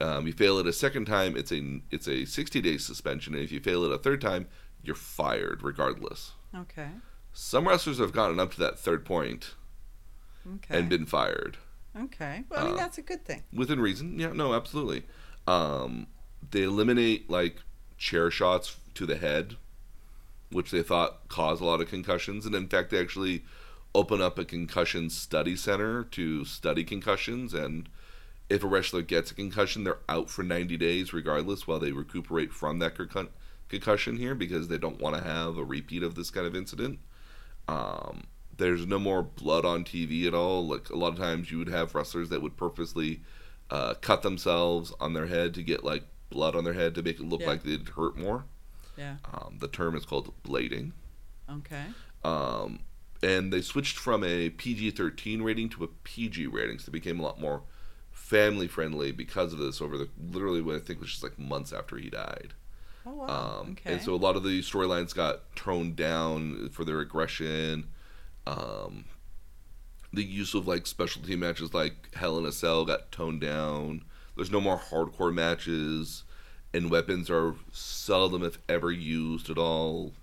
[0.02, 3.44] Um, you fail it a second time, it's a it's a 60 day suspension, and
[3.44, 4.48] if you fail it a third time,
[4.82, 6.32] you're fired regardless.
[6.56, 6.90] Okay.
[7.34, 9.54] Some wrestlers have gotten up to that third point
[10.56, 10.78] Okay.
[10.80, 11.58] and been fired
[12.00, 12.44] okay.
[12.50, 13.44] Well, I mean, uh, that's a good thing.
[13.54, 14.18] within reason.
[14.20, 15.04] Yeah, no, absolutely.
[15.48, 16.08] Um,
[16.52, 17.58] they eliminate like
[17.98, 19.56] chair shots to the head,
[20.52, 23.44] which they thought caused a lot of concussions, and in fact, they actually
[23.96, 27.54] open up a concussion study center to study concussions.
[27.54, 27.90] And
[28.50, 32.54] if a wrestler gets a concussion, they're out for 90 days, regardless, while they recuperate
[32.54, 33.32] from that concussion
[33.70, 37.00] concussion here because they don't want to have a repeat of this kind of incident.
[37.68, 38.24] Um,
[38.56, 40.66] there's no more blood on TV at all.
[40.68, 43.22] Like a lot of times, you would have wrestlers that would purposely
[43.70, 47.20] uh, cut themselves on their head to get like blood on their head to make
[47.20, 47.48] it look Yeah.
[47.48, 48.46] like they'd hurt more.
[48.98, 49.18] Yeah.
[49.34, 50.92] Um, the term is called blading.
[51.50, 51.84] Okay.
[52.24, 52.80] Um,
[53.22, 57.20] and they switched from a PG 13 rating to a PG rating, so it became
[57.20, 57.62] a lot more
[58.12, 61.72] family friendly because of this over the literally what I think was just like months
[61.72, 62.54] after he died.
[63.08, 63.60] Oh wow.
[63.62, 63.94] Um, okay.
[63.94, 67.88] And so a lot of the storylines got toned down for their aggression.
[68.46, 69.06] Um,
[70.12, 74.04] the use of like specialty matches like Hell in a Cell got toned down.
[74.36, 76.24] There's no more hardcore matches,
[76.74, 80.14] and weapons are seldom, if ever, used at all.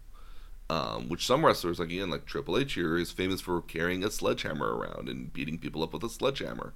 [0.71, 4.11] Um, which some wrestlers, like again, like Triple H here, is famous for carrying a
[4.11, 6.75] sledgehammer around and beating people up with a sledgehammer.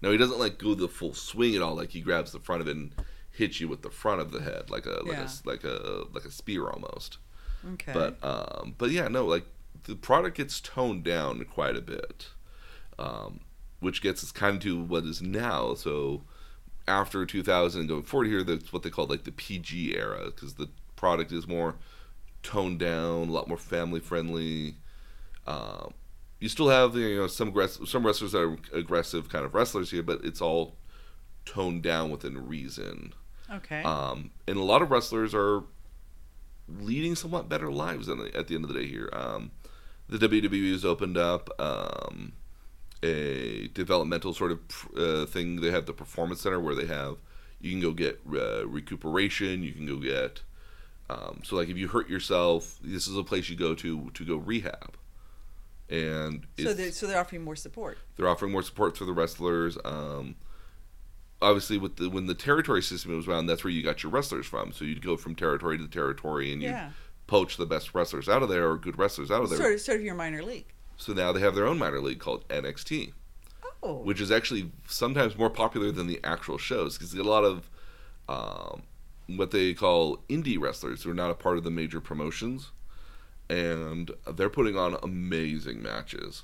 [0.00, 1.74] Now he doesn't like go the full swing at all.
[1.74, 2.92] Like he grabs the front of it and
[3.36, 5.28] hits you with the front of the head, like a like Yeah.
[5.44, 7.18] a like a like a spear almost.
[7.74, 7.92] okay.
[7.92, 9.46] But um, but yeah, no, like
[9.84, 12.28] the product gets toned down quite a bit,
[12.98, 13.40] um,
[13.80, 15.74] which gets us kind of to what is now.
[15.74, 16.22] So
[16.86, 20.54] after 2000 and going forward here, that's what they call like the PG era because
[20.54, 21.74] the product is more
[22.42, 24.76] toned down, a lot more family friendly.
[25.46, 25.94] Um,
[26.40, 29.90] you still have you know some aggressive, some wrestlers that are aggressive kind of wrestlers
[29.90, 30.76] here, but it's all
[31.44, 33.12] toned down within reason.
[33.54, 33.82] Okay.
[33.82, 35.62] Um, and a lot of wrestlers are
[36.68, 39.08] leading somewhat better lives the, at the end of the day here.
[39.12, 39.50] Um,
[40.08, 42.32] the WWE has opened up um,
[43.02, 44.60] a developmental sort of
[44.96, 45.60] uh, thing.
[45.60, 47.16] They have the Performance Center where they have
[47.60, 49.62] you can go get uh, recuperation.
[49.62, 50.42] You can go get
[51.10, 54.24] um, so like if you hurt yourself, this is a place you go to to
[54.24, 54.96] go rehab.
[55.90, 57.98] And so they're so they're offering more support.
[58.16, 59.76] they're offering more support for the wrestlers.
[59.84, 60.36] Um,
[61.44, 64.46] obviously, with the when the territory system was around, that's where you got your wrestlers
[64.46, 64.72] from.
[64.72, 66.90] So you'd go from territory to territory, and you Yeah.
[67.26, 69.58] poach the best wrestlers out of there or good wrestlers out of there.
[69.58, 70.66] Sort of, sort of your minor league.
[70.96, 73.12] So now they have their own minor league called NXT,
[73.82, 73.94] Oh.
[74.02, 77.68] which is actually sometimes more popular than the actual shows because a lot of
[78.28, 78.82] um,
[79.26, 82.70] what they call indie wrestlers who are not a part of the major promotions,
[83.50, 86.42] and they're putting on amazing matches.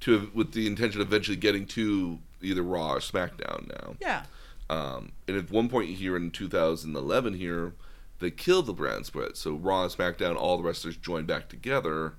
[0.00, 3.96] To with the intention of eventually getting to either Raw or SmackDown now.
[4.00, 4.24] yeah.
[4.70, 7.74] Um, and at one point here in 2011 here,
[8.20, 9.36] they killed the brand split.
[9.36, 12.14] So Raw and SmackDown, all the wrestlers joined back together.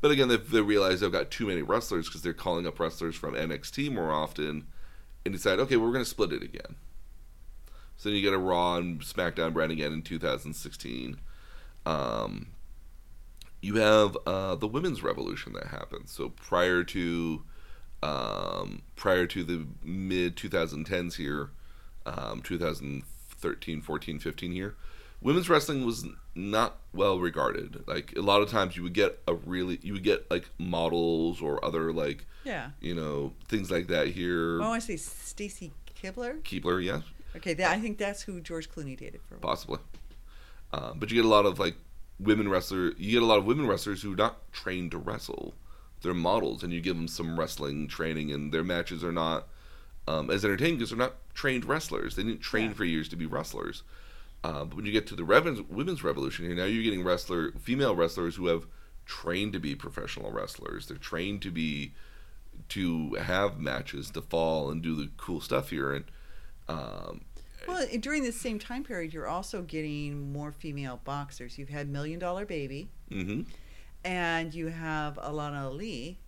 [0.00, 3.14] But again, they, they realize they've got too many wrestlers because they're calling up wrestlers
[3.14, 4.66] from NXT more often
[5.24, 6.76] and decide, okay, well, we're going to split it again.
[7.96, 11.18] So then you get a Raw and SmackDown brand again in 2016.
[11.84, 12.48] Um,
[13.60, 16.10] you have uh, the women's revolution that happens.
[16.10, 17.42] So prior to
[18.06, 21.50] um, prior to the mid 2010s here,
[22.04, 24.76] um, 2013, 14, 15 here,
[25.20, 27.82] women's wrestling was not well regarded.
[27.86, 31.40] Like a lot of times, you would get a really you would get like models
[31.42, 32.70] or other like Yeah.
[32.80, 34.60] you know things like that here.
[34.62, 36.42] Oh, I say Stacy Keibler.
[36.42, 37.00] Keibler, yeah.
[37.36, 39.50] Okay, that, I think that's who George Clooney dated for a while.
[39.54, 39.78] possibly.
[40.72, 41.76] Um, but you get a lot of like
[42.18, 42.92] women wrestler.
[42.96, 45.54] You get a lot of women wrestlers who are not trained to wrestle.
[46.06, 49.48] They're models, and you give them some wrestling training, and their matches are not
[50.08, 52.14] um, as entertaining because they're not trained wrestlers.
[52.14, 52.74] They didn't train Yeah.
[52.74, 53.82] for years to be wrestlers.
[54.44, 57.50] Uh, but when you get to the reven- women's revolution here, now you're getting wrestler,
[57.58, 58.66] female wrestlers who have
[59.04, 60.86] trained to be professional wrestlers.
[60.86, 61.92] They're trained to be
[62.68, 66.04] to have matches, to fall and do the cool stuff here, and
[66.68, 67.22] um,
[67.66, 71.58] Well, during this same time period, you're also getting more female boxers.
[71.58, 73.42] You've had Million Dollar Baby, hmm
[74.06, 76.20] and you have Alana Ali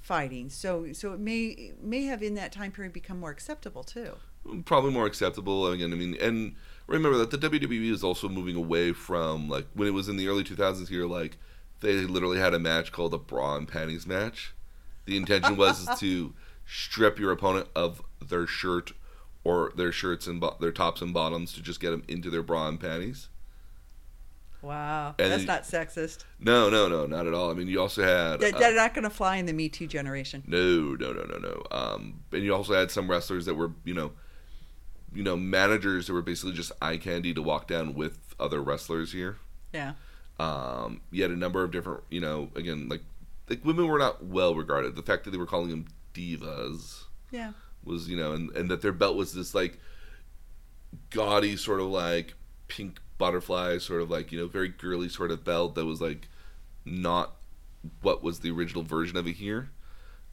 [0.00, 0.50] fighting.
[0.50, 4.16] So, so it may may have in that time period become more acceptable too.
[4.64, 5.66] probably more acceptable.
[5.68, 6.56] Again, I mean, and
[6.86, 10.26] remember that the WWE is also moving away from like when it was in the
[10.28, 11.38] early 2000s here, like
[11.80, 14.54] they literally had a match called a bra and panties match.
[15.04, 16.34] The intention was to
[16.66, 18.92] strip your opponent of their shirt
[19.44, 22.42] or their shirts and bo- their tops and bottoms to just get them into their
[22.42, 23.28] bra and panties.
[24.60, 26.24] Wow, And that's it- not sexist.
[26.40, 27.50] No, no, no, not at all.
[27.50, 29.68] I mean, you also had That, uh, they're not going to fly in the Me
[29.68, 30.42] Too generation.
[30.46, 31.62] No, no, no, no, no.
[31.70, 34.12] Um, and you also had some wrestlers that were, you know,
[35.14, 39.12] you know, managers that were basically just eye candy to walk down with other wrestlers
[39.12, 39.36] here.
[39.72, 39.92] Yeah.
[40.40, 43.02] Um, you had a number of different, you know, again, like
[43.48, 44.94] like women were not well regarded.
[44.96, 47.52] The fact that they were calling them divas Yeah.
[47.84, 49.78] was, you know, and, and that their belt was this like
[51.10, 52.34] gaudy sort of like
[52.68, 56.28] pink butterfly, sort of like you know, very girly sort of belt that was like
[56.84, 57.36] not
[58.02, 59.70] what was the original version of it here.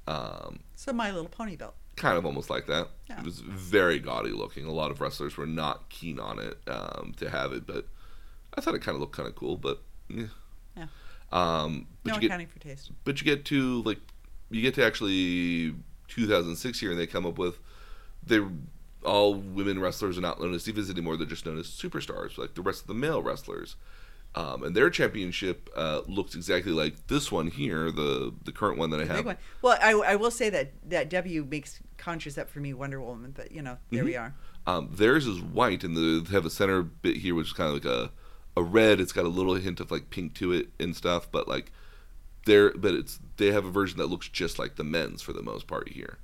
[0.08, 1.76] Um, So My Little Pony belt.
[1.96, 2.90] kind of almost like that.
[3.10, 3.20] Yeah.
[3.20, 4.66] It was very gaudy looking.
[4.66, 7.88] A lot of wrestlers were not keen on it um, to have it, but
[8.54, 9.58] I thought it kind of looked kind of cool.
[9.58, 10.26] But yeah,
[10.78, 10.88] Yeah.
[11.32, 12.92] Um, but No you get accounting for taste.
[13.04, 14.00] but you get to like
[14.52, 15.74] you get to actually
[16.10, 17.58] 2006 here, and they come up with
[18.26, 18.40] they
[19.06, 21.16] all women wrestlers are not known as divas anymore.
[21.18, 23.76] They're just known as superstars, like the rest of the male wrestlers.
[24.36, 28.90] Um, and their championship uh, looks exactly like this one here, the the current one
[28.90, 29.38] that I have.
[29.62, 33.32] Well, I, I will say that that W makes conjures up for me Wonder Woman,
[33.34, 34.06] but you know, there Mm-hmm.
[34.06, 34.34] we are.
[34.68, 37.76] Um, theirs is white, and they have a center bit here, which is kind of
[37.76, 38.12] like a
[38.58, 39.00] a red.
[39.00, 41.72] It's got a little hint of like pink to it and stuff, but like
[42.46, 45.44] they're but it's they have a version that looks just like the men's for the
[45.44, 46.18] most part here.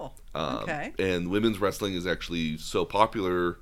[0.00, 0.14] Cool.
[0.34, 0.92] Um, okay.
[0.98, 3.58] And women's wrestling is actually so popular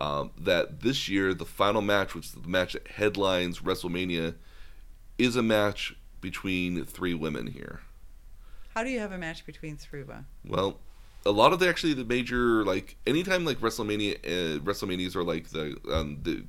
[0.00, 4.34] um, that this year the final match, which is the match that headlines WrestleMania,
[5.16, 7.82] is a match between three women here.
[8.74, 10.26] How do you have a match between three women?
[10.44, 10.80] Well,
[11.24, 15.50] a lot of the actually the major like anytime like WrestleMania uh, WrestleManias are like
[15.50, 16.44] the um, the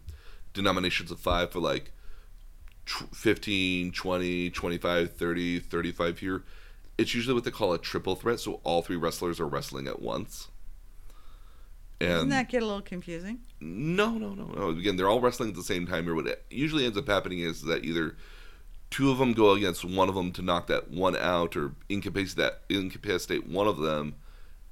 [0.53, 1.91] denominations of five for like
[2.87, 6.43] tw- 15, 20, 25, 30, 35 here.
[6.97, 10.01] It's usually what they call a triple threat, so all three wrestlers are wrestling at
[10.01, 10.47] once.
[11.99, 13.39] Doesn't And that get a little confusing?
[13.59, 14.69] no, no, no, no.
[14.69, 16.13] Again, they're all wrestling at the same time here.
[16.15, 18.15] What usually ends up happening is that either
[18.91, 22.37] two of them go against one of them to knock that one out or incapacitate
[22.37, 24.15] that incapacitate one of them,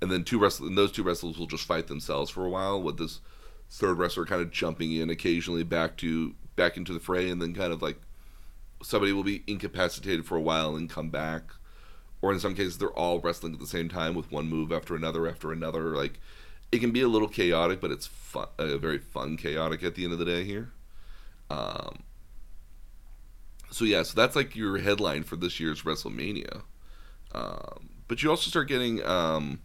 [0.02, 2.82] and then two wrestlers and those two wrestlers will just fight themselves for a while
[2.82, 3.22] with this
[3.70, 7.54] third wrestler kind of jumping in occasionally back to back into the fray, and then
[7.54, 8.00] kind of like
[8.84, 11.44] somebody will be incapacitated for a while and come back.
[12.26, 14.96] Or in some cases, they're all wrestling at the same time with one move after
[14.96, 15.96] another after another.
[15.96, 16.20] Like
[16.72, 20.12] it can be a little chaotic, but it's fun, very fun chaotic at the end
[20.12, 20.72] of the day here.
[21.52, 22.00] Um,
[23.70, 26.64] so yeah, so that's like your headline for this year's WrestleMania.
[27.32, 29.60] Um, but you also start getting um,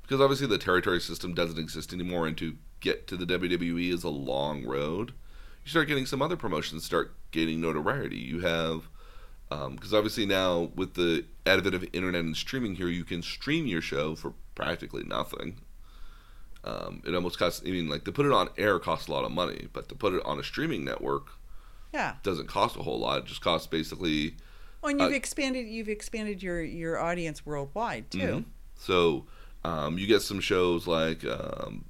[0.00, 4.02] because obviously the territory system doesn't exist anymore, and to get to the WWE is
[4.02, 5.12] a long road.
[5.62, 8.16] You start getting some other promotions start gaining notoriety.
[8.16, 8.88] You have
[9.48, 13.80] because obviously now with the advent of internet and streaming here, you can stream your
[13.80, 15.58] show for practically nothing.
[16.64, 17.62] Um, it almost costs.
[17.66, 19.94] I mean, like to put it on air costs a lot of money, but to
[19.94, 21.28] put it on a streaming network
[21.94, 22.16] Yeah.
[22.22, 23.18] doesn't cost a whole lot.
[23.20, 24.34] It just costs basically.
[24.82, 28.18] Well, and you've Uh, expanded you've expanded your your audience worldwide too.
[28.18, 28.44] Mhm.
[28.76, 29.26] So
[29.64, 31.84] um, you get some shows like um,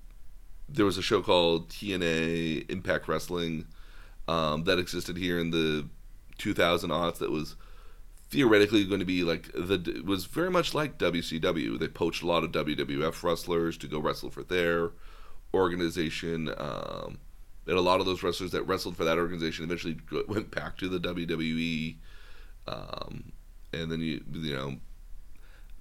[0.68, 3.66] there was a show called TNA Impact Wrestling
[4.28, 5.89] um, that existed here in the
[6.39, 7.56] 2000 aughts that was
[8.31, 11.78] theoretically going to be like the was very much like WCW.
[11.78, 14.90] They poached a lot of WWF wrestlers to go wrestle for their
[15.55, 16.48] organization.
[16.56, 17.19] Um,
[17.66, 19.98] and a lot of those wrestlers that wrestled for that organization eventually
[20.28, 21.97] went back to the WWE.
[22.66, 23.32] Um,
[23.73, 24.77] and then you you know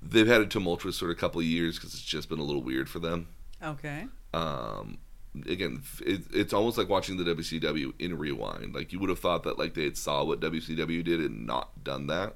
[0.02, 2.64] they've had a tumultuous sort of couple of years because it's just been a little
[2.64, 3.28] weird for them.
[3.62, 4.08] Okay.
[4.34, 5.00] Um,
[5.48, 8.74] again, it, it's almost like watching the WCW in rewind.
[8.74, 11.84] Like you would have thought that like they had saw what WCW did and not
[11.84, 12.36] done that.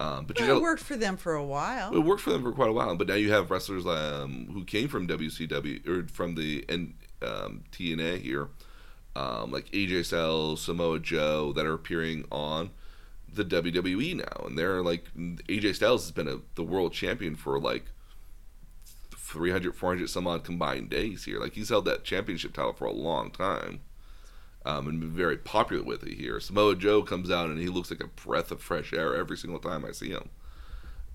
[0.00, 1.94] Um, but you Well, got it worked for them for a while.
[1.94, 2.94] it worked for them for quite a while.
[2.96, 7.64] But now you have wrestlers um, who came from WCW or from the N, um,
[7.72, 8.48] TNA here,
[9.16, 12.70] um, like AJ Styles, Samoa Joe, that are appearing on
[13.32, 17.58] the WWE now, and they're like AJ Styles has been a, the world champion for
[17.60, 17.86] like
[19.28, 21.38] 300, 400 some odd combined days here.
[21.38, 23.80] Like he's held that championship title for a long time.
[24.64, 26.40] Um, and been very popular with it here.
[26.40, 29.60] Samoa Joe comes out and he looks like a breath of fresh air every single
[29.60, 30.30] time I see him.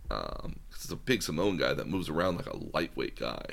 [0.10, 3.46] Um, it's a big Samoan guy that moves around like a lightweight guy.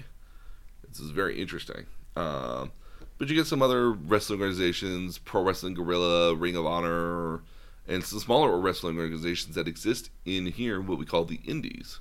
[0.89, 1.87] This is very interesting.
[2.17, 2.73] Um,
[3.19, 7.43] but you get some other wrestling organizations, Pro Wrestling Guerrilla, Ring of Honor,
[7.87, 11.99] and some smaller wrestling organizations that exist in here, what we call the indies,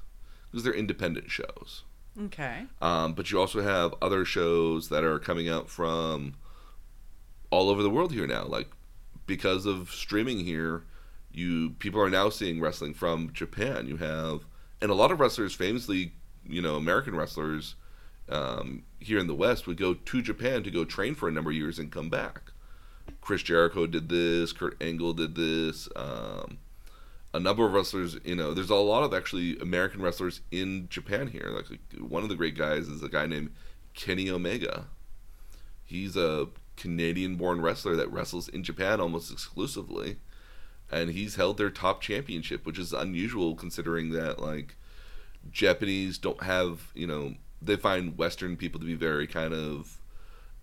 [0.50, 1.84] because they're independent shows.
[2.26, 2.66] Okay.
[2.82, 6.36] Um, but you also have other shows that are coming out from
[7.50, 8.46] all over the world here now.
[8.46, 8.68] Like
[9.26, 10.84] because of streaming here,
[11.32, 13.88] you people are now seeing wrestling from Japan.
[13.88, 14.46] You have
[14.82, 16.14] and a lot of wrestlers, famously,
[16.48, 17.76] you know, American wrestlers
[18.30, 21.52] um, here in the West would go to Japan to go train for a number
[21.52, 22.52] of years and come back.
[23.22, 24.54] Chris Jericho did this.
[24.54, 25.90] Kurt Angle did this.
[25.96, 26.60] Um,
[27.34, 31.28] a number of wrestlers, you know, there's a lot of actually American wrestlers in Japan
[31.28, 31.50] here.
[31.50, 33.52] Like one of the great guys is a guy named
[33.94, 34.88] Kenny Omega.
[35.84, 36.48] He's a
[36.78, 40.18] Canadian-born wrestler that wrestles in Japan almost exclusively,
[40.92, 44.76] and he's held their top championship, which is unusual considering that like
[45.52, 50.00] Japanese don't have, you know, they find Western people to be very kind of,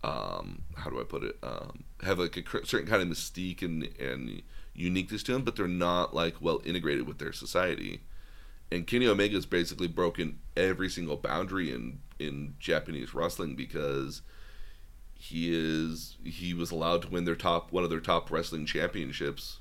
[0.03, 3.83] um, how do I put it, um, have like a certain kind of mystique and
[3.99, 4.41] and
[4.77, 8.01] uniqueness to them, but they're not like well integrated with their society.
[8.71, 14.21] And Kenny Omega has basically broken every single boundary in in Japanese wrestling because
[15.15, 19.59] he is he was allowed to win their top one of their top wrestling championships,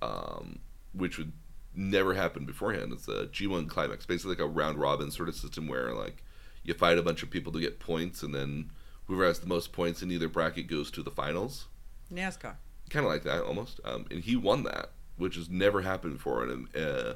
[0.00, 0.60] um,
[0.92, 1.32] which would
[1.74, 2.92] never happen beforehand.
[2.92, 6.22] It's a G1 climax, basically like a round robin sort of system where like
[6.62, 8.70] you fight a bunch of people to get points, and then
[9.06, 11.66] whoever has the most points in either bracket goes to the finals.
[12.12, 12.56] NASCAR
[12.90, 13.80] kind of like that almost.
[13.84, 16.44] Um, and he won that, which has never happened before.
[16.44, 17.14] And uh,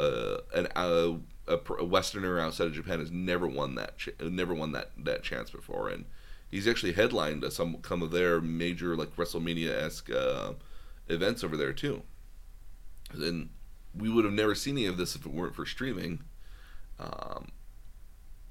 [0.00, 1.14] uh, an uh,
[1.46, 5.22] a, a, Westerner outside of Japan has never won that ch- never won that that
[5.22, 5.88] chance before.
[5.88, 6.04] And
[6.50, 10.52] he's actually headlined some some of their major like WrestleMania esque uh,
[11.08, 12.02] events over there too.
[13.12, 13.48] And
[13.96, 16.20] we would have never seen any of this if it weren't for streaming.
[17.00, 17.52] Um,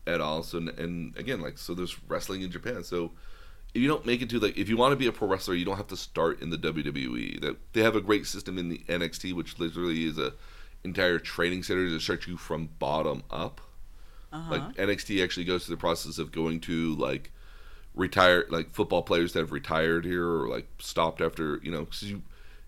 [0.08, 0.42] at all.
[0.42, 2.84] So and again, like so, there's wrestling in Japan.
[2.84, 3.12] So
[3.78, 5.54] if you don't make it to like if you want to be a pro wrestler,
[5.54, 7.40] you don't have to start in the WWE.
[7.42, 10.34] That they have a great system in the NXT, which literally is a
[10.84, 13.62] entire training center to start you from bottom up.
[14.34, 14.52] Uh-huh.
[14.52, 17.32] Like NXT actually goes through the process of going to like
[17.94, 22.04] retired like football players that have retired here or like stopped after you know cause
[22.04, 22.24] you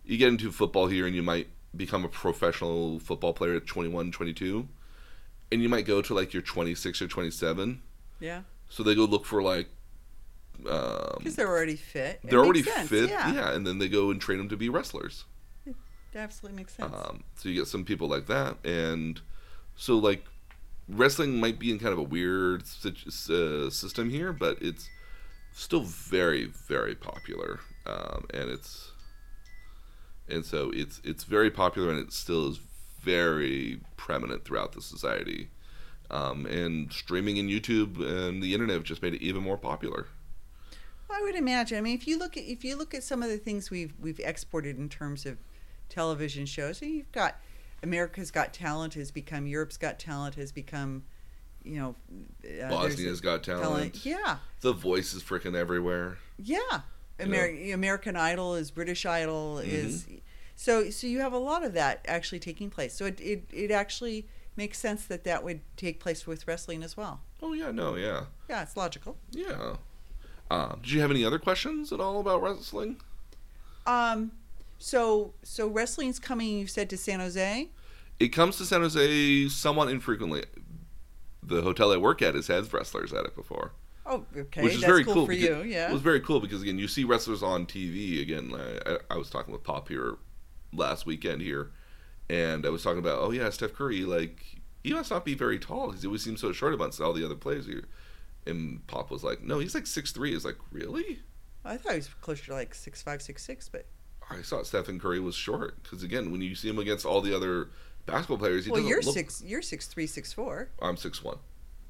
[0.06, 4.12] you get into football here and you might become a professional football player at 21
[4.12, 4.68] 22
[5.52, 7.80] and you might go to like your 26 or 27
[8.20, 9.68] yeah so they go look for like
[10.64, 12.20] because um, they're already fit.
[12.24, 12.90] It they're already sense.
[12.90, 13.34] fit, yeah.
[13.34, 13.54] yeah.
[13.54, 15.26] and then they go and train them to be wrestlers.
[15.66, 16.94] It absolutely makes sense.
[16.94, 19.22] Um, so you get some people like that, and
[19.76, 20.26] so like
[20.88, 24.90] wrestling might be in kind of a weird uh, system here, but it's
[25.54, 28.92] still very, very popular, um, and it's
[30.28, 32.60] and so it's it's very popular, and it still is
[33.02, 35.50] very prominent throughout the society.
[36.12, 40.08] Um, and streaming and YouTube and the internet have just made it even more popular.
[41.12, 41.78] I would imagine.
[41.78, 43.94] I mean, if you look at if you look at some of the things we've
[44.00, 45.38] we've exported in terms of
[45.90, 47.40] television shows, you've got
[47.84, 51.04] America's Got Talent has become Europe's Got Talent has become,
[51.64, 51.96] you know,
[52.64, 53.64] uh, Bosnia's Got talent.
[53.64, 54.06] talent.
[54.06, 56.18] Yeah, The Voice is freaking everywhere.
[56.38, 56.82] Yeah,
[57.20, 59.70] Ameri- American Idol is British Idol mm-hmm.
[59.70, 60.08] is,
[60.56, 62.94] so so you have a lot of that actually taking place.
[62.94, 66.96] So it it, it actually makes sense that that would take place with wrestling as
[66.96, 67.22] well.
[67.42, 68.26] Oh yeah, no, yeah.
[68.50, 69.18] Yeah, it's logical.
[69.32, 69.76] Yeah.
[70.50, 72.98] Uh, did you have any other questions at all about wrestling?
[73.86, 74.32] Um,
[74.78, 76.60] so so wrestling's coming.
[76.60, 77.70] You said to San Jose.
[78.20, 80.44] It comes to San Jose somewhat infrequently.
[81.42, 83.72] The hotel I work at has had wrestlers at it before.
[84.06, 84.64] Oh, okay.
[84.64, 85.62] Which is That's very cool, cool for you.
[85.62, 85.90] Yeah.
[85.90, 88.22] It was very cool because again, you see wrestlers on TV.
[88.22, 88.54] Again,
[88.86, 90.18] I, I was talking with Pop here
[90.74, 91.72] last weekend here,
[92.30, 94.02] and I was talking about, oh yeah, Steph Curry.
[94.02, 94.44] Like
[94.84, 97.24] he must not be very tall because he always seems so short amongst all the
[97.24, 97.86] other players here.
[98.46, 100.34] And Pop was like, "No, he's like six three.
[100.34, 101.20] Is like, really?
[101.66, 103.86] I thought he was closer to like six five, six six, but
[104.30, 107.36] I thought Stephen Curry was short because again, when you see him against all the
[107.36, 107.70] other
[108.06, 109.14] basketball players, he well, you're look...
[109.14, 110.70] six, you're six three, six four.
[110.82, 111.38] I'm six one.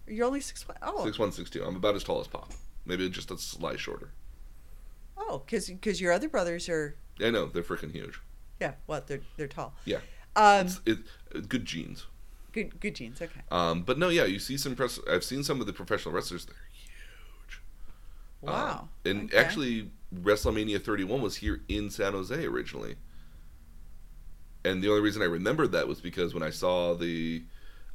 [0.07, 0.77] You're only six one.
[0.81, 1.63] Oh, six one, six two.
[1.63, 2.51] I'm about as tall as Pop.
[2.85, 4.11] Maybe just a slight shorter.
[5.17, 6.95] Oh, because because your other brothers are.
[7.21, 8.19] I know they're freaking huge.
[8.59, 9.73] Yeah, what they're they're tall.
[9.85, 9.99] Yeah.
[10.35, 12.07] Um, it's, it, good genes.
[12.51, 13.21] Good, good genes.
[13.21, 13.41] Okay.
[13.51, 14.99] Um, but no, yeah, you see some press.
[15.09, 16.45] I've seen some of the professional wrestlers.
[16.45, 17.61] They're huge.
[18.41, 18.81] Wow.
[18.81, 19.37] Um, and okay.
[19.37, 22.95] actually, WrestleMania 31 was here in San Jose originally.
[24.65, 27.43] And the only reason I remembered that was because when I saw the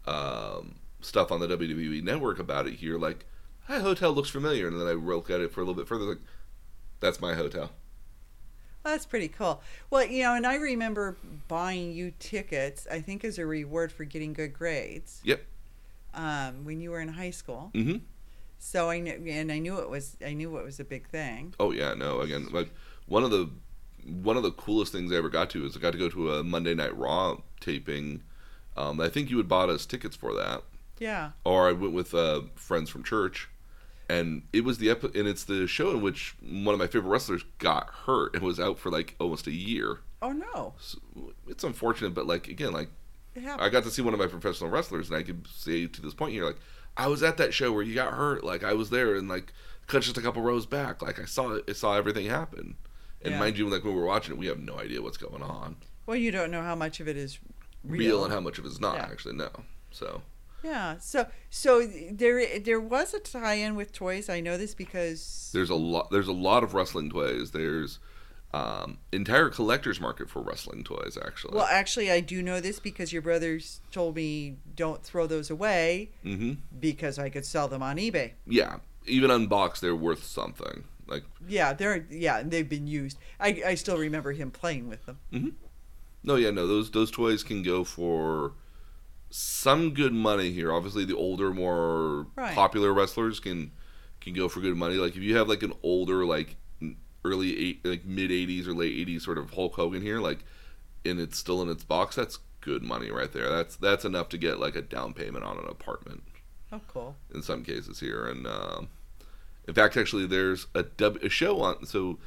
[0.06, 3.26] um, stuff on the WWE network about it here, like,
[3.68, 4.68] that hotel looks familiar.
[4.68, 6.20] And then I looked at it for a little bit further, like,
[7.00, 7.70] that's my hotel.
[8.84, 9.62] That's pretty cool.
[9.90, 11.16] Well, you know, and I remember
[11.48, 15.20] buying you tickets, I think as a reward for getting good grades.
[15.24, 15.42] Yep.
[16.12, 17.70] Um, when you were in high school.
[17.74, 17.96] Mm-hmm.
[18.58, 21.54] So I knew, and I knew it was, I knew it was a big thing.
[21.58, 22.20] Oh yeah, no.
[22.20, 22.70] Again, like
[23.06, 23.50] one of the,
[24.04, 26.34] one of the coolest things I ever got to is I got to go to
[26.34, 28.22] a Monday Night Raw taping.
[28.76, 30.62] Um, I think you had bought us tickets for that.
[30.98, 31.30] Yeah.
[31.44, 33.48] Or I went with uh, friends from church,
[34.08, 37.10] and it was the epi- and it's the show in which one of my favorite
[37.10, 40.00] wrestlers got hurt and was out for like almost a year.
[40.22, 40.74] Oh no.
[40.80, 40.98] So
[41.48, 42.88] it's unfortunate, but like again, like
[43.58, 46.14] I got to see one of my professional wrestlers, and I could say to this
[46.14, 46.58] point here, like
[46.96, 49.52] I was at that show where you got hurt, like I was there, and like
[49.86, 52.76] cut just a couple rows back, like I saw it, I saw everything happen.
[53.22, 53.38] And Yeah.
[53.40, 55.76] mind you, like when we were watching it, we have no idea what's going on,
[56.06, 57.38] Well, you don't know how much of it is
[57.82, 59.08] real, real, and how much of it's not Yeah.
[59.10, 59.34] actually.
[59.34, 59.50] No,
[59.90, 60.22] so
[60.64, 60.96] Yeah.
[60.98, 64.28] So so there there was a tie-in with toys.
[64.28, 66.10] I know this because there's a lot.
[66.10, 67.50] There's a lot of wrestling toys.
[67.50, 67.98] There's
[68.54, 71.18] um, entire collector's market for wrestling toys.
[71.22, 75.50] Actually, well, actually, I do know this because your brothers told me don't throw those
[75.50, 78.32] away hmm because I could sell them on eBay.
[78.46, 78.76] yeah,
[79.06, 80.84] even unboxed, they're worth something.
[81.06, 83.18] Like Yeah, they're yeah, and they've been used.
[83.38, 85.18] I I still remember him playing with them.
[86.22, 86.66] No, yeah, no.
[86.66, 88.52] Those those toys can go for
[89.36, 90.72] some good money here.
[90.72, 92.54] Obviously, the older, more Right.
[92.54, 93.72] popular wrestlers can
[94.20, 94.94] can go for good money.
[94.94, 96.54] Like if you have like an older, like
[97.24, 100.44] early eight, like mid '80s or late '80s sort of Hulk Hogan here, like,
[101.04, 102.14] and it's still in its box.
[102.14, 103.50] That's good money right there.
[103.50, 106.22] That's that's enough to get like a down payment on an apartment
[106.72, 107.16] Oh, cool.
[107.34, 108.26] in some cases here.
[108.26, 108.88] And um,
[109.66, 111.86] in fact, actually, there's a, w, a show on.
[111.86, 112.18] So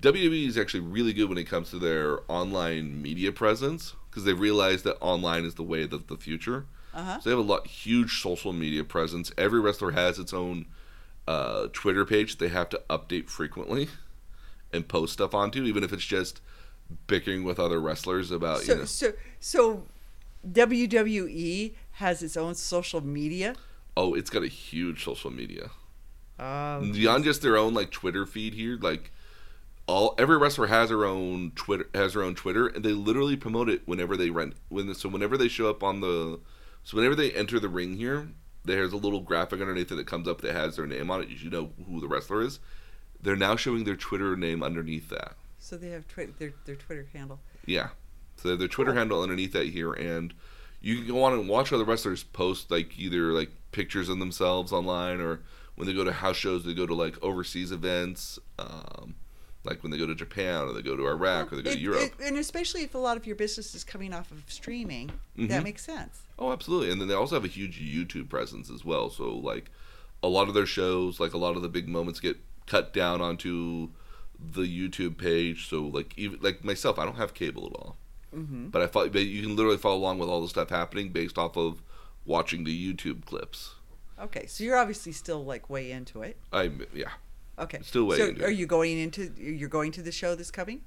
[0.00, 4.38] WWE is actually really good when it comes to their online media presence because they've
[4.38, 6.66] realized that online is the way of the future.
[6.94, 7.20] Uh huh.
[7.20, 9.32] So they have a lot huge social media presence.
[9.36, 10.66] Every wrestler has its own
[11.26, 13.88] uh, Twitter page they have to update frequently
[14.72, 16.40] and post stuff onto, even if it's just
[17.08, 18.84] bickering with other wrestlers about So you know.
[18.84, 19.86] so so
[20.48, 23.56] WWE has its own social media.
[23.96, 25.70] Oh, it's got a huge social media.
[26.38, 29.10] Um, beyond just their own like Twitter feed here, like
[29.86, 33.68] all every wrestler has their own Twitter has their own Twitter, and they literally promote
[33.68, 36.40] it whenever they rent when so whenever they show up on the
[36.82, 38.28] so whenever they enter the ring here,
[38.64, 41.28] there's a little graphic underneath it that comes up that has their name on it.
[41.28, 42.60] You should know who the wrestler is.
[43.20, 45.34] They're now showing their Twitter name underneath that.
[45.58, 47.40] so they have twi- their their Twitter handle.
[47.66, 47.88] Yeah.
[48.36, 48.98] So they have their Twitter Cool.
[48.98, 50.34] handle underneath that here, and
[50.80, 54.72] you can go on and watch other wrestlers post like either like pictures of themselves
[54.72, 55.40] online, or
[55.76, 59.14] when they go to house shows, they go to like overseas events, um,
[59.64, 61.78] like when they go to Japan or they go to Iraq or they go to
[61.78, 62.02] Europe.
[62.02, 65.48] it- and especially if a lot of your business is coming off of streaming, Mhm.
[65.48, 66.22] that makes sense.
[66.38, 66.90] Oh, absolutely.
[66.90, 69.08] And then they also have a huge YouTube presence as well.
[69.10, 69.70] So like
[70.22, 72.36] a lot of their shows, like a lot of the big moments get
[72.66, 73.88] cut down onto
[74.38, 75.68] the YouTube page.
[75.68, 77.96] So like even like myself, I don't have cable at all.
[78.32, 81.10] hmm But I follow, but you can literally follow along with all the stuff happening
[81.10, 81.80] based off of
[82.26, 83.74] watching the YouTube clips.
[84.20, 86.36] Okay, so you're obviously still like way into it.
[86.52, 87.10] I'm yeah.
[87.58, 88.38] Okay, Still waiting.
[88.38, 90.82] So are you going into you're going to the show that's coming?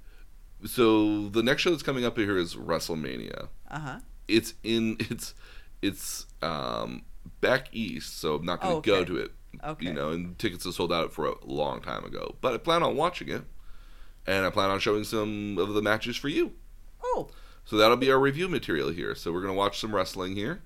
[0.66, 3.48] So the next show that's coming up here is WrestleMania.
[3.70, 4.00] Uh huh.
[4.28, 5.34] It's in it's
[5.82, 7.04] it's um
[7.42, 9.32] back east, so I'm not going to Oh, go to it.
[9.64, 9.88] Okay.
[9.88, 12.36] You know, and tickets are sold out for a long time ago.
[12.42, 13.44] But I plan on watching it,
[14.26, 16.54] and I plan on showing some of the matches for you.
[17.04, 17.30] Oh,
[17.66, 19.16] So that'll be our review material here.
[19.16, 20.62] So we're gonna watch some wrestling here,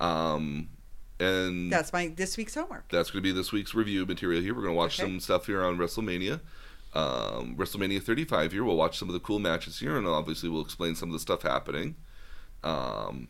[0.00, 0.68] um,
[1.18, 2.88] and that's my this week's homework.
[2.90, 4.54] that's going to be this week's review material here.
[4.54, 5.08] We're going to watch Okay.
[5.10, 6.40] some stuff here on WrestleMania.
[6.94, 8.64] Um, WrestleMania 35 here.
[8.64, 11.18] We'll watch some of the cool matches here, and obviously we'll explain some of the
[11.18, 11.94] stuff happening.
[12.64, 13.28] Um,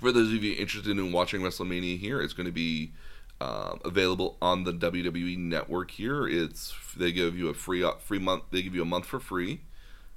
[0.00, 2.92] for those of you interested in watching WrestleMania here, it's going to be
[3.40, 6.26] um, available on the WWE Network here.
[6.26, 8.44] It's they give you a free uh, free month.
[8.50, 9.60] They give you a month for free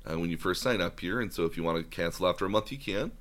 [0.10, 2.46] uh, when you first sign up here, and so if you want to cancel after
[2.46, 3.12] a month, you can.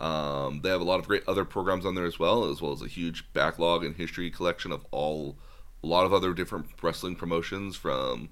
[0.00, 2.72] Um, they have a lot of great other programs on there as well, as well
[2.72, 5.36] as a huge backlog and history collection of all
[5.82, 8.28] a lot of other different wrestling promotions from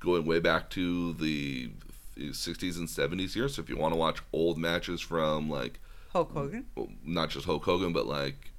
[0.00, 1.70] going way back to the
[2.16, 3.48] 60s and 70s here.
[3.48, 5.80] So if you want to watch old matches from like
[6.12, 6.66] Hulk Hogan.
[6.76, 8.52] well, not just Hulk Hogan, but like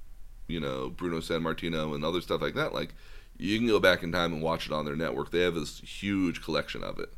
[0.46, 2.94] you know Bruno Sammartino and other stuff like that, like
[3.38, 5.30] you can go back in time and watch it on their network.
[5.30, 7.12] They have this huge collection of it.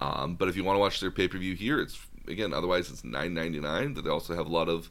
[0.00, 1.98] Um, but if you want to watch their pay per view here, it's
[2.28, 3.94] again otherwise it's nine ninety nine.
[3.94, 4.90] That they also have a lot of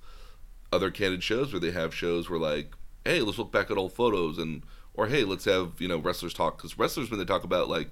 [0.72, 2.74] other candid shows where they have shows where like,
[3.06, 6.34] hey, let's look back at old photos and or hey, let's have you know wrestlers
[6.34, 7.92] talk because wrestlers when they talk about like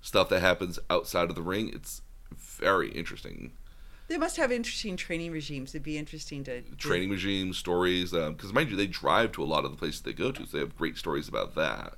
[0.00, 2.02] stuff that happens outside of the ring, it's
[2.36, 3.52] very interesting.
[4.08, 5.74] They must have interesting training regimes.
[5.74, 8.14] It'd be interesting to training regimes, stories.
[8.14, 10.46] Um, because mind you, they drive to a lot of the places they go to,
[10.46, 11.94] so they have great stories about that.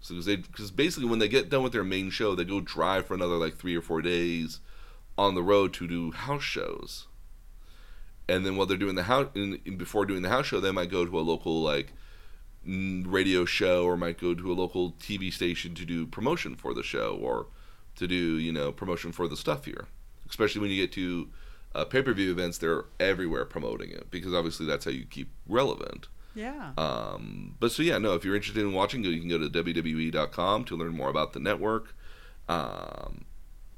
[0.00, 2.60] So because they, because basically when they get done with their main show, they go
[2.60, 4.60] drive for another like three or four days
[5.16, 7.06] on the road to do house shows.
[8.28, 10.70] And then while they're doing the house, in, in- before doing the house show, they
[10.70, 11.92] might go to a local like
[12.66, 16.82] radio show or might go to a local TV station to do promotion for the
[16.82, 17.46] show or
[17.96, 19.86] to do you know promotion for the stuff here.
[20.28, 21.28] Especially when you get to
[21.74, 25.30] uh, pay per view events, they're everywhere promoting it because obviously that's how you keep
[25.46, 26.08] relevant.
[26.34, 26.72] Yeah.
[26.76, 30.64] Um, but so yeah, no, if you're interested in watching, you can go to WWE.com
[30.64, 31.94] to learn more about the network.
[32.48, 33.24] Um,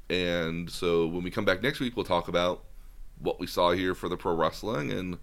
[0.09, 2.63] and so when we come back next week, we'll talk about
[3.19, 5.17] what we saw here for the pro wrestling and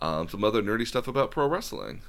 [0.00, 2.02] um, some other nerdy stuff about pro wrestling.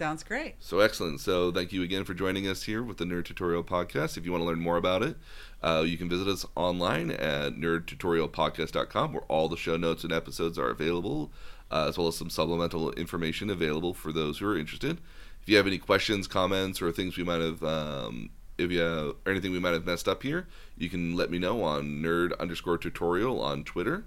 [0.00, 0.54] Sounds great.
[0.60, 1.20] So excellent.
[1.20, 4.16] So thank you again for joining us here with the Nerd Tutorial Podcast.
[4.16, 5.16] If you want to learn more about it,
[5.62, 10.58] uh, you can visit us online at nerdtutorialpodcast.com where all the show notes and episodes
[10.58, 11.30] are available,
[11.70, 15.02] uh, as well as some supplemental information available for those who are interested.
[15.42, 18.30] If you have any questions, comments, or things we might have, um,
[18.60, 20.46] if you have, or anything we might have messed up here,
[20.76, 24.04] you can let me know on nerd underscore tutorial on Twitter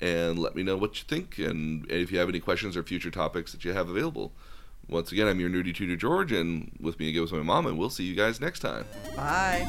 [0.00, 3.10] and let me know what you think and if you have any questions or future
[3.10, 4.32] topics that you have available.
[4.88, 7.78] Once again, I'm your nerdy tutor George, and with me again was my mom, and
[7.78, 8.84] we'll see you guys next time.
[9.14, 9.68] Bye.